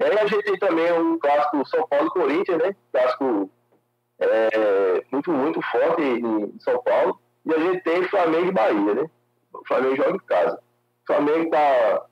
[0.00, 2.76] E aí a gente tem também um clássico São Paulo e Corinthians, né?
[2.92, 3.50] Clássico
[4.18, 7.18] é, muito, muito forte em São Paulo.
[7.46, 9.10] E a gente tem Flamengo e Bahia, né?
[9.54, 10.56] O Flamengo joga em casa.
[10.56, 12.06] O Flamengo tá,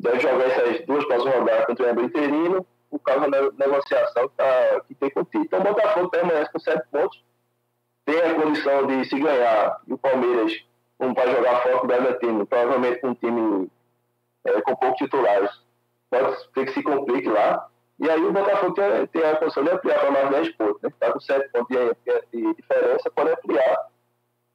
[0.00, 4.80] deve jogar essas duas próximas rodadas contra o interino, por causa da negociação que, tá,
[4.86, 5.46] que tem com o Tite.
[5.46, 7.22] Então o Botafogo permanece com sete pontos,
[8.04, 10.64] tem a condição de se ganhar, e o Palmeiras,
[10.96, 13.70] como vai jogar fora com o Bragantino, provavelmente com um time
[14.44, 15.50] é, com poucos titulares,
[16.10, 17.68] pode ser que se complique lá.
[17.98, 20.88] E aí o Botafogo tem, tem a condição de ampliar para mais 10 pontos, né?
[20.88, 21.96] Está com 7 pontos de,
[22.32, 23.86] de diferença, pode ampliar.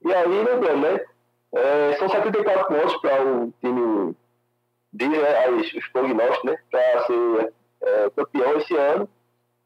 [0.01, 1.05] E aí, lembrando, né?
[1.53, 4.15] É, são 74 pontos para o time
[4.91, 6.57] de né, os prognósticos, né?
[6.69, 9.09] Para ser é, campeão esse ano.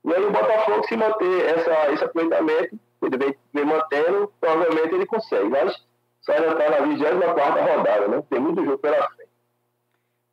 [0.05, 5.05] E aí o Botafogo, se manter essa, esse aproveitamento, ele vem, vem mantendo, provavelmente ele
[5.05, 5.49] consegue.
[5.49, 5.75] Mas
[6.21, 8.23] só ainda está na 24 rodada, né?
[8.29, 9.29] Tem muito jogo pela frente.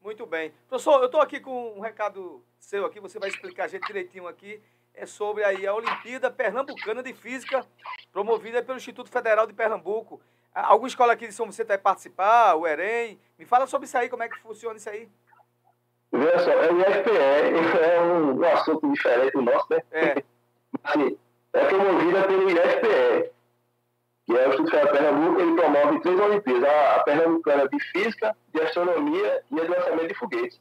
[0.00, 0.52] Muito bem.
[0.68, 4.26] Professor, eu estou aqui com um recado seu aqui, você vai explicar a gente direitinho
[4.26, 4.60] aqui.
[4.92, 7.66] É sobre aí a Olimpíada Pernambucana de Física,
[8.12, 10.20] promovida pelo Instituto Federal de Pernambuco.
[10.54, 13.18] Alguma escola aqui de São Vicente vai participar, o EREM.
[13.36, 15.08] Me fala sobre isso aí, como é que funciona isso aí.
[16.12, 19.82] Veja só, é o IFPE, é um, um assunto diferente do nosso, né?
[19.90, 20.22] É.
[20.84, 21.18] assim,
[21.52, 23.32] é promovida pelo IFPE,
[24.26, 27.80] que é o Instituto Federal de Pernambuco, ele promove três Olimpíadas, a, a Pernambucana de
[27.90, 30.60] Física, de Astronomia e de Lançamento de Foguetes.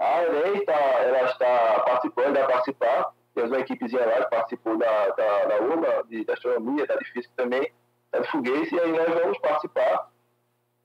[0.00, 5.08] A EREM tá, ela está participando, vai participar, temos uma equipezinha lá que participou da,
[5.10, 7.72] da, da UBA, de, de Astronomia, da de Física também,
[8.10, 10.10] da de Foguetes, e aí nós vamos participar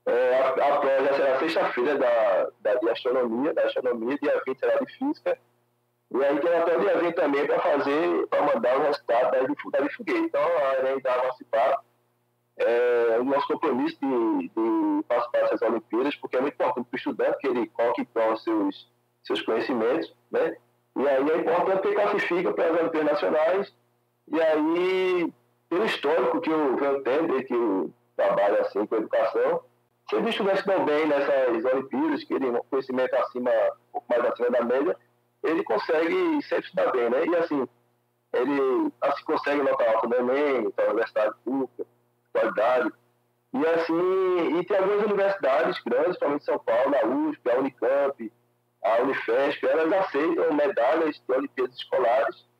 [0.05, 4.59] é, a, a prova já será sexta-feira da, da, de astronomia, da astronomia, dia 20
[4.59, 5.37] será de física.
[6.11, 9.41] E aí tem até o dia 20 também para fazer, para mandar o resultado da
[9.41, 10.19] da de foguete.
[10.19, 11.81] Então a ENEM vai participar.
[12.55, 16.97] É, o nosso compromisso de, de participar dessas Olimpíadas, porque é muito importante para o
[16.97, 18.91] estudante que ele coloque em prova seus,
[19.23, 20.55] seus conhecimentos, né?
[20.95, 23.73] E aí é importante que ele classifica para as Olimpíadas Nacionais.
[24.27, 25.33] E aí,
[25.73, 29.63] pelo histórico que eu venho tendo, desde que eu trabalho assim com educação,
[30.07, 34.25] se ele estudante não bem nessas Olimpíadas, que ele um conhecimento acima, um pouco mais
[34.25, 34.97] acima da média,
[35.41, 37.25] ele consegue sempre estudar bem, né?
[37.25, 37.67] E assim,
[38.33, 41.85] ele assim, consegue nota alta no Enem, a universidade pública,
[42.31, 42.93] qualidade.
[43.53, 48.33] E assim, e tem algumas universidades grandes, principalmente São Paulo, a USP, a Unicamp,
[48.83, 52.52] a Unifesp, elas aceitam medalhas de Olimpíadas escolares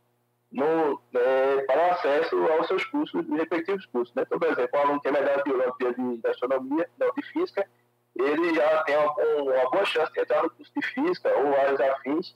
[0.54, 4.14] no, é, para acesso aos seus cursos, os respectivos cursos.
[4.14, 4.22] Né?
[4.22, 7.68] Então, por exemplo, um aluno que medalha de Olimpíada de, de Astronomia, não, de Física,
[8.16, 11.82] ele já tem uma, uma, boa chance de entrar no curso de Física ou áreas
[11.82, 12.36] afins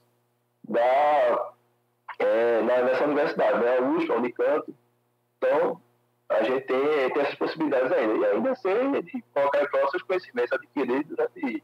[0.68, 1.53] da,
[2.18, 3.80] é, na, nessa universidade, né?
[3.82, 4.76] USP, Unicamp.
[5.38, 5.80] Então,
[6.30, 8.15] a gente tem, tem essas possibilidades ainda.
[8.15, 11.63] E ainda sei de colocar em prova seus conhecimentos adquiridos durante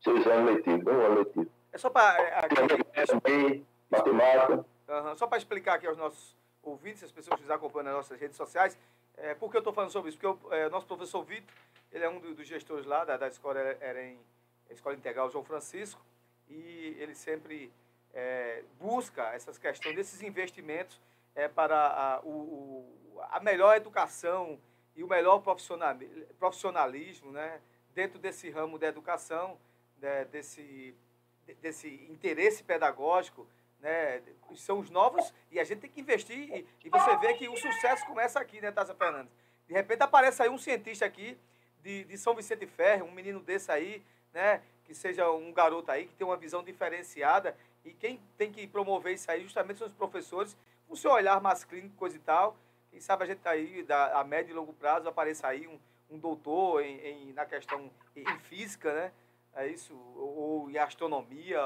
[0.00, 1.50] seus anos letivos, um ano letivo.
[1.70, 2.48] É só para.
[3.06, 4.64] Também, matemática.
[4.92, 5.16] Uhum.
[5.16, 8.36] Só para explicar aqui aos nossos ouvintes, as pessoas que nos acompanham nas nossas redes
[8.36, 8.76] sociais,
[9.16, 10.18] é, por que eu estou falando sobre isso?
[10.18, 11.54] Porque o é, nosso professor Vitor,
[11.90, 14.18] ele é um do, dos gestores lá da, da escola, era em,
[14.68, 16.00] Escola Integral João Francisco,
[16.48, 17.72] e ele sempre
[18.12, 21.00] é, busca essas questões desses investimentos
[21.34, 24.58] é, para a, o, a melhor educação
[24.94, 25.42] e o melhor
[26.38, 27.60] profissionalismo né,
[27.94, 29.58] dentro desse ramo da educação,
[29.98, 30.94] né, desse,
[31.60, 33.46] desse interesse pedagógico,
[33.82, 34.22] né,
[34.54, 37.56] são os novos e a gente tem que investir e, e você vê que o
[37.56, 39.32] sucesso começa aqui, né, Tassa Fernandes?
[39.66, 41.36] De repente aparece aí um cientista aqui
[41.82, 44.02] de, de São Vicente Ferro, um menino desse aí,
[44.32, 44.62] né?
[44.84, 47.56] Que seja um garoto aí que tem uma visão diferenciada.
[47.84, 50.56] E quem tem que promover isso aí justamente são os professores,
[50.88, 52.56] com seu olhar mais clínico, coisa e tal.
[52.90, 55.78] Quem sabe a gente tá aí, da, a médio e longo prazo, apareça aí um,
[56.10, 59.12] um doutor em, em, na questão em física, né?
[59.54, 61.60] É isso, ou em astronomia,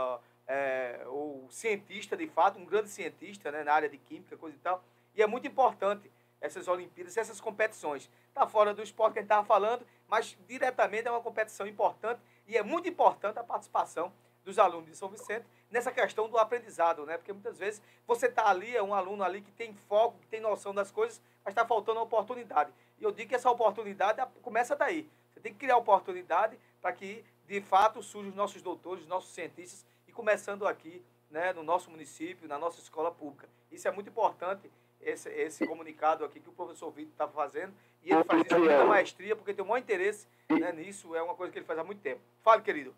[0.47, 4.61] é, ou cientista de fato, um grande cientista né, na área de química, coisa e
[4.61, 4.83] tal.
[5.15, 8.11] E é muito importante essas Olimpíadas, essas competições.
[8.29, 12.21] Está fora do esporte que a gente estava falando, mas diretamente é uma competição importante
[12.47, 14.13] e é muito importante a participação
[14.45, 17.17] dos alunos de São Vicente nessa questão do aprendizado, né?
[17.17, 20.41] Porque muitas vezes você está ali, é um aluno ali que tem foco, que tem
[20.41, 22.73] noção das coisas, mas está faltando a oportunidade.
[23.01, 25.11] E eu digo que essa oportunidade começa daí.
[25.33, 29.35] Você tem que criar oportunidade para que, de fato, surjam os nossos doutores, os nossos
[29.35, 29.85] cientistas,
[30.17, 33.49] começando aqui, né, no nosso município, na nossa escola pública.
[33.71, 37.73] Isso é muito importante esse, esse comunicado aqui que o professor Vitor está fazendo.
[38.03, 41.23] E ele faz isso com muita maestria, porque tem o maior interesse né, nisso, é
[41.23, 42.21] uma coisa que ele faz há muito tempo.
[42.43, 42.95] Fale, querido.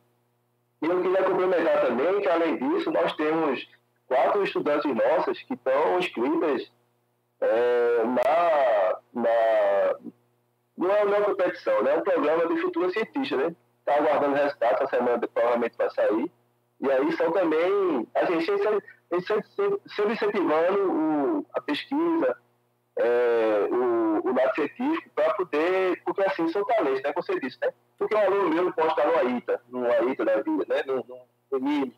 [0.80, 3.68] E eu queria complementar também que, além disso, nós temos
[4.06, 6.70] quatro estudantes nossas que estão inscritas
[7.40, 10.12] é, na, na,
[10.76, 11.94] não é uma competição, né?
[11.94, 13.54] é um programa de futuro cientista, né?
[13.80, 16.30] Está aguardando resultados, essa semana provavelmente vai sair.
[16.80, 22.36] E aí são também, a gente sempre, sempre incentivando o, a pesquisa,
[22.98, 27.58] é, o, o lado científico, para poder, porque assim, são talentos, né, como você disse,
[27.60, 27.72] né?
[27.96, 30.82] Porque um aluno meu não pode estar no AITA, no AITA da vida, né?
[30.86, 31.04] No,
[31.50, 31.92] no,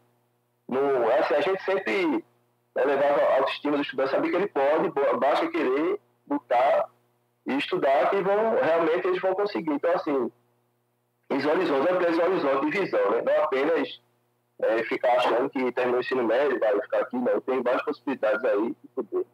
[0.68, 2.24] no, no assim, a gente sempre
[2.74, 6.88] né, levava a autoestima do estudante, saber que ele pode, basta querer lutar
[7.46, 9.72] e estudar, que vão, realmente eles vão conseguir.
[9.72, 10.32] Então, assim,
[11.30, 13.22] os horizontes, os horizontes de visão, né?
[13.22, 14.00] Não apenas
[14.62, 17.40] é, ficar achando que terminou o ensino médio, vai ficar aqui, não.
[17.40, 19.26] Tem várias possibilidades aí de poder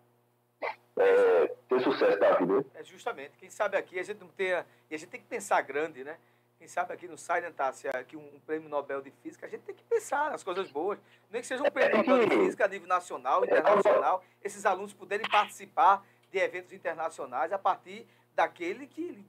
[0.96, 2.64] é, ter sucesso da vida.
[2.74, 3.32] É justamente.
[3.38, 4.66] Quem sabe aqui a gente não tenha.
[4.90, 6.16] E a gente tem que pensar grande, né?
[6.58, 9.60] Quem sabe aqui no sai, Natácia, aqui um, um, prêmio Nobel de Física, a gente
[9.62, 10.98] tem que pensar nas coisas boas.
[11.30, 15.28] Nem que seja um prêmio Nobel de Física a nível nacional, internacional, esses alunos poderem
[15.28, 19.22] participar de eventos internacionais a partir daquele que,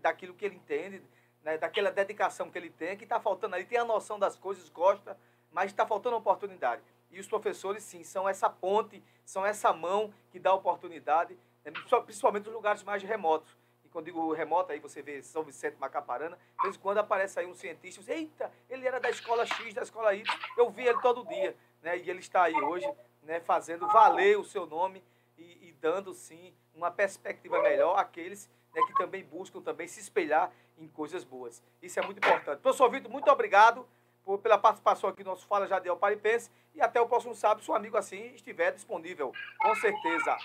[0.00, 1.02] daquilo que ele entende,
[1.42, 4.68] né, daquela dedicação que ele tem, que está faltando ali, tem a noção das coisas,
[4.68, 5.16] gosta,
[5.54, 6.82] mas está faltando oportunidade.
[7.12, 11.72] E os professores, sim, são essa ponte, são essa mão que dá oportunidade, né,
[12.04, 13.56] principalmente nos lugares mais remotos.
[13.84, 17.38] E quando digo remoto, aí você vê São Vicente, Macaparana, de vez em quando aparece
[17.38, 20.26] aí um cientista, você, eita, ele era da escola X, da escola Y,
[20.56, 22.92] eu vi ele todo dia, né, e ele está aí hoje,
[23.22, 25.04] né, fazendo valer o seu nome
[25.38, 30.50] e, e dando, sim, uma perspectiva melhor àqueles né, que também buscam também se espelhar
[30.76, 31.62] em coisas boas.
[31.80, 32.60] Isso é muito importante.
[32.60, 33.86] Professor Vitor, muito obrigado
[34.24, 37.70] por, pela participação aqui no nosso Fala Jadiel Paripense e até o próximo sábado, se
[37.72, 40.36] amigo assim estiver disponível, com certeza.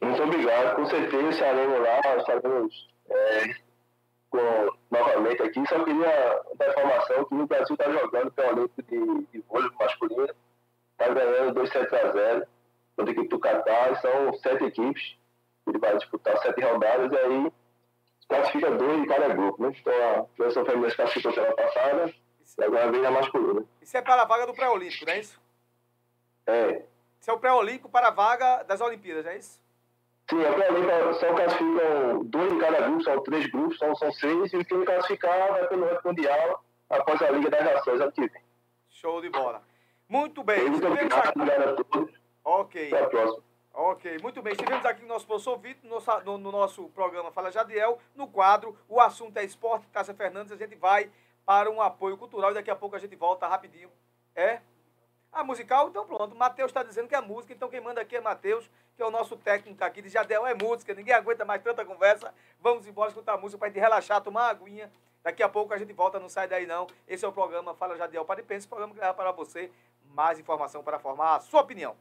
[0.00, 3.54] Muito obrigado, com certeza estaremos lá, estaremos é,
[4.28, 5.64] com, novamente aqui.
[5.66, 10.34] Só queria dar informação que o Brasil está jogando pelo Olímpico de, de vôlei masculino,
[10.92, 12.46] está ganhando 2 7 a 0
[12.96, 15.16] contra a equipe do Catar, são sete equipes,
[15.66, 17.52] ele vai disputar sete rodadas e aí
[18.28, 19.62] classifica dois em cada grupo.
[19.62, 19.72] Né?
[19.80, 22.12] Então a seleção feminina classificou semana passada
[22.58, 23.64] e agora vem a masculina.
[23.80, 25.40] Isso é para a vaga do pré-olímpico, não é isso?
[26.46, 26.82] É.
[27.20, 29.60] Isso é o pré-olímpico para a vaga das Olimpíadas, não é isso?
[30.30, 34.52] Sim, a pré-olímpica só classificam dois em cada grupo, são três grupos, são, são seis,
[34.52, 38.42] e quem classificar vai pelo ranking mundial após a Liga das Nações ano que vem.
[38.88, 39.62] Show de bola.
[40.08, 40.68] Muito bem.
[40.68, 42.14] Muito obrigado, obrigado a todos.
[42.44, 42.92] Ok.
[42.92, 43.42] Até a próxima.
[43.74, 44.52] Ok, muito bem.
[44.52, 48.76] Estivemos aqui no nosso professor Vitor, no, no, no, nosso programa Fala Jadiel, no quadro
[48.86, 50.52] O Assunto é Esporte, Tássia Fernandes.
[50.52, 51.10] A gente vai
[51.44, 53.90] para um apoio cultural e daqui a pouco a gente volta rapidinho.
[54.34, 54.60] É?
[55.32, 55.88] A musical?
[55.88, 56.34] Então pronto.
[56.34, 59.10] Matheus está dizendo que é música, então quem manda aqui é Matheus, que é o
[59.10, 60.46] nosso técnico aqui de Jadiel.
[60.46, 62.32] É música, ninguém aguenta mais tanta conversa.
[62.60, 64.92] Vamos embora escutar música para a gente relaxar, tomar uma aguinha.
[65.22, 66.86] Daqui a pouco a gente volta, não sai daí não.
[67.06, 69.70] Esse é o programa Fala Jadiel para Pense, programa que leva para você
[70.12, 71.96] mais informação para formar a sua opinião.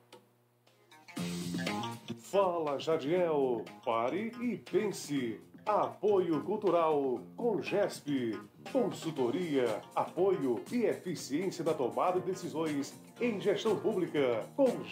[2.31, 5.39] Fala Jadiel, pare e pense.
[5.65, 8.39] Apoio Cultural com GESP.
[8.71, 14.83] Consultoria, apoio e eficiência da tomada de decisões em gestão pública com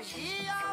[0.00, 0.69] magia.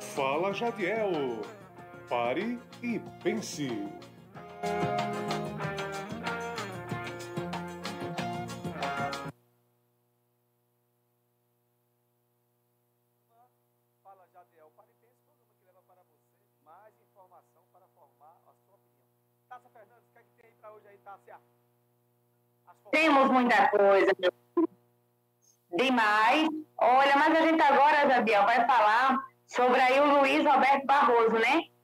[0.00, 1.42] Fala Jadiel.
[2.08, 3.68] Pare e pense.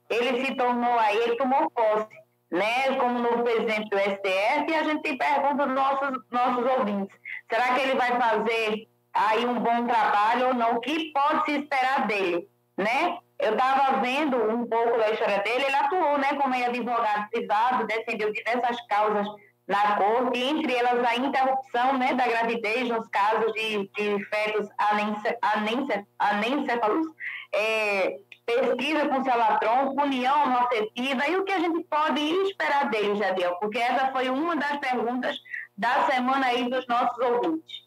[0.09, 2.15] ele se tornou aí, ele tomou posse,
[2.51, 2.95] né?
[2.99, 7.17] Como novo presidente do STF, e a gente pergunta aos nossos, nossos ouvintes,
[7.49, 10.75] será que ele vai fazer aí um bom trabalho ou não?
[10.75, 13.17] O que pode se esperar dele, né?
[13.37, 17.85] Eu estava vendo um pouco da história dele, ele atuou né, como é advogado privado,
[17.85, 19.27] defendeu diversas causas
[19.67, 26.05] na corte, entre elas a interrupção né, da gravidez nos casos de, de fetos anencef,
[26.19, 27.07] anencefalos,
[27.53, 33.15] é, pesquisa com salatrão, com união nocetiva e o que a gente pode esperar dele,
[33.15, 35.37] Jadiel, porque essa foi uma das perguntas
[35.77, 37.84] da semana aí dos nossos ouvintes.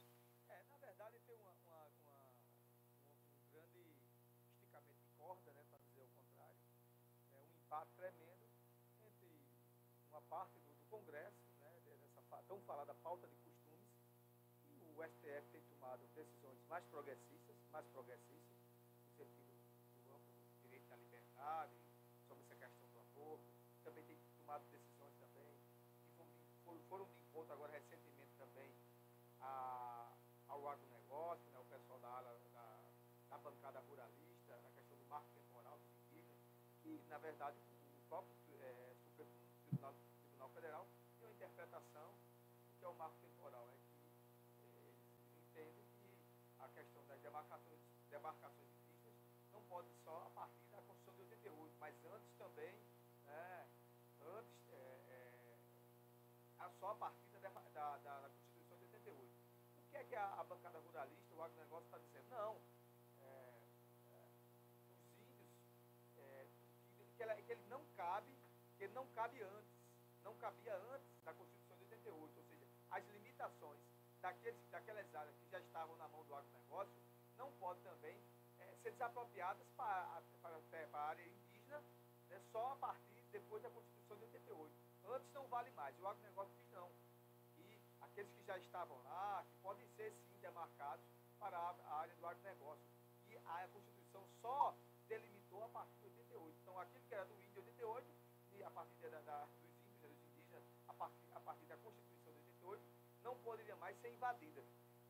[68.89, 69.77] ele não cabe antes,
[70.25, 73.81] não cabia antes da Constituição de 88, ou seja, as limitações
[74.23, 77.03] daqueles, daquelas áreas que já estavam na mão do agronegócio
[77.37, 78.19] não podem também
[78.59, 81.83] é, ser desapropriadas para, para, eh, para a área indígena
[82.31, 84.75] né, só a partir depois da Constituição de 88.
[85.05, 86.91] Antes não vale mais, o agronegócio diz não.
[87.59, 91.05] E aqueles que já estavam lá, que podem ser sim demarcados
[91.39, 92.89] para a área do agronegócio.
[93.29, 94.75] E a Constituição só
[95.09, 96.59] delimitou a partir de 88.
[96.63, 98.18] Então aquilo que era do índio de 88
[103.49, 104.63] poderia mais ser invadida.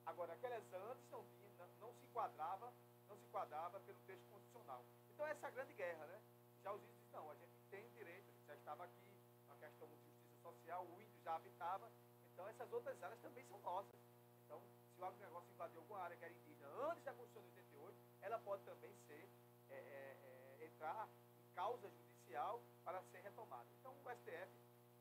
[0.06, 1.51] Agora, aquelas antes não, tinha,
[1.81, 2.73] não se enquadrava,
[3.09, 4.85] não se enquadrava pelo texto constitucional.
[5.10, 6.20] Então essa é a grande guerra, né?
[6.62, 9.10] Já os índios dizem, não, a gente tem direito, a gente já estava aqui,
[9.47, 11.90] uma questão de justiça social, o índio já habitava,
[12.32, 13.98] então essas outras áreas também são nossas.
[14.44, 14.62] Então,
[14.94, 18.39] se o agronegócio invadiu alguma área que era indígena antes da Constituição de 88, ela
[18.39, 19.28] pode também ser,
[19.69, 21.09] é, é, é, entrar
[21.40, 23.66] em causa judicial para ser retomada.
[23.81, 24.52] Então o STF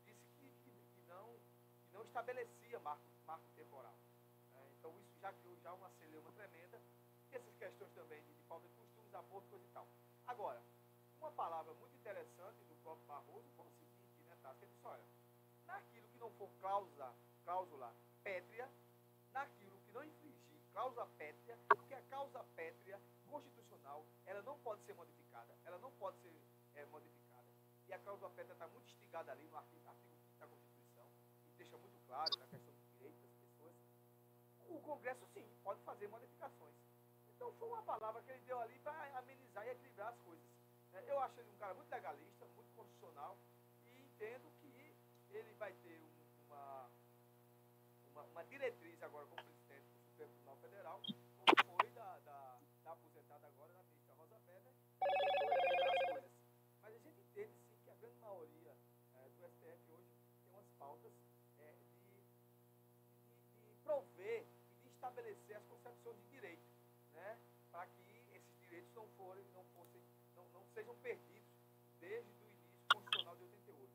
[0.05, 1.38] disse que, que, que não,
[1.85, 3.16] que não estabelecia marco
[7.57, 9.88] questões também de, de falta de costumes, aborto, coisa e tal.
[10.27, 10.61] Agora,
[11.19, 14.63] uma palavra muito interessante do próprio Barroso foi o seguinte, né, Tassi?
[14.63, 15.03] Ele disse, olha,
[15.65, 17.13] naquilo que não for cláusula,
[17.43, 17.93] cláusula
[18.23, 18.69] pétrea,
[19.34, 24.93] naquilo que não infringir cláusula pétrea, porque a cláusula pétrea constitucional, ela não pode ser
[24.93, 26.31] modificada, ela não pode ser
[26.75, 27.47] é, modificada.
[27.88, 31.07] E a cláusula pétrea está muito instigada ali no artigo, artigo 5 da Constituição,
[31.47, 33.75] e deixa muito claro na questão dos direitos das pessoas.
[34.69, 36.86] O Congresso, sim, pode fazer modificações.
[37.38, 40.43] Então foi uma palavra que ele deu ali para amenizar e equilibrar as coisas.
[40.93, 43.38] É, Eu acho ele um cara muito legalista, muito constitucional,
[43.85, 44.95] e entendo que
[45.30, 46.89] ele vai ter um- uma,
[48.11, 51.01] uma, uma diretriz agora como presidente do Supremo Tribunal Federal,
[51.38, 56.31] como foi da, da, da aposentada agora da ministra Rosa Weber, as coisas.
[56.81, 58.76] Mas a gente entende sim que a grande maioria
[59.14, 60.09] eh, do STF hoje
[60.43, 61.14] tem umas pautas
[61.59, 62.23] eh, de,
[63.22, 66.36] de, de prover e de estabelecer as concepções de
[68.98, 70.02] não forem, não fossem,
[70.36, 71.48] não, não sejam perdidos
[71.99, 73.94] desde o início constitucional de 88.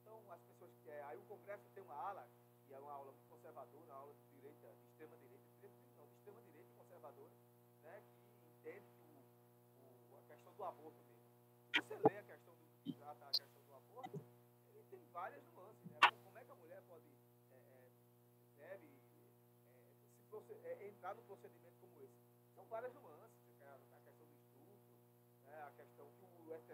[0.00, 0.90] Então, as pessoas que.
[0.90, 2.26] é, aí o Congresso tem uma ala,
[2.66, 6.06] que é uma aula muito conservadora, uma aula de direita, de extrema direita, de direita
[6.06, 7.30] de extrema direita e conservadora,
[7.82, 8.02] né,
[8.40, 8.88] que entende
[9.80, 11.28] o, o- a questão do aborto mesmo.
[11.74, 14.20] Se você lê a questão do que trata a questão do aborto,
[14.68, 15.98] ele tem várias nuances, né?
[16.24, 17.04] Como- é que a mulher pode,
[17.52, 17.90] é, é,
[18.56, 18.88] deve
[20.64, 22.14] é, se entrar num procedimento como esse?
[22.54, 23.27] São várias nuances,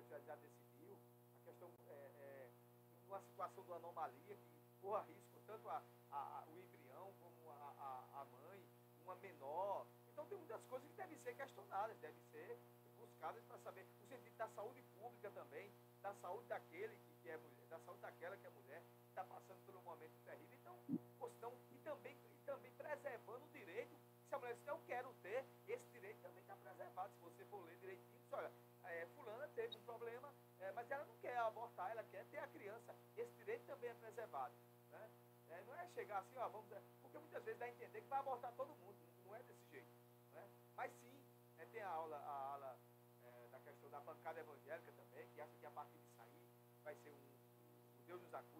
[0.08, 0.98] já, já decidiu,
[1.40, 2.50] a questão é, é,
[3.06, 7.54] uma situação uma anomalia que corra risco tanto a, a- o embrião como a,
[8.14, 8.64] a, a mãe,
[9.04, 9.86] uma menor.
[10.08, 12.58] Então tem muitas coisas que devem ser questionadas, devem ser
[12.96, 15.70] buscadas para saber o sentido da saúde pública também,
[16.02, 19.64] da saúde daquele que, é mulher, da saúde daquela que é mulher, que está passando
[19.66, 20.54] por um momento terrível.
[20.58, 20.78] Então,
[21.34, 23.96] senão, e também, e também preservando o direito,
[24.28, 27.12] se a mulher diz, eu quero ter, esse direito também está preservado.
[27.14, 28.50] Se você for ler direitinho, diz, olha,
[30.94, 32.94] ela não quer abortar, ela quer ter a criança.
[33.16, 34.54] Esse direito também é preservado.
[34.90, 35.10] Né?
[35.50, 36.68] É, não é chegar assim, ó, vamos.
[37.02, 38.96] Porque muitas vezes dá a entender que vai abortar todo mundo.
[39.24, 39.88] Não é desse jeito.
[40.32, 40.48] Né?
[40.76, 41.24] Mas sim,
[41.56, 42.78] né, tem a aula, a aula
[43.22, 46.48] é, da questão da bancada evangélica também, que acha que a partir de sair
[46.82, 48.00] vai ser um.
[48.00, 48.53] o Deus nos acuda,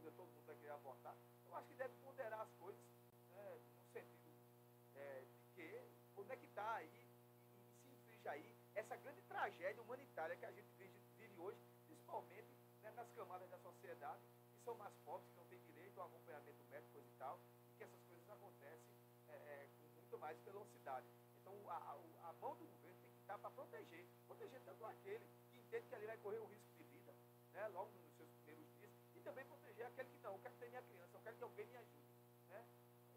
[13.15, 14.23] camadas da sociedade
[14.53, 17.39] que são mais pobres, que não têm direito ao acompanhamento médico e tal,
[17.70, 18.95] e que essas coisas acontecem
[19.28, 21.07] é, é, com muito mais velocidade.
[21.41, 25.24] Então a, a, a mão do governo tem que estar para proteger, proteger tanto aquele
[25.51, 27.15] que entende que ali vai correr o risco de vida,
[27.53, 30.69] né, logo nos seus primeiros dias, e também proteger aquele que não, eu quero ter
[30.69, 32.15] minha criança, eu quero que alguém me ajude.
[32.49, 32.65] Né?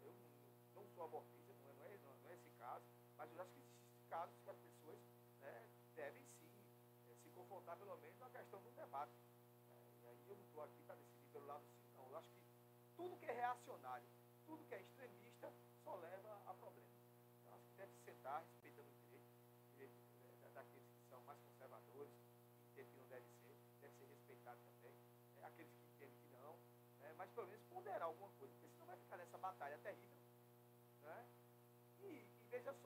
[0.00, 1.37] Eu não, não sou abortista,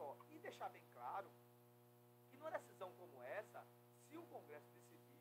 [0.02, 1.30] só, e deixar bem claro
[2.28, 3.64] que numa decisão como essa,
[4.08, 5.20] se o Congresso decidir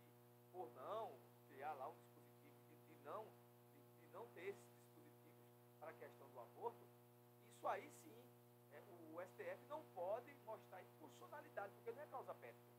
[0.52, 3.28] por não criar lá um dispositivo de, de não,
[3.72, 5.46] de, de não ter esses dispositivos
[5.80, 6.84] para a questão do aborto,
[7.46, 8.26] isso aí sim,
[8.72, 12.74] é, o STF não pode mostrar inconstitucionalidade, porque não é causa pétrea.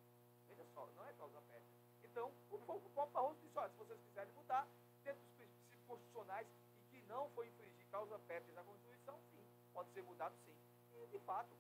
[0.49, 1.79] Veja só, não é causa pétrea.
[2.03, 4.67] Então, o, o próprio Barroso disse, olha, se vocês quiserem mudar,
[5.05, 9.91] dentro dos princípios constitucionais e que não foi infringir causa pétrea da Constituição, sim, pode
[9.93, 10.57] ser mudado sim.
[10.91, 11.57] E, de fato,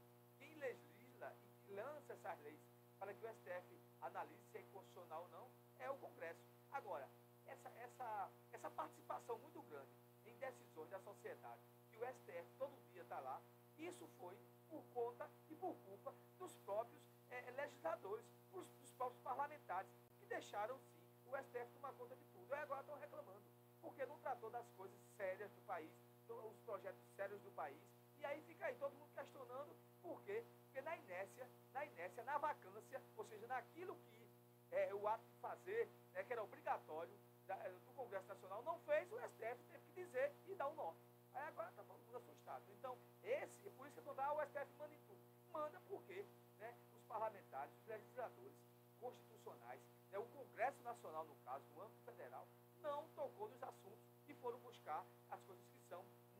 [0.62, 2.60] legisla e que lança essas leis
[2.98, 3.68] para que o STF
[4.00, 6.40] analise se é constitucional ou não é o Congresso.
[6.70, 7.08] Agora,
[7.46, 9.90] essa, essa, essa participação muito grande
[10.24, 11.60] em decisões da sociedade,
[11.90, 13.40] que o STF todo dia está lá,
[13.76, 14.36] isso foi
[14.68, 20.78] por conta e por culpa dos próprios eh, legisladores, dos, dos próprios parlamentares, que deixaram
[20.78, 22.48] sim o STF tomar conta de tudo.
[22.54, 23.42] E agora estão reclamando,
[23.80, 25.90] porque não tratou das coisas sérias do país,
[26.28, 27.82] do- os projetos sérios do país.
[28.18, 30.44] E aí fica aí todo mundo questionando por quê?
[30.64, 34.28] Porque na inércia, na inércia, na vacância, ou seja, naquilo que
[34.70, 37.16] é o ato de fazer, né, que era obrigatório,
[37.46, 40.74] da, do Congresso Nacional não fez, o STF teve que dizer e dar o um
[40.74, 41.00] norte.
[41.34, 42.64] Aí agora está todo mundo assustado.
[42.78, 45.20] Então, esse, por isso que eu estou o STF manda em tudo.
[45.52, 46.26] Manda porque
[46.58, 48.54] né, os parlamentares, os legisladores
[49.00, 49.80] constitucionais,
[50.10, 52.46] né, o Congresso Nacional, no caso, no âmbito federal,
[52.80, 53.98] não tocou nos assuntos
[54.28, 54.81] e foram buscar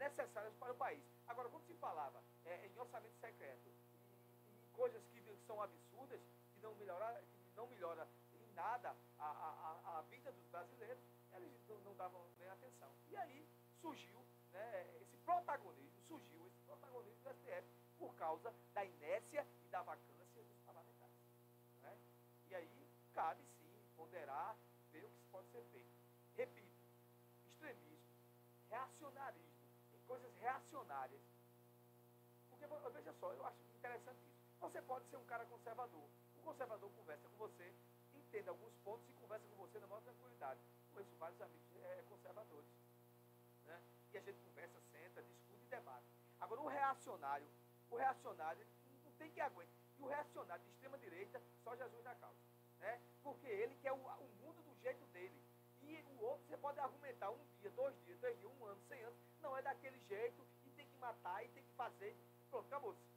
[0.02, 1.02] necessárias para o país.
[1.28, 6.20] Agora, quando se falava é, em orçamento secreto e, e coisas que são absurdas,
[6.54, 11.02] que não melhora, que não melhora em nada a, a, a vida dos brasileiros,
[11.34, 12.90] eles não, não davam nem atenção.
[13.08, 13.48] E aí
[13.80, 14.18] surgiu
[14.52, 17.68] né, esse protagonismo, surgiu esse protagonismo do STF
[17.98, 21.14] por causa da inércia e da vacância dos parlamentares.
[21.80, 21.96] Né?
[22.48, 23.51] E aí cabe
[33.22, 34.42] só, eu acho interessante isso.
[34.58, 36.08] Você pode ser um cara conservador.
[36.34, 37.72] O conservador conversa com você,
[38.12, 40.60] entende alguns pontos e conversa com você na maior tranquilidade.
[40.92, 42.68] Conheço vários amigos é, conservadores.
[43.64, 43.80] Né?
[44.12, 46.06] E a gente conversa, senta, discute e debate.
[46.40, 47.46] Agora, o reacionário,
[47.90, 48.66] o reacionário
[49.04, 49.72] não tem que aguentar.
[49.98, 52.42] E o reacionário de extrema direita, só Jesus na causa.
[52.80, 53.00] Né?
[53.22, 55.40] Porque ele quer o, o mundo do jeito dele.
[55.82, 59.00] E o outro você pode argumentar um dia, dois dias, três dias, um ano, cem
[59.04, 59.18] anos.
[59.40, 62.16] Não é daquele jeito e tem que matar e tem que fazer.
[62.50, 63.11] Pronto, acabou-se.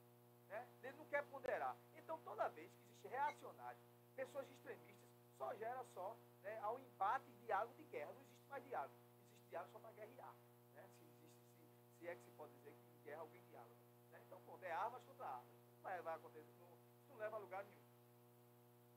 [0.56, 0.68] Né?
[0.84, 1.76] Ele não quer ponderar.
[1.98, 3.80] Então, toda vez que existe reacionário,
[4.16, 8.14] pessoas extremistas, só gera só né, ao empate e diálogo de guerra.
[8.14, 8.96] Não existe mais diálogo.
[9.20, 10.34] Existe diálogo só para guerrear.
[10.76, 10.88] Né?
[10.98, 13.76] Se, existe, se, se, é que se pode dizer que em guerra alguém diáloga.
[14.12, 14.22] Né?
[14.26, 15.56] Então, pronto, é armas contra armas.
[15.76, 17.84] Não vai, vai acontecer, não, isso não leva a lugar nenhum.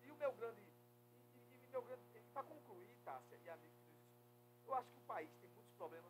[0.02, 0.62] E o meu grande.
[0.62, 2.02] E, e, e meu grande.
[2.32, 5.72] Para concluir, Tássia e amigos que nos escutam, eu acho que o país tem muitos
[5.74, 6.07] problemas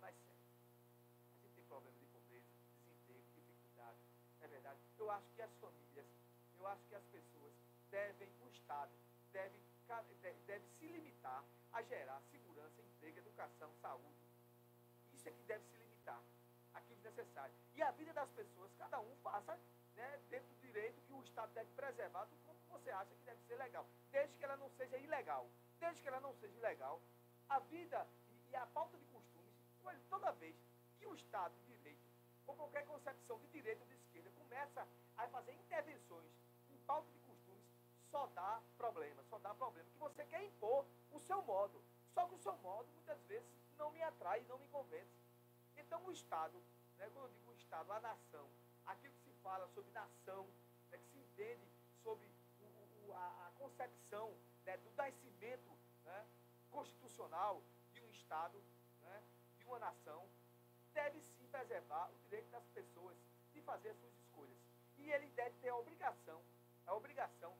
[7.90, 8.92] devem, o Estado
[9.32, 9.58] deve,
[10.46, 14.26] deve se limitar a gerar segurança, emprego, educação, saúde.
[15.12, 16.22] Isso é que deve se limitar
[16.74, 17.54] aquilo necessário.
[17.74, 19.58] E a vida das pessoas, cada um faça
[19.94, 23.40] né, dentro do direito que o Estado deve preservar do como você acha que deve
[23.42, 23.86] ser legal.
[24.10, 25.48] Desde que ela não seja ilegal.
[25.80, 27.00] Desde que ela não seja ilegal.
[27.48, 28.06] A vida
[28.50, 29.54] e, a falta de costumes,
[30.08, 30.56] toda vez
[30.98, 32.08] que o Estado de direito,
[32.46, 34.86] ou qualquer concepção de direito ou de esquerda, começa
[35.16, 36.30] a fazer intervenções
[36.70, 37.17] em pauta de
[38.18, 39.88] só dá problema, só dá problema.
[39.90, 41.80] Que você quer impor o seu modo.
[42.12, 45.22] Só que o seu modo, muitas vezes, não me atrai, não me convence.
[45.76, 46.60] Então, o Estado,
[46.96, 48.48] né, quando eu digo o Estado, a nação,
[48.86, 50.48] aquilo que se fala sobre nação,
[50.90, 51.68] né, que se entende
[52.02, 52.26] sobre
[52.60, 54.34] o, o, a, a, concepção
[54.66, 55.70] né, do nascimento
[56.04, 56.26] né,
[56.72, 57.62] constitucional
[57.92, 58.60] de um Estado,
[59.00, 59.22] né,
[59.58, 60.28] de uma nação,
[60.92, 63.16] deve sim preservar o direito das pessoas
[63.52, 64.58] de fazer as suas escolhas.
[64.96, 66.42] E ele deve ter a obrigação,
[66.84, 67.56] a obrigação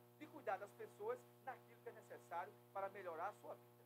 [0.48, 3.84] cuidar das pessoas naquilo que é necessário para melhorar a sua vida.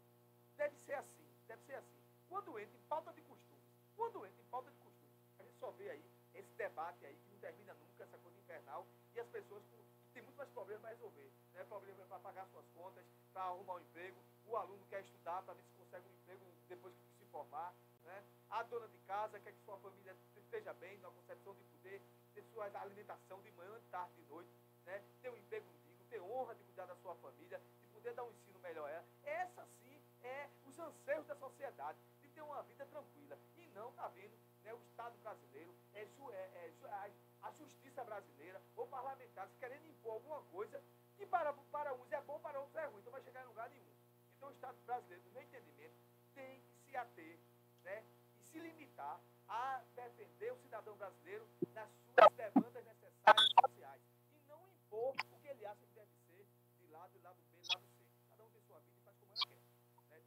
[0.56, 2.00] Deve ser assim, deve ser assim.
[2.28, 3.66] Quando entra em pauta de costumes,
[3.96, 7.30] quando entra em pauta de costumes, a gente só vê aí esse debate aí que
[7.30, 9.76] não termina nunca, essa coisa infernal, e as pessoas com,
[10.14, 11.32] têm muito mais problemas para resolver.
[11.52, 11.64] Né?
[11.64, 15.64] Problema para pagar suas contas, para arrumar um emprego, o aluno quer estudar para ver
[15.64, 17.74] se consegue um emprego depois que se formar.
[18.04, 18.22] Né?
[18.50, 22.00] A dona de casa quer que sua família esteja bem, na concepção de poder
[22.32, 24.52] ter sua alimentação de manhã, de tarde, de noite,
[24.86, 25.02] né?
[25.20, 25.66] ter um emprego
[26.12, 29.04] ter honra de cuidar da sua família, de poder dar um ensino melhor a ela.
[29.24, 33.38] Essa sim é os anseios da sociedade, de ter uma vida tranquila.
[33.56, 38.86] E não está vendo né, o Estado brasileiro, é, é, é a, justiça brasileira, ou
[38.86, 40.82] parlamentares querendo impor alguma coisa
[41.16, 43.70] que para, para uns é bom, para outros é ruim, então vai chegar em lugar
[43.70, 43.94] nenhum.
[44.36, 45.94] Então o Estado brasileiro, no meu entendimento,
[46.34, 47.38] tem que se ater
[47.84, 48.04] né,
[48.36, 49.18] e se limitar
[49.48, 52.71] a defender o cidadão brasileiro nas suas demandas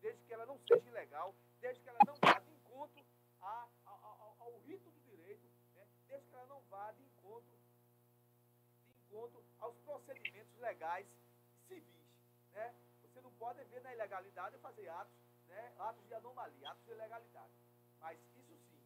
[0.06, 3.04] Desde que ela não seja ilegal, desde que ela não vá de encontro
[3.42, 5.88] a, a, a, ao rito do direito, né?
[6.08, 7.58] desde que ela não vá de encontro,
[8.86, 11.08] de encontro aos procedimentos legais
[11.68, 12.06] civis.
[12.52, 12.76] Né?
[13.02, 15.18] Você não pode ver na ilegalidade fazer atos,
[15.48, 15.74] né?
[15.80, 17.54] atos de anomalia, atos de ilegalidade.
[18.00, 18.84] Mas isso sim.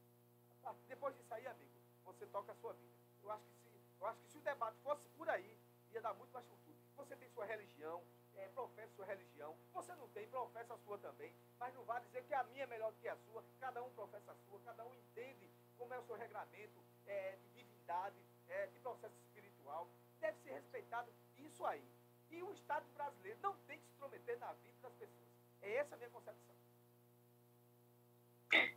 [0.87, 2.95] Depois disso aí, amigo, você toca a sua vida.
[3.21, 5.59] Eu acho que se, eu acho que se o debate fosse por aí,
[5.91, 6.77] ia dar muito mais futuro.
[6.95, 8.01] Você tem sua religião,
[8.49, 9.55] é, professa sua religião.
[9.73, 11.33] Você não tem, professa a sua também.
[11.59, 13.43] Mas não vai dizer que a minha é melhor do que a sua.
[13.59, 17.63] Cada um professa a sua, cada um entende como é o seu regramento é, de
[17.63, 18.17] divindade,
[18.47, 19.87] é, de processo espiritual.
[20.19, 21.83] Deve ser respeitado isso aí.
[22.31, 25.29] E o Estado brasileiro não tem que se intrometer na vida das pessoas.
[25.61, 26.55] É essa a minha concepção.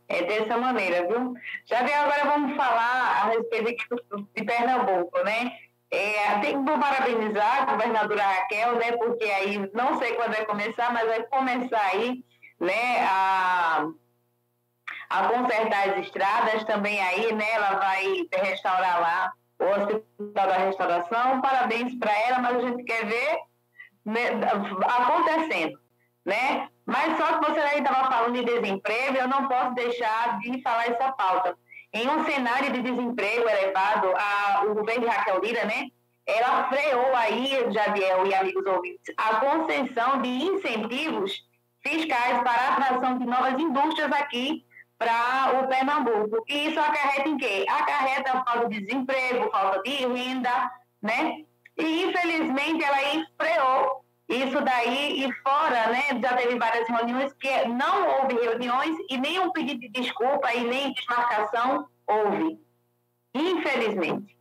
[0.07, 1.33] É dessa maneira, viu?
[1.65, 3.95] Já vem agora vamos falar a respeito
[4.35, 5.72] de Pernambuco, né?
[5.93, 8.93] É, tem que parabenizar a governadora Raquel, né?
[8.93, 12.25] Porque aí não sei quando vai começar, mas vai começar aí
[12.59, 13.85] né, a,
[15.09, 21.41] a consertar as estradas também aí, né, ela vai restaurar lá o Hospital da Restauração.
[21.41, 23.37] Parabéns para ela, mas a gente quer ver
[24.03, 24.29] né,
[24.83, 25.79] acontecendo,
[26.25, 26.69] né?
[26.87, 30.87] Mas só que você aí estava falando de desemprego, eu não posso deixar de falar
[30.87, 31.55] essa pauta.
[31.93, 35.89] Em um cenário de desemprego elevado, a, o governo de Raquel Lira, né,
[36.25, 41.45] ela freou aí, Jadiel e amigos ouvintes, a concessão de incentivos
[41.81, 44.65] fiscais para a atração de novas indústrias aqui
[44.97, 46.43] para o Pernambuco.
[46.47, 47.65] E isso acarreta em quê?
[47.69, 50.71] Acarreta falta de desemprego, falta de renda,
[51.01, 51.43] né?
[51.77, 52.97] E infelizmente ela
[53.37, 56.03] freou isso daí e fora, né?
[56.21, 60.93] Já teve várias reuniões que não houve reuniões e nenhum pedido de desculpa e nem
[60.93, 62.59] desmarcação houve.
[63.33, 64.32] Infelizmente.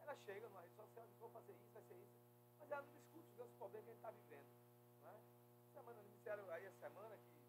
[0.00, 2.18] Ela chega numa rede social e diz, vou fazer isso, vai ser isso.
[2.58, 4.50] Mas ela não discute os grandes problemas que a gente está vivendo.
[5.02, 5.20] Não é?
[5.72, 7.42] Semana, disseram a semana que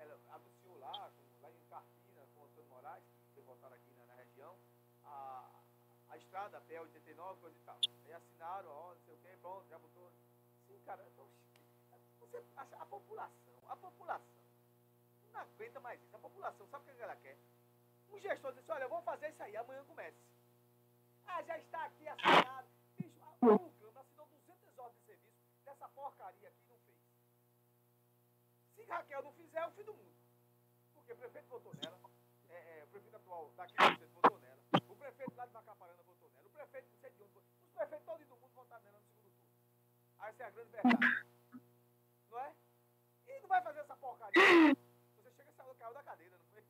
[0.00, 4.06] ela anunciou lá, lá em Carpina, com o Antônio Moraes, que foi votado aqui na,
[4.06, 4.56] na região,
[5.04, 5.50] a,
[6.08, 7.78] a estrada até 89, coisa e tal.
[8.42, 10.12] Aí assinaram, ó, não sei o quê, pronto, já botou.
[10.66, 11.28] Sim, cara, então,
[12.18, 14.42] você, a, a população, a população
[15.32, 16.16] não aguenta mais isso.
[16.16, 17.38] A população, sabe o que ela quer?
[18.10, 20.18] Um gestor diz, olha, vamos fazer isso aí, amanhã comece.
[21.26, 22.68] Ah, já está aqui assinado.
[22.98, 26.98] Bicho, o Câmara assinou 200 horas de serviço dessa porcaria aqui não fez.
[28.74, 30.16] Se Raquel não fizer, é o fim do mundo.
[30.94, 31.98] Porque o prefeito votou nela,
[32.50, 36.02] é, é, o prefeito atual daqui do centro votou nela, o prefeito lá de Macaparana
[36.02, 37.01] votou nela, o prefeito
[37.88, 39.48] prefeitos do mundo votaram nela no segundo turno.
[40.18, 41.26] Aí essa é a grande verdade.
[42.30, 42.54] Não é?
[43.26, 44.42] E não vai fazer essa porcaria.
[45.16, 46.62] Você chega e saiu, caiu da cadeira, não foi?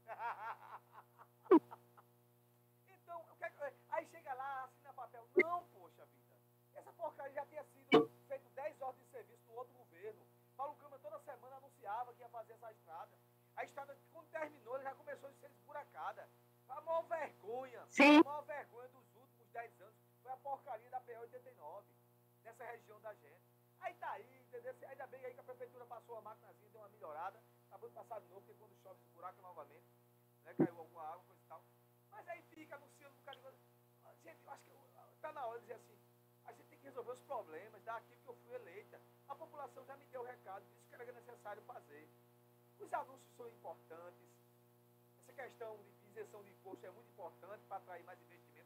[2.89, 5.29] então, o que é que- aí chega lá, assina papel.
[5.37, 6.37] Não, poxa vida.
[6.75, 10.27] Essa porcaria já tinha sido feito 10 horas de serviço no outro governo.
[10.57, 13.19] Paulo Câmara toda semana anunciava que ia fazer essa estrada.
[13.57, 16.29] A estrada, quando terminou, já começou a ser esburacada.
[16.69, 18.21] A maior vergonha, Sim.
[18.21, 19.92] a maior vergonha dos últimos 10 anos
[20.43, 21.85] porcaria da PO89,
[22.43, 23.43] nessa região da gente.
[23.81, 24.75] Aí tá aí, entendeu?
[24.89, 27.41] Ainda bem aí que a prefeitura passou a maquinazinha, deu uma melhorada,
[27.71, 29.87] tá bom passar de novo, porque quando chove esburaca novamente,
[30.45, 30.55] né?
[30.55, 31.65] Caiu alguma água, coisa e tal.
[32.11, 33.59] Mas aí fica anunciando um de.
[34.05, 35.99] Ah, Gente, eu acho que tá na hora de dizer assim,
[36.45, 39.01] a gente tem que resolver os problemas daquilo que eu fui eleita.
[39.29, 42.09] A população já me deu o recado, disse que era necessário fazer.
[42.79, 44.29] Os anúncios são importantes.
[45.21, 48.62] Essa questão de isenção de imposto é muito importante para atrair mais investimento.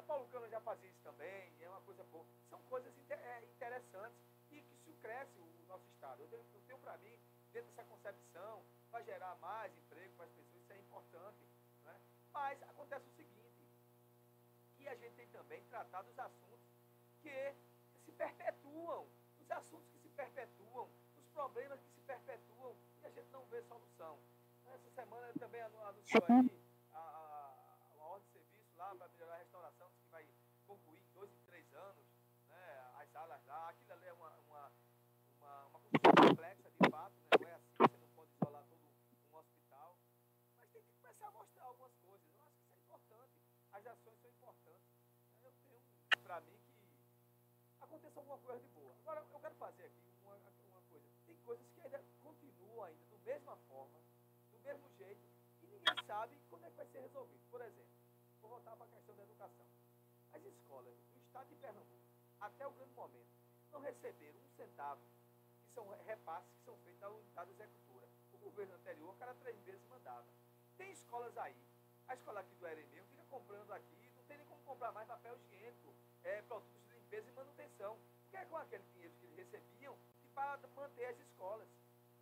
[0.00, 2.24] É, Paulo Câmara já fazia isso também, é uma coisa boa.
[2.48, 4.18] São coisas inte- é, interessantes
[4.50, 6.22] e que isso cresce o nosso Estado.
[6.22, 7.18] Eu tenho, tenho para mim,
[7.52, 11.44] dentro dessa concepção, vai gerar mais emprego para as pessoas, isso é importante.
[11.84, 12.00] Né?
[12.32, 13.68] Mas acontece o seguinte,
[14.78, 16.60] que a gente tem também tratado os assuntos
[17.20, 17.54] que
[18.06, 19.06] se perpetuam,
[19.38, 23.60] os assuntos que se perpetuam, os problemas que se perpetuam e a gente não vê
[23.64, 24.18] solução.
[24.66, 26.59] Essa semana também anu- anunciou aí
[46.30, 48.94] para mim que aconteça alguma coisa de boa.
[49.02, 51.04] Agora, eu quero fazer aqui uma, uma coisa.
[51.26, 53.98] Tem coisas que ainda continuam ainda da mesma forma,
[54.52, 55.26] do mesmo jeito,
[55.60, 57.42] e ninguém sabe quando é que vai ser resolvido.
[57.50, 57.90] Por exemplo,
[58.40, 59.66] vou voltar para a questão da educação.
[60.32, 62.06] As escolas do estado de Pernambuco,
[62.40, 63.34] até o grande momento,
[63.72, 65.02] não receberam um centavo,
[65.64, 68.06] que são repasses que são feitos da unidade executora.
[68.34, 70.28] O governo anterior, cada três meses mandava.
[70.78, 71.56] Tem escolas aí,
[72.06, 75.36] a escola aqui do Eremeu fica comprando aqui, não tem nem como comprar mais papel
[75.36, 75.92] higiênico,
[76.30, 77.98] é, produtos de limpeza e manutenção.
[78.22, 81.68] Porque é com aquele dinheiro que eles recebiam e para manter as escolas.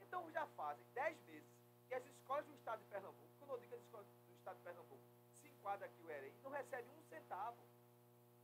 [0.00, 1.48] Então já fazem 10 meses
[1.88, 4.62] que as escolas do estado de Pernambuco, quando eu digo as escolas do estado de
[4.64, 5.02] Pernambuco,
[5.40, 7.58] se enquadra aqui o EREI, não recebe um centavo.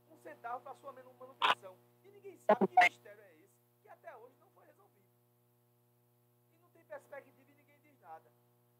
[0.09, 1.75] Um centavo para sua manu- manutenção.
[2.03, 5.07] E ninguém sabe que mistério é esse, que até hoje não foi resolvido.
[6.53, 8.31] E não tem perspectiva e ninguém diz nada.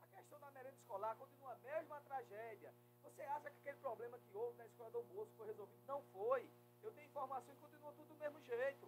[0.01, 2.73] A questão da merenda escolar continua a mesma tragédia.
[3.03, 5.81] Você acha que aquele problema que houve na escola do almoço foi resolvido?
[5.87, 6.47] Não foi.
[6.85, 8.87] Eu tenho informação e continua tudo do mesmo jeito.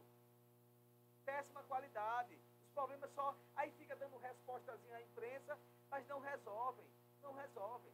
[1.25, 2.39] Péssima qualidade.
[2.61, 3.35] Os problemas só.
[3.55, 5.57] Aí fica dando respostazinha à imprensa,
[5.89, 6.85] mas não resolvem.
[7.23, 7.91] Não resolvem.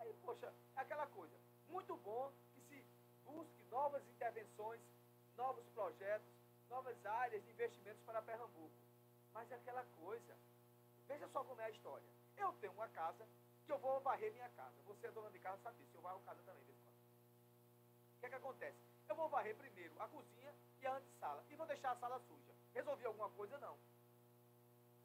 [0.00, 1.34] Aí, poxa, é aquela coisa.
[1.68, 2.84] Muito bom que se
[3.24, 4.82] busque novas intervenções,
[5.34, 6.28] novos projetos,
[6.68, 8.76] novas áreas de investimentos para Pernambuco.
[9.32, 10.36] Mas é aquela coisa.
[11.08, 12.06] Veja só como é a história.
[12.36, 13.26] Eu tenho uma casa
[13.64, 14.76] que eu vou varrer minha casa.
[14.84, 15.96] Você é dona de casa, sabe disso.
[15.96, 18.91] Eu varro casa também, O que é que acontece?
[19.12, 21.44] Eu vou varrer primeiro a cozinha e a antessala.
[21.50, 22.54] E vou deixar a sala suja.
[22.72, 23.58] Resolvi alguma coisa?
[23.58, 23.76] Não.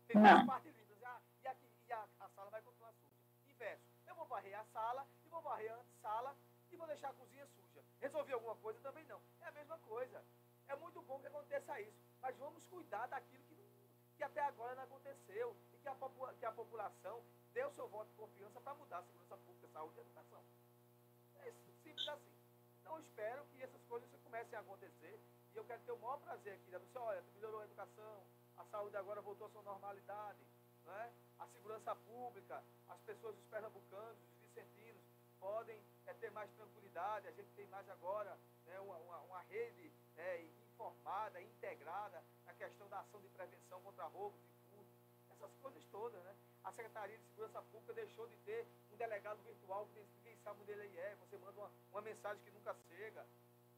[0.08, 1.04] Tem duas partes livres.
[1.04, 3.18] Ah, e, aqui, e a, a sala vai continuar suja.
[3.50, 3.84] Inverso.
[4.08, 6.38] Eu vou varrer a sala e vou varrer a antessala
[6.72, 7.84] e vou deixar a cozinha suja.
[8.00, 8.80] Resolvi alguma coisa?
[8.80, 9.22] Também não.
[9.42, 10.24] É a mesma coisa.
[10.70, 12.00] É muito bom que aconteça isso.
[12.22, 15.54] Mas vamos cuidar daquilo que, que até agora não aconteceu.
[15.74, 15.96] E que a,
[16.40, 17.22] que a população
[17.68, 20.42] o seu voto de confiança para mudar a segurança pública, saúde e educação.
[21.44, 21.52] É
[21.84, 22.37] simples assim.
[22.88, 25.20] Então, espero que essas coisas comecem a acontecer.
[25.54, 26.72] E eu quero ter o maior prazer aqui.
[26.72, 26.80] Né?
[26.80, 28.24] Você, olha, melhorou a educação,
[28.56, 30.40] a saúde agora voltou à sua normalidade,
[30.86, 31.12] né?
[31.38, 35.04] a segurança pública, as pessoas, os pernambucanos, os vicentinos,
[35.38, 37.28] podem é, ter mais tranquilidade.
[37.28, 42.88] A gente tem mais agora né, uma, uma, uma rede é, informada, integrada na questão
[42.88, 44.96] da ação de prevenção contra roubo, de furto,
[45.30, 46.34] essas coisas todas, né?
[46.64, 48.66] A Secretaria de Segurança Pública deixou de ter
[48.98, 51.16] delegado virtual que ninguém sabe onde ele é.
[51.16, 53.26] Você manda uma, uma mensagem que nunca chega.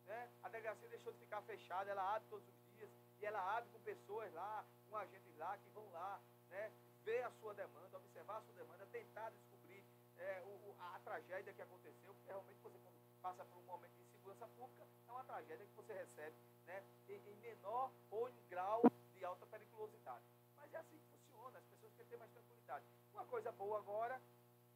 [0.05, 0.29] Né?
[0.43, 2.89] A delegacia deixou de ficar fechada, ela abre todos os dias
[3.19, 6.19] e ela abre com pessoas lá, com agentes lá que vão lá,
[6.49, 6.71] né?
[7.03, 9.83] ver a sua demanda, observar a sua demanda, tentar descobrir
[10.17, 12.77] é, o, a, tragédia que aconteceu, porque realmente você
[13.21, 16.35] passa por um momento de insegurança pública, é uma tragédia que você recebe
[16.65, 18.81] né, em, em menor ou em grau
[19.13, 20.25] de alta periculosidade.
[20.55, 22.85] Mas é assim que funciona, as pessoas querem ter mais tranquilidade.
[23.13, 24.21] Uma coisa boa agora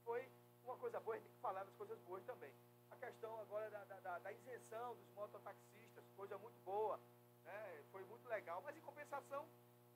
[0.06, 0.28] foi,
[0.64, 2.52] uma coisa boa, a gente tem que falar das coisas boas também.
[2.92, 7.00] A questão agora da, da, da isenção dos mototaxistas, coisa muito boa,
[7.44, 9.46] né, foi muito legal, mas em compensação,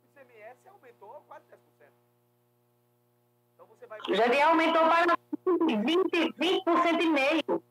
[0.02, 1.58] o ICMS aumentou quase 10%.
[3.54, 4.00] Então você vai.
[4.08, 7.64] Já aumentou para 20%, 20 e meio.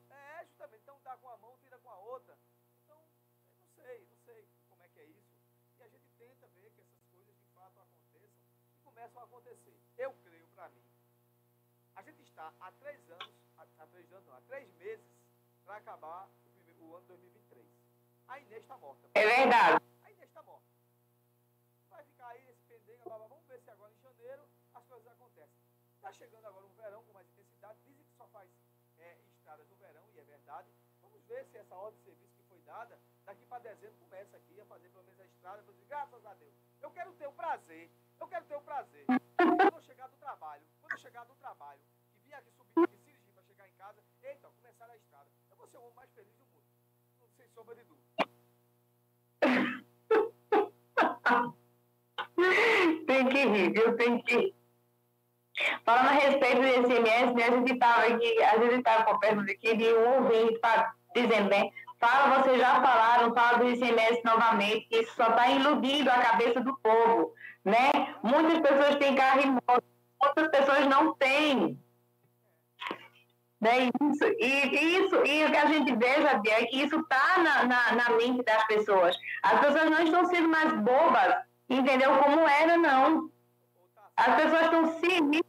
[12.37, 15.03] Está há três anos, há, três anos, não, há três meses
[15.65, 17.65] para acabar o, primeiro, o ano 2023.
[18.27, 19.09] A Inês está morta.
[19.15, 19.83] É verdade.
[20.03, 20.67] A Inês está morta.
[21.89, 24.43] Vai ficar aí esse pendenga, vamos ver se agora em janeiro
[24.75, 25.57] as coisas acontecem.
[25.95, 28.51] Está chegando agora um verão com mais intensidade, dizem que só faz
[28.99, 30.69] é, estradas no verão, e é verdade.
[31.01, 34.61] Vamos ver se essa ordem de serviço que foi dada, daqui para dezembro começa aqui
[34.61, 35.63] a fazer pelo menos a estrada.
[35.63, 36.53] Dizer, graças a Deus.
[36.81, 37.89] Eu quero ter o prazer,
[38.19, 39.05] eu quero ter o prazer.
[39.37, 41.81] Quando eu chegar do trabalho, quando eu chegar do trabalho,
[46.07, 46.63] mais feliz do mundo.
[47.35, 48.05] Sem sombra de dúvida.
[53.07, 53.95] tem que rir, viu?
[53.97, 54.55] Tem que rir.
[55.83, 59.75] Falando a respeito do ICMS, né, a gente estava aqui, a gente estava pergunta aqui
[59.75, 60.59] de um ouvinte
[61.15, 61.71] dizendo, né?
[61.99, 66.61] Fala, vocês já falaram, fala do ICMS novamente, que isso só está iludindo a cabeça
[66.61, 67.33] do povo,
[67.65, 67.89] né?
[68.21, 69.83] Muitas pessoas têm carro e moto,
[70.21, 71.81] outras pessoas não têm.
[73.59, 73.89] Né?
[74.01, 77.63] Isso, e, isso, e o que a gente vê, Javier, é que isso está na,
[77.63, 79.17] na, na mente das pessoas.
[79.41, 82.17] As pessoas não estão sendo mais bobas, entendeu?
[82.19, 83.31] Como era, não.
[84.15, 85.41] As pessoas estão civis.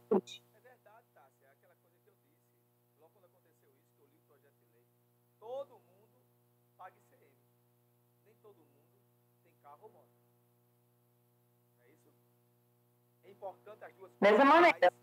[14.21, 14.98] É verdade,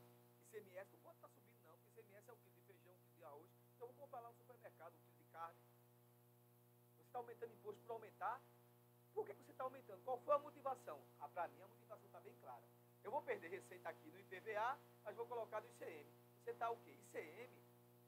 [10.06, 11.00] Qual foi a motivação?
[11.18, 12.62] Ah, para mim a motivação está bem clara.
[13.02, 16.06] Eu vou perder receita aqui no IPVA, mas vou colocar no ICM.
[16.38, 16.92] Você está o quê?
[16.92, 17.50] ICM,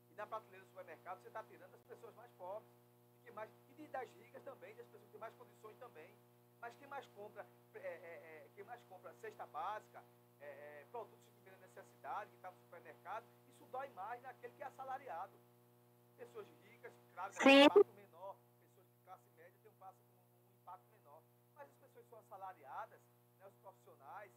[0.08, 2.70] e na prateleira do supermercado você está tirando as pessoas mais pobres,
[3.16, 6.16] e, que mais, e das ricas também, das pessoas que têm mais condições também.
[6.60, 7.44] Mas quem mais compra,
[7.74, 10.04] é, é, é, quem mais compra cesta básica,
[10.40, 14.62] é, é, produtos de primeira necessidade, que está no supermercado, isso dói mais naquele que
[14.62, 15.32] é assalariado.
[16.16, 17.68] Pessoas ricas, claro, tem
[22.28, 23.00] assalariadas,
[23.38, 24.32] né, os profissionais,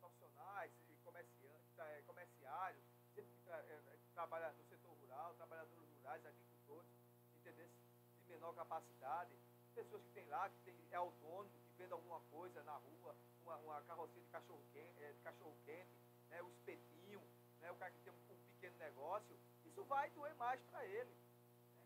[0.00, 0.72] profissionais,
[1.04, 2.82] comerciantes, é, comerciários,
[3.14, 6.90] gente que, tra é, que trabalha no setor rural, trabalhadores rurais, agricultores,
[7.34, 7.68] entendeu?
[7.68, 9.30] de menor capacidade,
[9.74, 13.56] pessoas que tem lá, que tem, é autônomo, que vende alguma coisa na rua, uma,
[13.58, 15.90] uma carrocinha de cachorro quente, é, de cachorro quente
[16.30, 17.22] né, o espetinho,
[17.60, 21.14] né, o cara que tem um, um pequeno negócio, isso vai doer mais para ele.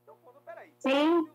[0.03, 0.74] Então, quando, peraí.
[0.78, 1.31] Sim.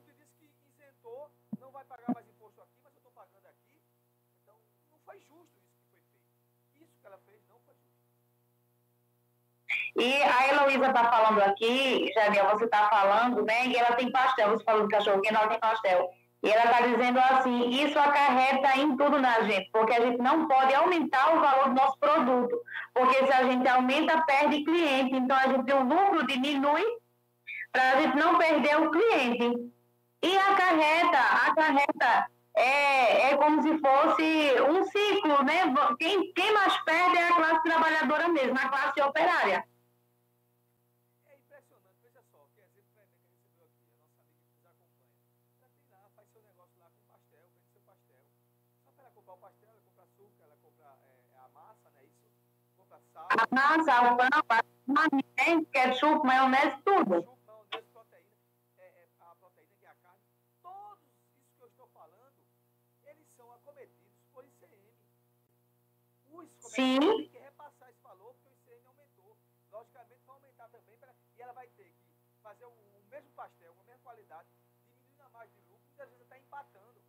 [9.98, 13.68] E a Heloísa está falando aqui, Jadiel, você está falando, né?
[13.68, 16.10] E ela tem pastel, você falou do cachorro quente, ela tem pastel.
[16.44, 20.48] E ela está dizendo assim, isso acarreta em tudo na gente, porque a gente não
[20.48, 22.56] pode aumentar o valor do nosso produto,
[22.94, 26.84] porque se a gente aumenta, perde cliente, então a gente o lucro diminui
[27.72, 29.72] para a gente não perder o cliente.
[30.22, 35.74] E acarreta, acarreta é, é como se fosse um ciclo, né?
[36.00, 39.64] Quem, quem mais perde é a classe trabalhadora mesmo, a classe operária.
[61.96, 62.44] Falando,
[63.04, 64.94] eles são acometidos por ICM.
[66.28, 67.00] Os Sim.
[67.00, 69.38] têm que repassar esse valor porque o ICM aumentou.
[69.72, 73.74] Logicamente vai aumentar também pra, e ela vai ter que fazer o, o mesmo pastel,
[73.80, 74.50] a mesma qualidade,
[74.86, 77.02] diminuindo a margem de lucro, muitas vezes está empatando.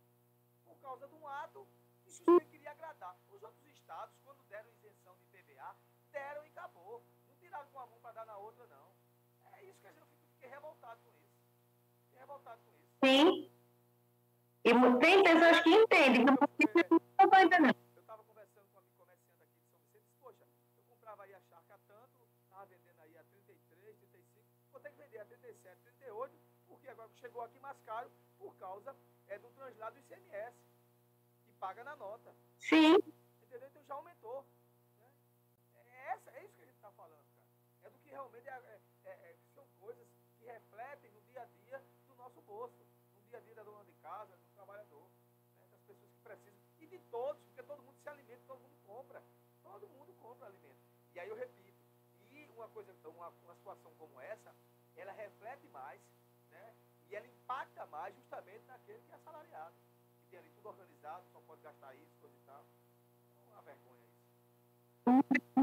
[0.65, 1.67] Por causa de um ato
[2.03, 3.17] que você queria agradar.
[3.29, 4.15] Os outros estados,
[6.17, 7.03] deram e acabou.
[7.27, 8.87] Não tiraram com a mão para dar na outra, não.
[9.53, 11.37] É isso que a gente fiquei revoltado com isso.
[12.05, 12.93] Fiquei revoltado com isso.
[13.03, 13.51] Sim.
[14.63, 17.77] E tem pessoas que entendem, não não estão entendendo.
[17.95, 20.45] Eu estava conversando com um amigo comerciante aqui de São Vicente, disse, poxa,
[20.77, 24.97] eu comprava aí a charca tanto, estava vendendo aí a 33, 35, vou ter que
[24.97, 26.35] vender a 37, 38,
[26.67, 28.93] porque agora chegou aqui mais caro por causa
[29.27, 30.57] é, do translado do ICMS,
[31.45, 32.35] que paga na nota.
[32.59, 32.97] Sim.
[33.41, 33.69] Entendeu?
[33.69, 34.45] Então já aumentou.
[38.17, 40.07] Realmente é, é- é- são coisas
[40.39, 42.83] que refletem no dia a dia do nosso bolso,
[43.15, 45.07] no dia a dia da dona de casa, do trabalhador,
[45.59, 45.67] né?
[45.69, 49.21] das pessoas que precisam, e de todos, porque todo mundo se alimenta, todo mundo compra.
[49.61, 50.81] Todo mundo compra alimento.
[51.13, 51.77] E aí eu repito,
[52.31, 54.55] e uma coisa, uma, uma situação como essa,
[54.95, 56.01] ela reflete mais,
[56.49, 56.75] né?
[57.09, 59.75] E ela impacta mais justamente naquele que é assalariado,
[60.21, 62.65] que tem ali tudo organizado, só pode gastar isso, coisa e tal.
[63.37, 63.96] É uma vergonha.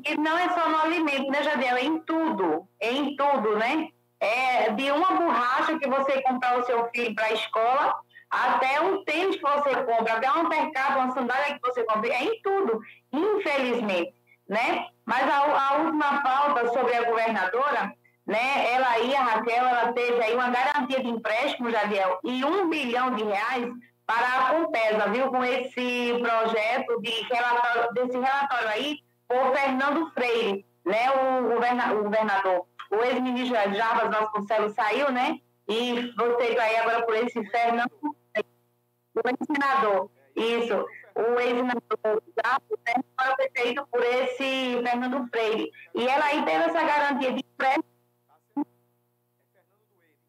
[0.04, 1.76] E não é só no alimento, né, Jadiel?
[1.76, 2.68] É em tudo.
[2.80, 3.88] É em tudo, né?
[4.20, 7.94] É de uma borracha que você comprar o seu filho para a escola,
[8.30, 12.08] até um tênis que você compra, até um mercado, uma sandália que você compra.
[12.08, 12.80] É em tudo,
[13.12, 14.14] infelizmente,
[14.48, 14.86] né?
[15.04, 17.92] Mas a, a última pauta sobre a governadora,
[18.26, 18.72] né?
[18.72, 23.14] Ela aí, a Raquel, ela teve aí uma garantia de empréstimo, Jadiel, e um bilhão
[23.14, 23.68] de reais
[24.06, 25.28] para a Compesa, viu?
[25.28, 31.10] Com esse projeto de relatório, desse relatório aí, por Fernando Freire, né?
[31.10, 35.40] O, governa, o governador, o ex-ministro Jarbas Vasconcelos saiu, né?
[35.68, 38.48] E você aí agora por esse Fernando Freire,
[39.14, 42.94] o ex-senador, isso, o ex-senador Jarbas, né?
[43.16, 45.70] Agora foi feito por esse Fernando Freire.
[45.94, 47.84] E ela aí teve essa garantia de empréstimo.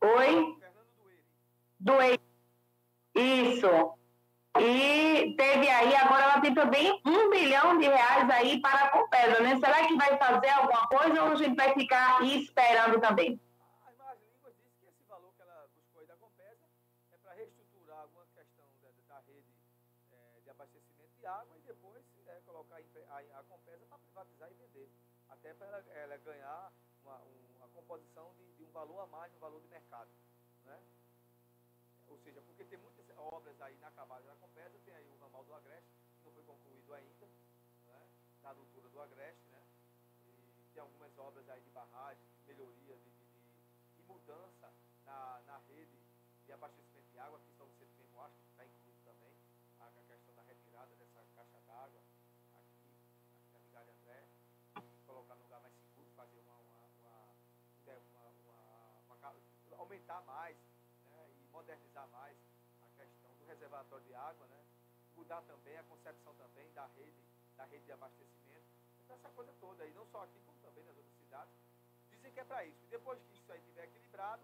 [0.01, 0.57] Oi?
[1.79, 2.19] Do ex.
[3.15, 3.95] Isso.
[4.57, 9.41] E teve aí, agora ela tem também um bilhão de reais aí para a Compesa,
[9.41, 9.57] né?
[9.59, 13.39] Será que vai fazer alguma coisa ou a gente vai ficar esperando também?
[33.65, 34.29] Obras aí inacabadas
[64.01, 64.63] de água, né,
[65.15, 67.23] mudar também a concepção também da rede,
[67.55, 68.65] da rede de abastecimento,
[68.99, 71.53] então essa coisa toda aí, não só aqui como também nas outras cidades,
[72.09, 72.83] dizem que é para isso.
[72.83, 74.43] E depois que isso aí estiver equilibrado,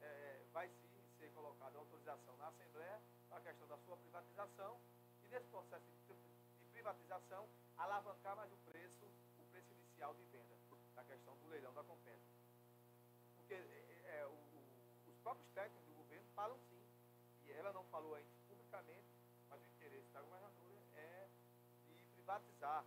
[0.00, 4.80] eh, vai sim ser colocada autorização na Assembleia para a questão da sua privatização
[5.22, 9.06] e nesse processo de pri- de privatização alavancar mais o preço,
[9.38, 10.56] o preço inicial de venda,
[10.94, 12.19] da questão do leilão da Compesa.
[22.38, 22.84] Privatizar,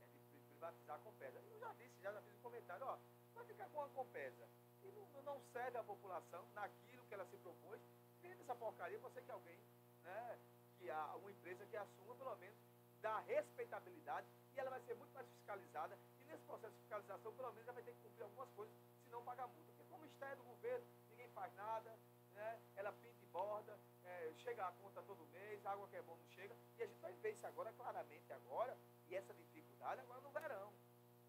[0.00, 1.38] é de pri- privatizar a Compesa.
[1.50, 2.98] Eu já disse, já, já fiz um comentário, ó,
[3.34, 4.48] vai ficar com a Compesa.
[4.82, 7.80] e não, não serve à população naquilo que ela se propôs,
[8.22, 9.58] vende essa porcaria, você que alguém,
[10.04, 10.38] né,
[10.78, 12.56] que há uma empresa que assuma pelo menos
[13.00, 17.52] da respeitabilidade e ela vai ser muito mais fiscalizada e nesse processo de fiscalização pelo
[17.52, 19.72] menos ela vai ter que cumprir algumas coisas, se não pagar multa.
[19.72, 21.98] Porque como está é do governo, ninguém faz nada,
[22.34, 23.76] né, ela pinta e borda, é,
[24.34, 27.00] chega a conta todo mês, a água que é bom não chega, e a gente
[27.00, 28.76] vai ver isso agora claramente agora,
[29.08, 30.72] e essa dificuldade agora no verão.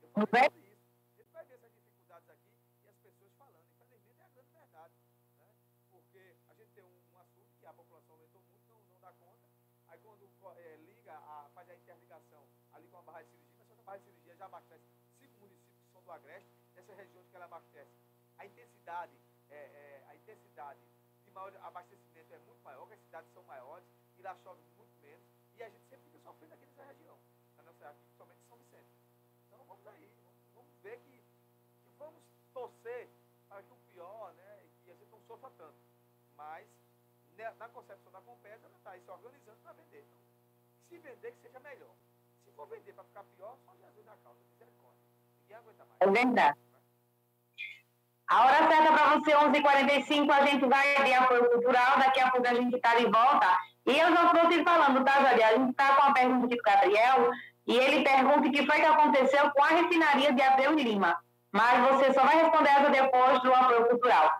[0.02, 0.86] Eu falei sobre isso.
[1.14, 2.52] A gente vai ver essas dificuldades aqui
[2.84, 3.66] e as pessoas falando.
[3.82, 4.94] Infelizmente é a grande verdade.
[5.38, 5.56] Né?
[5.92, 9.48] Porque a gente tem um, assunto que a população aumentou muito, não, não dá conta.
[9.88, 13.68] Aí quando é, liga, a, faz a interligação ali com a barra de cirurgia, mas
[13.68, 14.86] só que a barra de cirurgia já abastece
[15.20, 17.92] cinco municípios que são do Agreste, nessas regiões que ela abastece.
[18.38, 19.18] A intensidade,
[19.50, 20.95] é, é, a intensidade de
[21.36, 23.86] maior abastecimento é muito maior, as cidades são maiores,
[24.18, 27.18] e lá chove muito menos, e a gente sempre fica sofrendo aqui nessa região,
[27.58, 28.88] na nossa, aqui, somente São Vicente.
[29.48, 30.10] Então vamos aí,
[30.56, 31.24] vamos, ver que,
[31.84, 33.10] que, vamos torcer
[33.50, 35.78] para que o pior, né, que a gente não sofra tanto.
[36.38, 36.68] Mas
[37.36, 40.06] né, na concepção da Compesa, ela está se organizando para vender.
[40.06, 40.20] Então,
[40.88, 41.94] se vender, que seja melhor.
[42.46, 45.02] Se for vender para ficar pior, só Jesus na causa, misericórdia.
[45.42, 46.02] Ninguém aguenta mais.
[46.02, 46.75] É verdade.
[48.28, 52.48] A hora certa para você, 11h45, a gente vai de apoio cultural, daqui a pouco
[52.48, 53.48] a gente está de volta.
[53.86, 55.48] E eu já estou te falando, tá, Jadia?
[55.48, 57.32] A gente está com uma pergunta do Gabriel,
[57.68, 61.16] e ele pergunta o que foi que aconteceu com a refinaria de Abreu Lima.
[61.52, 64.40] Mas você só vai responder essa depois do apoio cultural.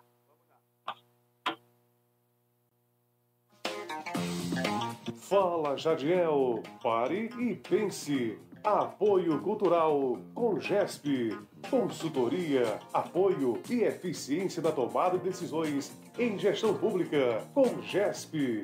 [5.30, 8.40] Fala Jadiel, pare e pense.
[8.64, 11.38] Apoio Cultural com GESP.
[11.70, 18.64] Consultoria, apoio e eficiência da tomada de decisões em gestão pública com GESP.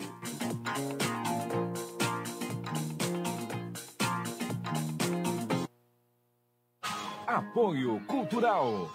[7.25, 8.89] Apoio Cultural.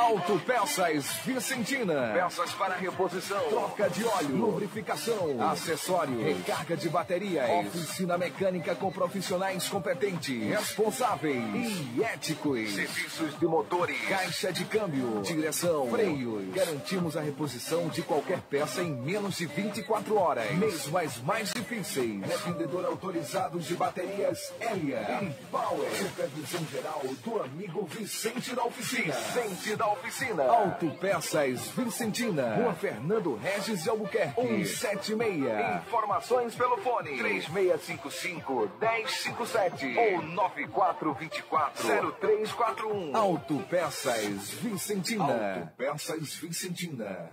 [0.00, 2.12] Autopeças Vicentina.
[2.14, 9.68] Peças para reposição, troca de óleo, lubrificação, acessório, recarga de baterias, oficina mecânica com profissionais
[9.68, 11.36] competentes, responsáveis
[11.94, 12.72] e éticos.
[12.74, 16.48] Serviços de motores, caixa de câmbio, direção, freios.
[16.54, 20.50] Garantimos a reposição de qualquer peça em menos de 24 horas.
[20.52, 22.22] Mesmo as mais difíceis.
[22.22, 25.90] É vendedor autorizado de baterias Elia e Power.
[25.94, 29.12] Supervisão geral do amigo Vicente da Oficina.
[29.12, 30.44] Vicente da Oficina.
[30.44, 32.56] Autopeças Vicentina.
[32.56, 34.40] Rua Fernando Regis de Albuquerque.
[34.40, 35.86] 176.
[35.86, 41.88] Informações pelo fone 3655 1057 ou 9424
[42.20, 43.16] 0341.
[43.16, 45.60] Autopeças Vicentina.
[45.60, 47.30] Autopeças Vicentina.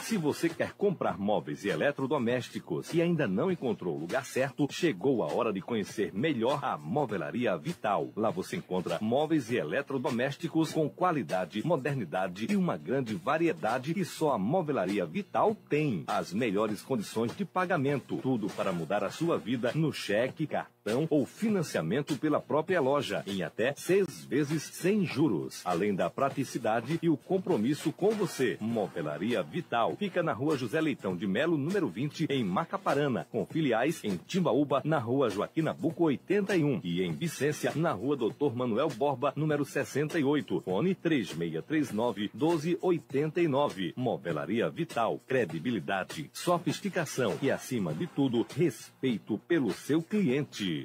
[0.00, 5.22] Se você quer comprar móveis e eletrodomésticos e ainda não encontrou o lugar certo, chegou
[5.22, 8.10] a hora de conhecer melhor a Movelaria Vital.
[8.16, 14.32] Lá você encontra móveis e eletrodomésticos com qualidade, modernidade e uma grande variedade que só
[14.32, 16.04] a Movelaria Vital tem.
[16.06, 18.16] As melhores condições de pagamento.
[18.16, 23.42] Tudo para mudar a sua vida no cheque, cartão ou financiamento pela própria loja em
[23.42, 25.62] até seis vezes sem juros.
[25.64, 28.56] Além da praticidade e o compromisso com você.
[28.60, 34.02] Movelaria Vital fica na rua José Leitão de Melo, número 20, em Macaparana, com filiais
[34.04, 39.32] em Timbaúba, na rua Joaquim Nabuco 81 e em Vicência, na rua Doutor Manuel Borba,
[39.36, 40.60] número 68.
[40.60, 43.94] Fone 3639 1289.
[43.96, 50.84] Movelaria Vital, credibilidade, sofisticação e, acima de tudo, respeito pelo seu cliente.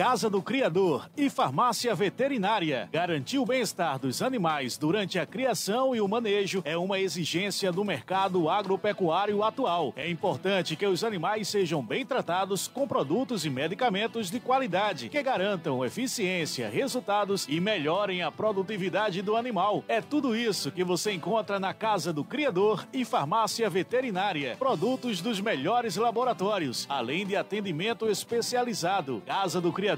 [0.00, 2.88] Casa do Criador e Farmácia Veterinária.
[2.90, 7.84] Garantir o bem-estar dos animais durante a criação e o manejo é uma exigência do
[7.84, 9.92] mercado agropecuário atual.
[9.94, 15.22] É importante que os animais sejam bem tratados com produtos e medicamentos de qualidade que
[15.22, 19.84] garantam eficiência, resultados e melhorem a produtividade do animal.
[19.86, 24.56] É tudo isso que você encontra na Casa do Criador e Farmácia Veterinária.
[24.58, 29.22] Produtos dos melhores laboratórios, além de atendimento especializado.
[29.26, 29.89] Casa do Criador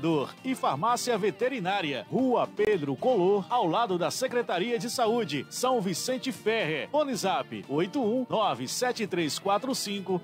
[0.45, 6.87] e Farmácia Veterinária, Rua Pedro Color, ao lado da Secretaria de Saúde, São Vicente Ferre.
[6.89, 10.21] Bonizap 81 97345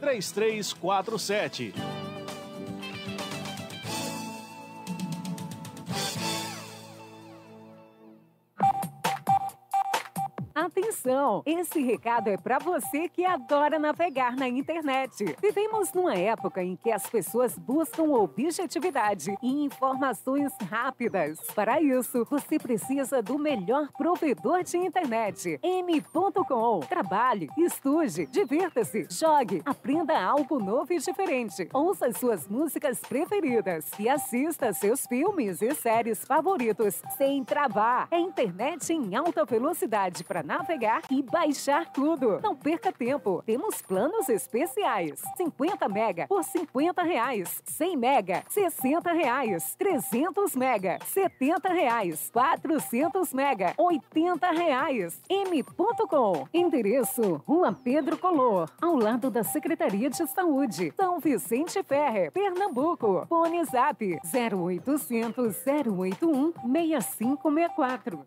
[10.78, 11.42] Atenção!
[11.44, 15.34] Esse recado é para você que adora navegar na internet.
[15.42, 21.40] Vivemos numa época em que as pessoas buscam objetividade e informações rápidas.
[21.52, 26.78] Para isso, você precisa do melhor provedor de internet, m.com.
[26.80, 31.68] Trabalhe, estude, divirta-se, jogue, aprenda algo novo e diferente.
[31.72, 38.06] Ouça suas músicas preferidas e assista seus filmes e séries favoritos sem travar.
[38.12, 40.67] É internet em alta velocidade para navegar
[41.10, 42.40] e baixar tudo.
[42.42, 43.42] Não perca tempo.
[43.46, 45.22] Temos planos especiais.
[45.36, 47.62] 50 mega por 50 reais.
[47.64, 49.74] 100 mega, 60 reais.
[49.78, 52.30] 300 mega, 70 reais.
[52.32, 55.20] 400 mega, 80 reais.
[55.28, 56.46] M.com.
[56.52, 60.92] Endereço: Rua Pedro Color, ao lado da Secretaria de Saúde.
[60.96, 63.26] São Vicente Ferre, Pernambuco.
[63.28, 68.26] Fone Zap 0800 081 6564.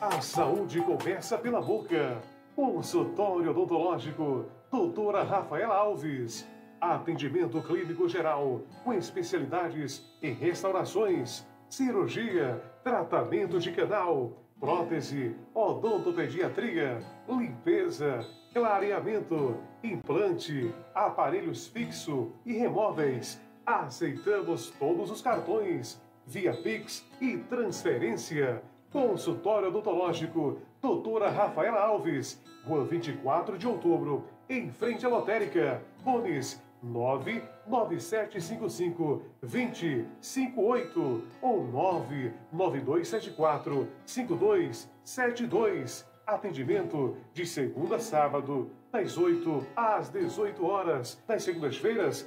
[0.00, 2.22] A saúde começa pela boca.
[2.54, 6.46] Consultório odontológico, doutora Rafaela Alves.
[6.80, 19.56] Atendimento clínico geral, com especialidades em restaurações, cirurgia, tratamento de canal, prótese, odontopediatria, limpeza, clareamento,
[19.82, 23.40] implante, aparelhos fixo e remóveis.
[23.66, 28.62] Aceitamos todos os cartões, via Pix e transferência.
[28.90, 35.82] Consultório odontológico, doutora Rafaela Alves, Rua 24 de outubro, em frente à lotérica.
[36.02, 46.08] Fones 99755 2058 ou 99274 5272.
[46.26, 51.20] Atendimento de segunda a sábado, das 8 às 18 horas.
[51.26, 52.26] Das segundas-feiras,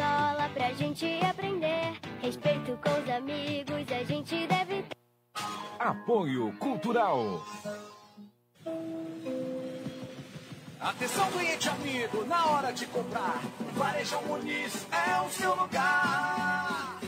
[0.01, 1.93] Escola pra gente aprender.
[2.23, 4.97] Respeito com os amigos, a gente deve ter.
[5.77, 7.45] Apoio Cultural.
[10.79, 13.39] Atenção, cliente amigo, na hora de comprar,
[13.73, 16.99] Varejão Muniz é o seu lugar.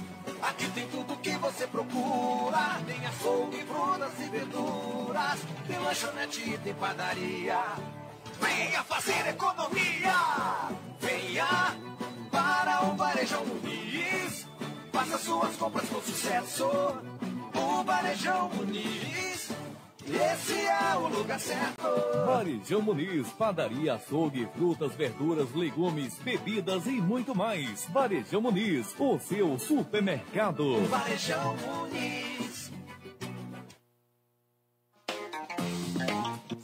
[0.43, 2.79] Aqui tem tudo que você procura.
[2.85, 5.39] Tem açougue, frutas e verduras.
[5.65, 7.59] Tem lanchonete e tem padaria.
[8.39, 10.13] Venha fazer economia.
[10.99, 11.93] Venha
[12.83, 14.47] o Varejão Muniz.
[14.91, 16.67] Faça suas compras com sucesso.
[17.55, 19.51] O Varejão Muniz.
[20.05, 21.83] Esse é o lugar certo.
[22.25, 27.85] Varejão Muniz, padaria, açougue, frutas, verduras, legumes, bebidas e muito mais.
[27.85, 30.85] Varejão Muniz, o seu supermercado.
[30.87, 32.71] Varejão Muniz.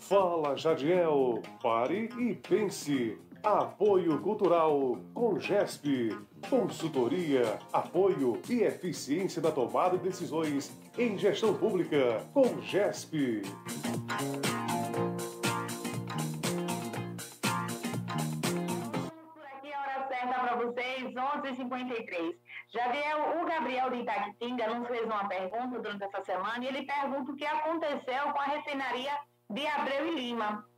[0.09, 3.17] Fala Jadiel, pare e pense.
[3.43, 6.09] Apoio Cultural com GESP.
[6.49, 13.41] Consultoria, apoio e eficiência na tomada de decisões em gestão pública com GESP.
[19.53, 22.35] Aqui a hora certa para vocês, 11h53.
[22.73, 27.31] Javier, o Gabriel de Itaquitinga nos fez uma pergunta durante essa semana e ele pergunta
[27.31, 29.11] o que aconteceu com a refinaria
[29.49, 30.68] de Abreu e Lima.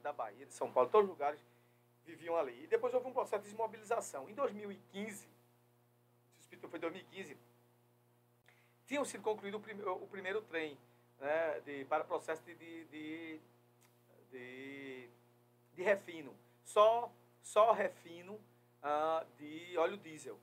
[0.00, 1.40] Da Bahia, de São Paulo, todos os lugares
[2.04, 2.64] viviam ali.
[2.64, 4.28] E depois houve um processo de desmobilização.
[4.28, 5.28] Em 2015,
[6.38, 7.36] suspeito foi 2015,
[8.86, 10.76] tinham sido concluído o, prime, o primeiro trem
[11.20, 13.40] né, de, para o processo de, de,
[14.32, 15.08] de,
[15.74, 16.34] de, refino.
[16.64, 17.10] Só,
[17.42, 20.38] só refino uh, de óleo diesel.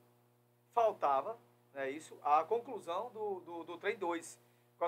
[0.74, 1.38] Faltava
[1.74, 4.40] né, isso, a conclusão do, do, do trem 2.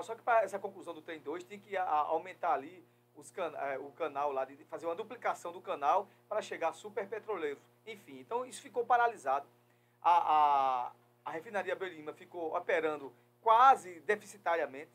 [0.02, 2.82] Só que para essa conclusão do trem 2 tem que a, aumentar ali
[3.34, 7.62] can, é, o canal lá, de fazer uma duplicação do canal para chegar a superpetroleiros.
[7.86, 9.46] Enfim, então isso ficou paralisado.
[10.02, 10.92] A, a,
[11.24, 13.12] a refinaria Belima ficou operando
[13.42, 14.90] quase deficitariamente.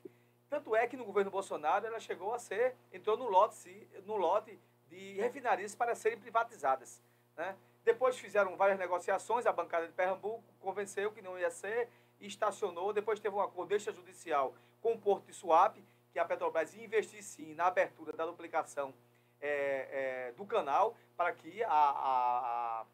[0.50, 4.58] Tanto é que no governo Bolsonaro ela chegou a ser, entrou no lote, no lote
[4.90, 7.02] de refinarias para serem privatizadas.
[7.36, 7.56] Né?
[7.84, 11.90] Depois fizeram várias negociações, a bancada de Pernambuco convenceu que não ia ser,
[12.20, 12.94] estacionou.
[12.94, 15.84] Depois teve um acordo extrajudicial com o Porto de Suape,
[16.16, 18.94] que a Petrobras ia investir sim na abertura da duplicação
[19.42, 22.86] é, é, do canal, para que a, a,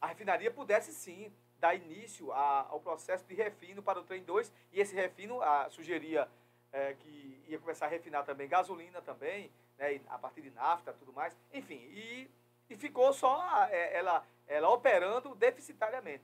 [0.00, 4.52] a, refinaria pudesse sim dar início a, ao processo de refino para o trem 2,
[4.72, 6.28] e esse refino a, sugeria
[6.70, 11.12] é, que ia começar a refinar também gasolina também, né, a partir de nafta tudo
[11.12, 12.30] mais, enfim, e,
[12.70, 16.22] e ficou só é, ela, ela operando deficitariamente.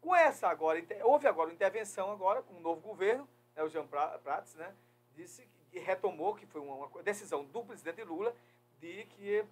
[0.00, 3.86] Com essa agora, houve agora uma intervenção agora com o novo governo, né, o Jean
[3.86, 4.74] Prats, né,
[5.14, 8.34] disse que retomou que foi uma, uma decisão do presidente Lula
[8.80, 9.44] de que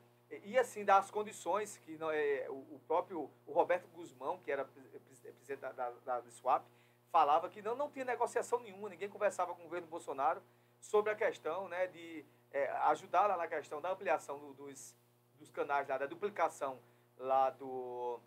[0.44, 4.64] ia sim dar as condições que não, é, o, próprio o Roberto Guzmão, que era
[4.64, 6.64] presidente da, da, da, SWAP,
[7.10, 10.42] falava que não, não tinha negociação nenhuma, ninguém conversava com o governo Bolsonaro
[10.80, 14.94] sobre a questão né, de é, ajudar lá na questão da ampliação do, dos,
[15.38, 16.78] dos canais lá, da duplicação
[17.16, 18.20] lá do,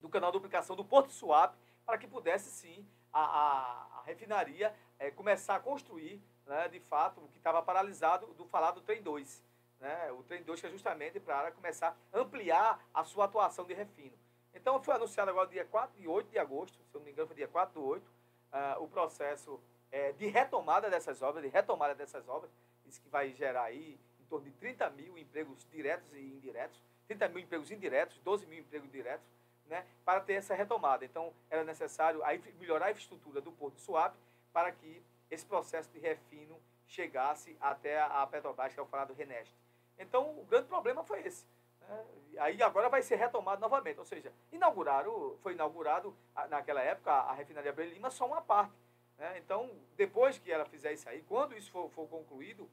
[0.00, 5.10] do canal duplicação do Porto Suape, para que pudesse sim a, a, a refinaria é,
[5.10, 9.42] começar a construir, né, de fato, o que estava paralisado do falado trem 2.
[9.80, 13.74] Né, o trem 2 que é justamente para começar a ampliar a sua atuação de
[13.74, 14.16] refino.
[14.54, 17.26] Então foi anunciado agora dia 4 e 8 de agosto, se eu não me engano
[17.26, 19.60] foi dia 4 do 8, uh, o processo
[19.90, 22.50] é, de retomada dessas obras, de retomada dessas obras,
[22.86, 27.28] isso que vai gerar aí em torno de 30 mil empregos diretos e indiretos, 30
[27.28, 29.26] mil empregos indiretos, 12 mil empregos diretos,
[29.66, 31.04] né, para ter essa retomada.
[31.04, 34.16] Então, era necessário aí melhorar a infraestrutura do Porto Suape
[34.52, 35.02] para que
[35.32, 39.56] esse processo de refino chegasse até a Petrobras, que é o falado Reneste.
[39.98, 41.46] Então, o grande problema foi esse.
[41.80, 42.04] Né?
[42.38, 43.98] Aí agora vai ser retomado novamente.
[43.98, 46.14] Ou seja, inauguraram, foi inaugurado
[46.50, 48.74] naquela época a refinaria Belima só uma parte.
[49.16, 49.38] Né?
[49.38, 52.68] Então, depois que ela fizer isso aí, quando isso for, for concluído,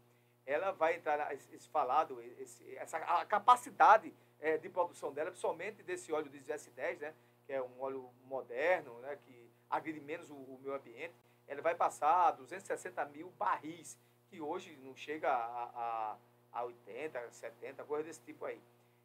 [0.45, 6.11] ela vai entrar esse falado, esse, essa a capacidade é, de produção dela, principalmente desse
[6.11, 7.13] óleo diesel S10, né,
[7.45, 11.13] que é um óleo moderno, né, que agride menos o, o meio ambiente,
[11.49, 13.97] ela vai passar a 260 mil barris,
[14.29, 16.15] que hoje não chega a,
[16.53, 18.61] a, a 80, 70, coisa desse tipo aí.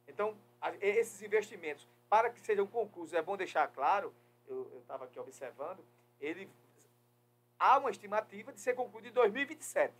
[0.06, 4.14] Então, a, esses investimentos, para que sejam concluídos, é bom deixar claro,
[4.46, 5.82] eu estava aqui observando,
[6.20, 6.50] ele
[7.58, 9.94] há uma estimativa de ser concluído em 2027.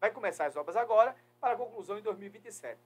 [0.00, 2.78] Vai começar as obras agora, para conclusão em 2027.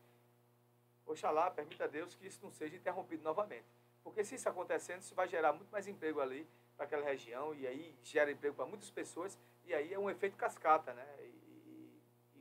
[1.06, 3.66] Oxalá, permita a Deus que isso não seja interrompido novamente.
[4.02, 6.48] Porque se isso acontecendo, isso vai gerar muito mais emprego ali
[6.78, 10.36] para aquela região, e aí gera emprego para muitas pessoas, e aí é um efeito
[10.36, 11.06] cascata, né?
[11.20, 11.38] E,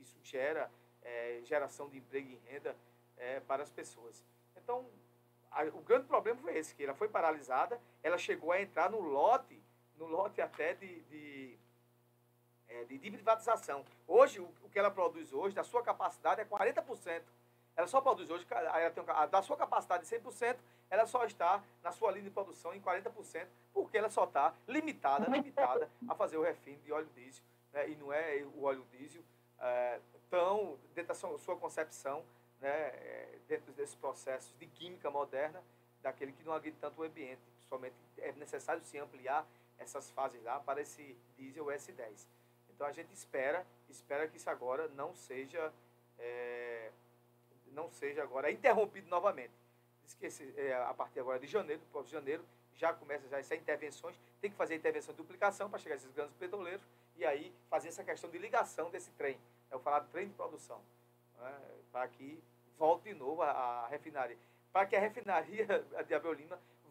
[0.00, 0.70] isso gera
[1.02, 2.76] é, geração de emprego e renda
[3.16, 4.24] é, para as pessoas.
[4.56, 4.86] Então,
[5.50, 9.00] a, o grande problema foi esse, que ela foi paralisada, ela chegou a entrar no
[9.00, 9.60] lote,
[9.96, 11.58] no lote até de, de,
[12.68, 13.84] é, de, privatização.
[14.06, 17.22] Hoje, o, o que ela produz hoje, da sua capacidade, é 40%.
[17.78, 20.56] Ela só produz hoje, ela tem, da sua capacidade de 100%,
[20.90, 25.30] ela só está na sua linha de produção em 40%, porque ela só está limitada,
[25.30, 27.44] limitada a fazer o refino de óleo diesel.
[27.72, 27.90] Né?
[27.90, 29.22] E não é o óleo diesel
[29.60, 32.24] é, tão, dentro da sua, concepção,
[32.60, 35.62] né, é, dentro desses processos de química moderna,
[36.02, 37.40] daquele que não agride tanto o ambiente.
[37.58, 39.46] Principalmente é necessário se ampliar
[39.78, 42.26] essas fases lá para esse diesel S10.
[42.70, 45.72] Então a gente espera, espera que isso agora não seja
[46.18, 46.90] é,
[47.72, 49.52] não seja agora interrompido novamente.
[50.04, 53.38] Diz que esse, é, a partir agora de janeiro, do próximo janeiro, já começa já
[53.38, 56.86] essas intervenções, tem que fazer intervenção de duplicação para chegar esses grandes petroleiros
[57.16, 59.36] e aí fazer essa questão de ligação desse trem.
[59.70, 60.80] É o falado trem de produção.
[61.38, 61.60] Né,
[61.92, 62.42] para que
[62.78, 64.38] volte de novo a, a refinaria.
[64.72, 65.66] Para que a refinaria
[66.06, 66.36] de Abel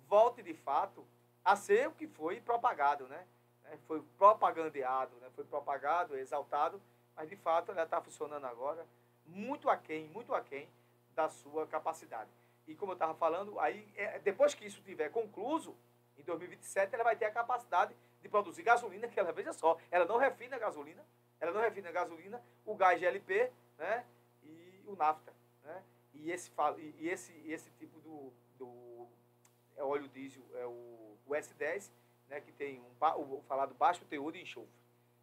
[0.07, 1.05] volte de fato
[1.43, 3.25] a ser o que foi propagado, né?
[3.65, 5.29] É, foi propagandeado, né?
[5.35, 6.81] foi propagado, exaltado,
[7.15, 8.85] mas de fato ela está funcionando agora
[9.27, 10.67] muito aquém, muito aquém
[11.13, 12.29] da sua capacidade.
[12.67, 15.75] E como eu estava falando, aí é, depois que isso tiver concluso,
[16.17, 20.05] em 2027 ela vai ter a capacidade de produzir gasolina, que ela, veja só, ela
[20.05, 21.05] não refina gasolina,
[21.39, 24.05] ela não refina gasolina, o gás GLP, né,
[24.43, 25.33] e o nafta.
[25.63, 25.83] né?
[26.13, 26.51] E esse,
[26.99, 29.07] e esse, esse tipo do, do
[29.75, 31.91] é óleo diesel, é o, o S10,
[32.27, 32.41] né?
[32.41, 32.89] Que tem um,
[33.21, 34.69] o falado baixo teor de enxofre.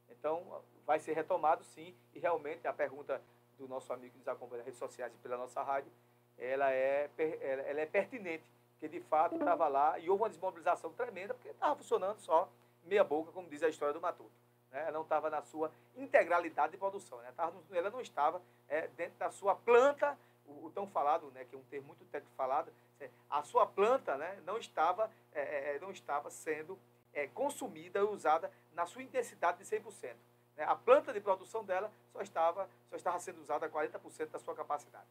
[0.09, 3.21] Então, vai ser retomado sim, e realmente a pergunta
[3.59, 5.91] do nosso amigo que nos acompanha nas redes sociais e pela nossa rádio,
[6.39, 11.35] ela é, ela é pertinente, porque de fato estava lá e houve uma desmobilização tremenda,
[11.35, 12.49] porque estava funcionando só
[12.85, 14.31] meia boca, como diz a história do Matuto.
[14.71, 14.83] Né?
[14.83, 17.33] Ela não estava na sua integralidade de produção, né?
[17.71, 21.59] Ela não estava é, dentro da sua planta, o, o tão falado, né, que é
[21.59, 22.71] um termo muito técnico falado,
[23.01, 26.79] é, a sua planta né, não, estava, é, é, não estava sendo
[27.13, 30.15] é, consumida e usada na sua intensidade de 100%.
[30.57, 30.65] Né?
[30.65, 34.55] A planta de produção dela só estava, só estava sendo usada a 40% da sua
[34.55, 35.07] capacidade.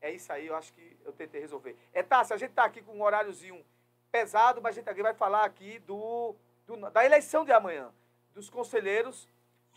[0.00, 1.76] É isso aí, eu acho que eu tentei resolver.
[1.92, 3.64] É, Tássia, a gente está aqui com um horáriozinho
[4.12, 6.34] pesado, mas a gente vai falar aqui do,
[6.66, 7.90] do- da eleição de amanhã,
[8.34, 9.26] dos conselheiros,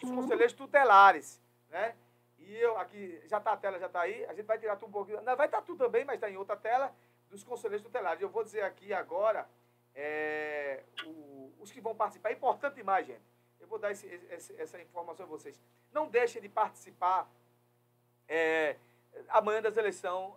[0.01, 1.95] dos conselheiros tutelares, né?
[2.39, 4.89] E eu aqui, já está a tela, já está aí, a gente vai tirar tudo
[4.89, 6.93] um pouquinho, não, vai estar tudo também, mas está em outra tela,
[7.29, 8.21] dos conselheiros tutelares.
[8.21, 9.47] Eu vou dizer aqui agora
[9.95, 12.29] é, o- os que vão participar.
[12.29, 13.21] É importante demais, gente.
[13.59, 15.59] Eu vou dar esse- esse- essa informação a vocês.
[15.91, 17.29] Não deixem de participar
[18.29, 18.75] é,
[19.29, 20.35] amanhã das, eleição,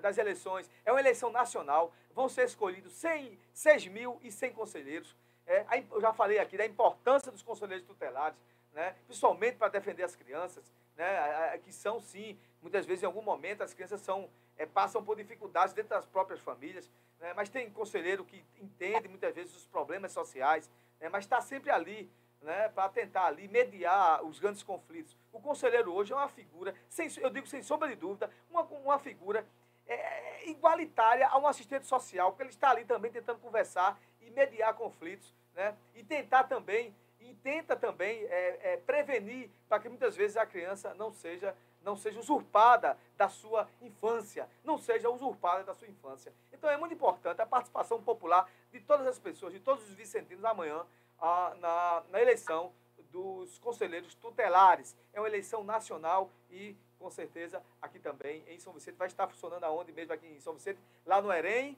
[0.00, 0.70] das eleições.
[0.84, 1.92] É uma eleição nacional.
[2.14, 5.14] Vão ser escolhidos 100, 6.100 conselheiros.
[5.46, 8.38] É, eu já falei aqui da importância dos conselheiros tutelares,
[8.72, 10.64] né, principalmente para defender as crianças,
[10.96, 14.28] né, que são, sim, muitas vezes, em algum momento, as crianças são,
[14.58, 19.34] é, passam por dificuldades dentro das próprias famílias, né, mas tem conselheiro que entende, muitas
[19.34, 20.70] vezes, os problemas sociais,
[21.00, 25.16] né, mas está sempre ali né, para tentar ali mediar os grandes conflitos.
[25.32, 28.98] O conselheiro hoje é uma figura, sem, eu digo sem sombra de dúvida, uma, uma
[28.98, 29.44] figura
[29.86, 34.74] é, igualitária a um assistente social, porque ele está ali também tentando conversar e mediar
[34.74, 40.36] conflitos, né, e tentar também, e tenta também é, é, prevenir para que muitas vezes
[40.36, 45.88] a criança não seja não seja usurpada da sua infância, não seja usurpada da sua
[45.88, 46.32] infância.
[46.52, 50.44] Então é muito importante a participação popular de todas as pessoas, de todos os vicentinos
[50.44, 50.84] amanhã
[51.20, 52.72] na, na eleição
[53.10, 54.96] dos conselheiros tutelares.
[55.12, 59.64] É uma eleição nacional e, com certeza, aqui também em São Vicente vai estar funcionando
[59.64, 61.76] aonde mesmo aqui em São Vicente, lá no Erém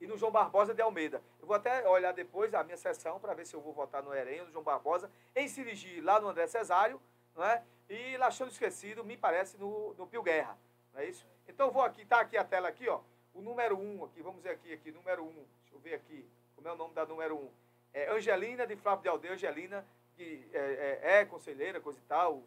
[0.00, 1.22] e no João Barbosa de Almeida.
[1.40, 4.14] Eu vou até olhar depois a minha sessão para ver se eu vou votar no
[4.14, 7.00] Erém ou no João Barbosa, em Sirigi, lá no André Cesário,
[7.34, 7.62] não é?
[7.88, 10.56] E Laxando Esquecido, me parece, no, no Pio Guerra.
[10.92, 11.26] Não é isso?
[11.46, 13.00] Então vou aqui, tá aqui a tela aqui, ó.
[13.34, 15.26] O número 1 um aqui, vamos ver aqui, aqui, número 1.
[15.26, 17.38] Um, deixa eu ver aqui, como é o nome da número 1.
[17.38, 17.50] Um.
[17.92, 19.84] É Angelina de Flávio de Aldeia, Angelina,
[20.16, 22.42] que é, é, é conselheira, coisa e tal,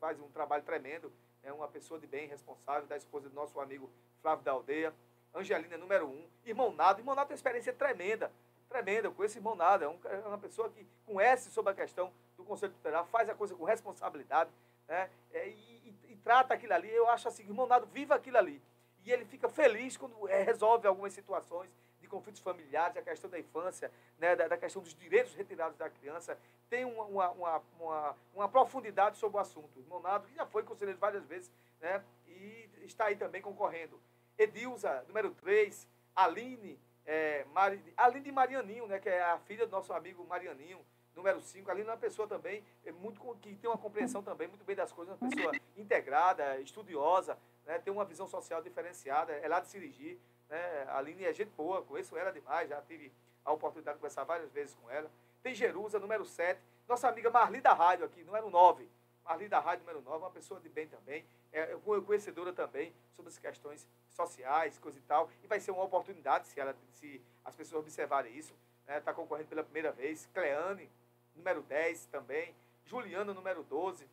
[0.00, 1.12] faz um trabalho tremendo,
[1.42, 3.90] é uma pessoa de bem, responsável, da esposa do nosso amigo
[4.20, 4.92] Flávio da Aldeia.
[5.34, 6.26] Angelina, número um.
[6.44, 7.00] Irmão Nado.
[7.00, 8.30] Irmão Nado tem uma experiência tremenda.
[8.68, 9.08] Tremenda.
[9.08, 9.84] Eu conheço irmão Nado.
[9.84, 13.34] É, um- é uma pessoa que conhece sobre a questão do Conselho Tutelar, faz a
[13.34, 14.50] coisa com responsabilidade
[14.86, 15.08] né?
[15.32, 16.90] É, e, e- e trata aquilo ali.
[16.92, 18.60] Eu acho assim, irmão Nado vive aquilo ali.
[19.04, 21.70] E ele fica feliz quando é, resolve algumas situações
[22.12, 26.38] conflitos familiares, a questão da infância, né, da, da questão dos direitos retirados da criança,
[26.68, 29.80] tem uma, uma, uma, uma, profundidade sobre o assunto.
[29.80, 33.98] Irmão Nado, que já foi conselheiro várias vezes, né, e está aí também concorrendo.
[34.38, 39.72] Edilza, número 3, Aline, é, Mari, Aline de Marianinho, né, que é a filha do
[39.72, 40.84] nosso amigo Marianinho,
[41.16, 41.70] número 5.
[41.70, 44.92] Aline é uma pessoa também é muito, que tem uma compreensão também muito bem das
[44.92, 50.20] coisas, uma pessoa integrada, estudiosa, né, tem uma visão social diferenciada, é lá de Sirigi.
[50.52, 53.10] Né, a Aline é gente boa, conheço ela demais, já tive
[53.42, 55.10] a oportunidade de conversar várias vezes com ela.
[55.42, 56.60] Tem Jerusa, número 7.
[56.86, 58.86] Nossa amiga Marli da Rádio aqui, número 9.
[59.24, 63.30] Marli da Rádio, número 9, uma pessoa de bem também, é co- conhecedora também sobre
[63.30, 65.30] as questões sociais, coisa e tal.
[65.42, 68.54] E vai ser uma oportunidade, se, ela, se as pessoas observarem isso.
[68.86, 70.28] Está concorrendo pela primeira vez.
[70.34, 70.90] Cleane,
[71.34, 72.54] número 10 também.
[72.84, 74.06] Juliana, número 12.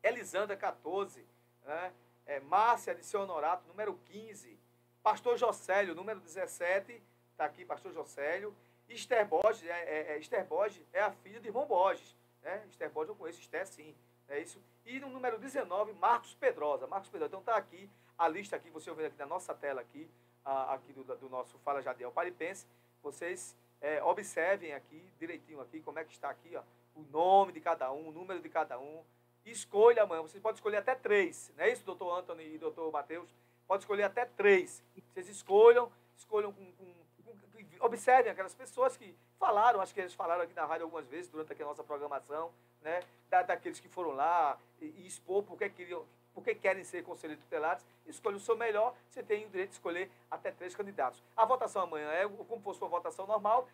[0.00, 1.26] Elisandra, 14.
[1.64, 1.92] Né?
[2.26, 4.56] É, Márcia de Seu Honorato, número 15.
[5.06, 7.00] Pastor Jocélio, número 17.
[7.30, 8.52] Está aqui, Pastor Jocélio.
[8.88, 12.16] Esther Borges, é, é, é, Esther Borges é a filha de irmão Borges.
[12.42, 12.66] Né?
[12.68, 13.94] Esther Borges eu conheço, Esther sim.
[14.28, 14.60] É isso.
[14.84, 16.88] E no número 19, Marcos Pedrosa.
[16.88, 17.28] Marcos Pedrosa.
[17.28, 17.88] Então está aqui
[18.18, 20.10] a lista aqui, você ouvindo aqui na nossa tela aqui,
[20.44, 22.66] a- aqui do, do nosso Fala Jadiel Paripense.
[23.00, 26.62] Vocês é, observem aqui, direitinho aqui, como é que está aqui, ó,
[26.96, 29.04] o nome de cada um, o número de cada um.
[29.44, 30.22] Escolha amanhã.
[30.22, 31.52] Você pode escolher até três.
[31.56, 33.32] Não é isso, doutor Anthony e doutor Matheus?
[33.66, 34.82] Pode escolher até três.
[35.12, 36.94] Vocês escolham, escolham com, com-
[37.24, 41.28] com- observem aquelas pessoas que falaram, acho que eles falaram aqui na rádio algumas vezes
[41.30, 43.00] durante aqui a nossa programação, né?
[43.28, 47.02] Da, daqueles que foram lá e, e expor por que queriam, por que querem ser
[47.02, 51.22] conselheiros tutelares, escolha o seu melhor, você tem o direito de escolher até três candidatos.
[51.36, 53.68] A votação amanhã é como fosse uma votação normal,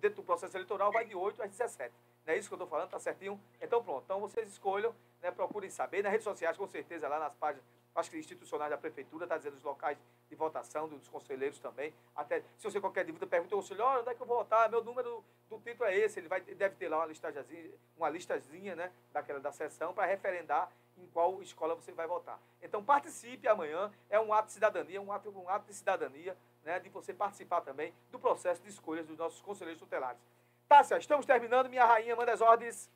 [0.00, 1.94] dentro do processo eleitoral vai de 8 às 17.
[2.28, 2.90] Não é isso que eu estou falando?
[2.90, 3.40] Tá certinho?
[3.58, 4.02] Então pronto.
[4.04, 6.02] Então vocês escolham, né, procurem saber.
[6.02, 7.64] Nas redes sociais, com certeza, lá nas páginas
[7.94, 9.96] acho que institucionais da prefeitura, está dizendo os locais
[10.28, 11.92] de votação dos conselheiros também.
[12.14, 14.68] Até se você qualquer dúvida, pergunta ao conselheiro, onde é que eu vou votar?
[14.70, 16.20] Meu número do título é esse.
[16.20, 20.70] Ele vai, deve ter lá uma listazinha, uma listazinha né, daquela da sessão para referendar
[20.98, 22.38] em qual escola você vai votar.
[22.60, 26.78] Então participe amanhã, é um ato de cidadania, um ato, um ato de cidadania, né,
[26.78, 30.20] de você participar também do processo de escolhas dos nossos conselheiros tutelares.
[30.68, 32.90] Tássia, estamos terminando, minha rainha, manda as ordens.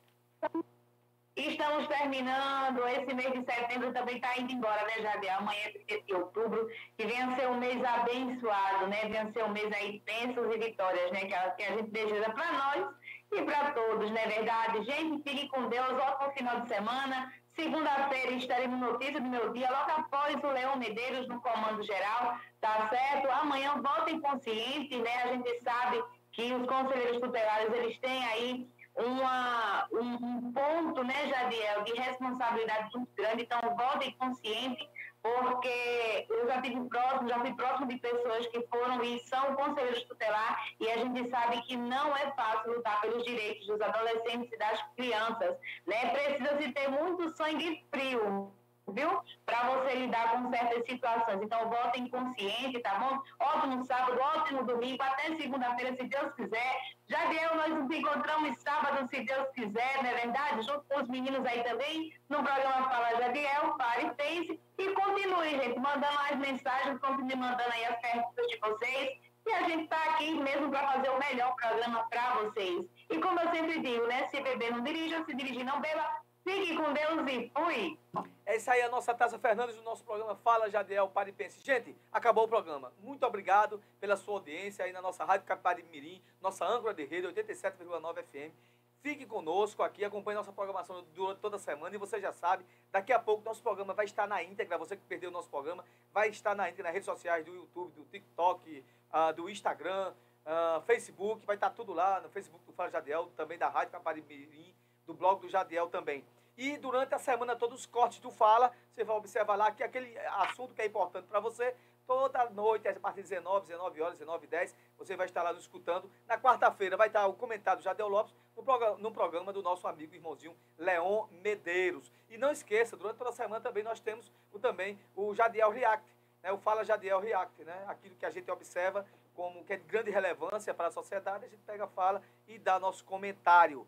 [1.35, 5.39] Estamos terminando, esse mês de setembro também está indo embora, né, Jadiel?
[5.39, 9.09] Amanhã é de outubro, que venha ser um mês abençoado, né?
[9.09, 11.21] Venha ser um mês aí de bênçãos e vitórias, né?
[11.25, 12.95] Que a, que a gente deseja para nós
[13.31, 14.83] e para todos, não é verdade?
[14.83, 17.33] Gente, fique com Deus, ótimo final de semana.
[17.55, 22.89] Segunda-feira estaremos notícia do meu dia, logo após o Leão Medeiros no comando geral, tá
[22.89, 23.29] certo?
[23.29, 25.23] Amanhã votem consciente, né?
[25.23, 26.03] A gente sabe
[26.33, 33.11] que os conselheiros tutelares, eles têm aí uma, um, ponto, né, Jadiel, de responsabilidade muito
[33.15, 33.43] grande.
[33.43, 34.87] Então, votem consciente,
[35.21, 40.03] porque eu já tive próximo, já fui próximo de pessoas que foram e são conselheiros
[40.03, 44.57] tutelar, e a gente sabe que não é fácil lutar pelos direitos dos adolescentes e
[44.57, 45.57] das crianças,
[45.87, 46.09] né?
[46.09, 48.53] Precisa-se ter muito sangue frio
[48.87, 49.21] viu?
[49.45, 51.41] Para você lidar com certas situações.
[51.41, 53.21] Então, votem consciente, tá bom?
[53.39, 56.81] Ótimo sábado, ótimo domingo, até segunda-feira, se Deus quiser.
[57.07, 60.61] Já deu, nós nos encontramos sábado, se Deus quiser, não é verdade?
[60.63, 64.59] Junto com os meninos aí também, no programa Fala Jadiel, pare e pense.
[64.77, 69.19] E continue, gente, mandando as mensagens, continue mandando aí as perguntas de vocês.
[69.45, 72.85] E a gente está aqui mesmo para fazer o melhor programa para vocês.
[73.09, 74.25] E como eu sempre digo, né?
[74.27, 76.22] Se beber não dirija, se dirigir não beba.
[76.43, 77.99] Fique com Deus e fui!
[78.45, 81.61] É isso aí, a nossa Taça Fernandes, do nosso programa Fala Jadiel Pare e Pense.
[81.61, 82.91] Gente, acabou o programa.
[82.99, 87.27] Muito obrigado pela sua audiência aí na nossa Rádio Capari Mirim, nossa âncora de rede
[87.27, 88.53] 87,9 FM.
[89.01, 93.11] Fique conosco aqui, acompanhe nossa programação durante toda a semana e você já sabe, daqui
[93.11, 95.83] a pouco nosso programa vai estar na íntegra, você que perdeu o nosso programa,
[96.13, 100.13] vai estar na íntegra nas redes sociais do YouTube, do TikTok, uh, do Instagram,
[100.45, 104.21] uh, Facebook, vai estar tudo lá no Facebook do Fala Jadiel, também da Rádio Capari
[104.21, 104.73] Mirim,
[105.05, 106.23] do blog do Jadiel também.
[106.57, 110.17] E durante a semana, todos os cortes do Fala, você vai observar lá que aquele
[110.19, 111.75] assunto que é importante para você,
[112.05, 115.63] toda noite, a partir de 19, 19 horas, 19 10, você vai estar lá nos
[115.63, 116.09] escutando.
[116.27, 119.87] Na quarta-feira vai estar o comentário do Jadel Lopes no programa, no programa do nosso
[119.87, 122.11] amigo irmãozinho Leon Medeiros.
[122.29, 126.07] E não esqueça, durante toda a semana também nós temos o, também o Jadiel React,
[126.43, 126.51] né?
[126.51, 127.83] o Fala Jadiel React, né?
[127.87, 131.47] aquilo que a gente observa como que é de grande relevância para a sociedade, a
[131.47, 133.87] gente pega, fala e dá nosso comentário.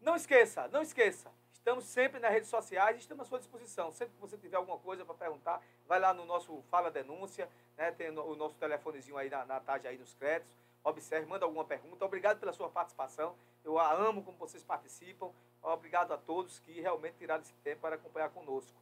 [0.00, 1.30] Não esqueça, não esqueça.
[1.52, 3.92] Estamos sempre nas redes sociais e estamos à sua disposição.
[3.92, 7.90] Sempre que você tiver alguma coisa para perguntar, vai lá no nosso Fala Denúncia, né?
[7.92, 10.56] tem o nosso telefonezinho aí na, na tarde aí nos créditos.
[10.82, 12.04] Observe, manda alguma pergunta.
[12.04, 13.34] Obrigado pela sua participação.
[13.64, 15.30] Eu a amo como vocês participam.
[15.62, 18.76] Obrigado a todos que realmente tiraram esse tempo para acompanhar conosco.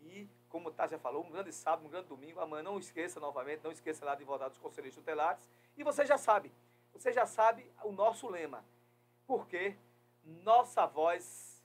[0.00, 2.40] E, como o Tásia falou, um grande sábado, um grande domingo.
[2.40, 5.48] Amanhã não esqueça novamente, não esqueça lá de votar dos conselheiros tutelares.
[5.76, 6.50] E você já sabe,
[6.92, 8.64] você já sabe o nosso lema.
[9.26, 9.76] Porque
[10.24, 11.62] nossa voz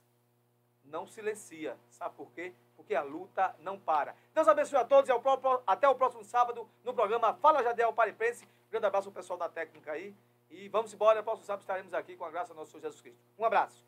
[0.84, 1.76] não silencia.
[1.90, 2.54] Sabe por quê?
[2.76, 4.14] Porque a luta não para.
[4.34, 7.92] Deus abençoe a todos e ao próprio, até o próximo sábado no programa Fala Jadel
[7.92, 8.44] Para Imprense.
[8.44, 10.14] Um grande abraço ao pessoal da técnica aí.
[10.50, 11.18] E vamos embora.
[11.18, 13.20] No próximo sábado estaremos aqui com a graça do nosso Senhor Jesus Cristo.
[13.38, 13.84] Um abraço.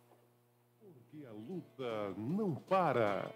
[0.78, 3.30] Porque a luta não para.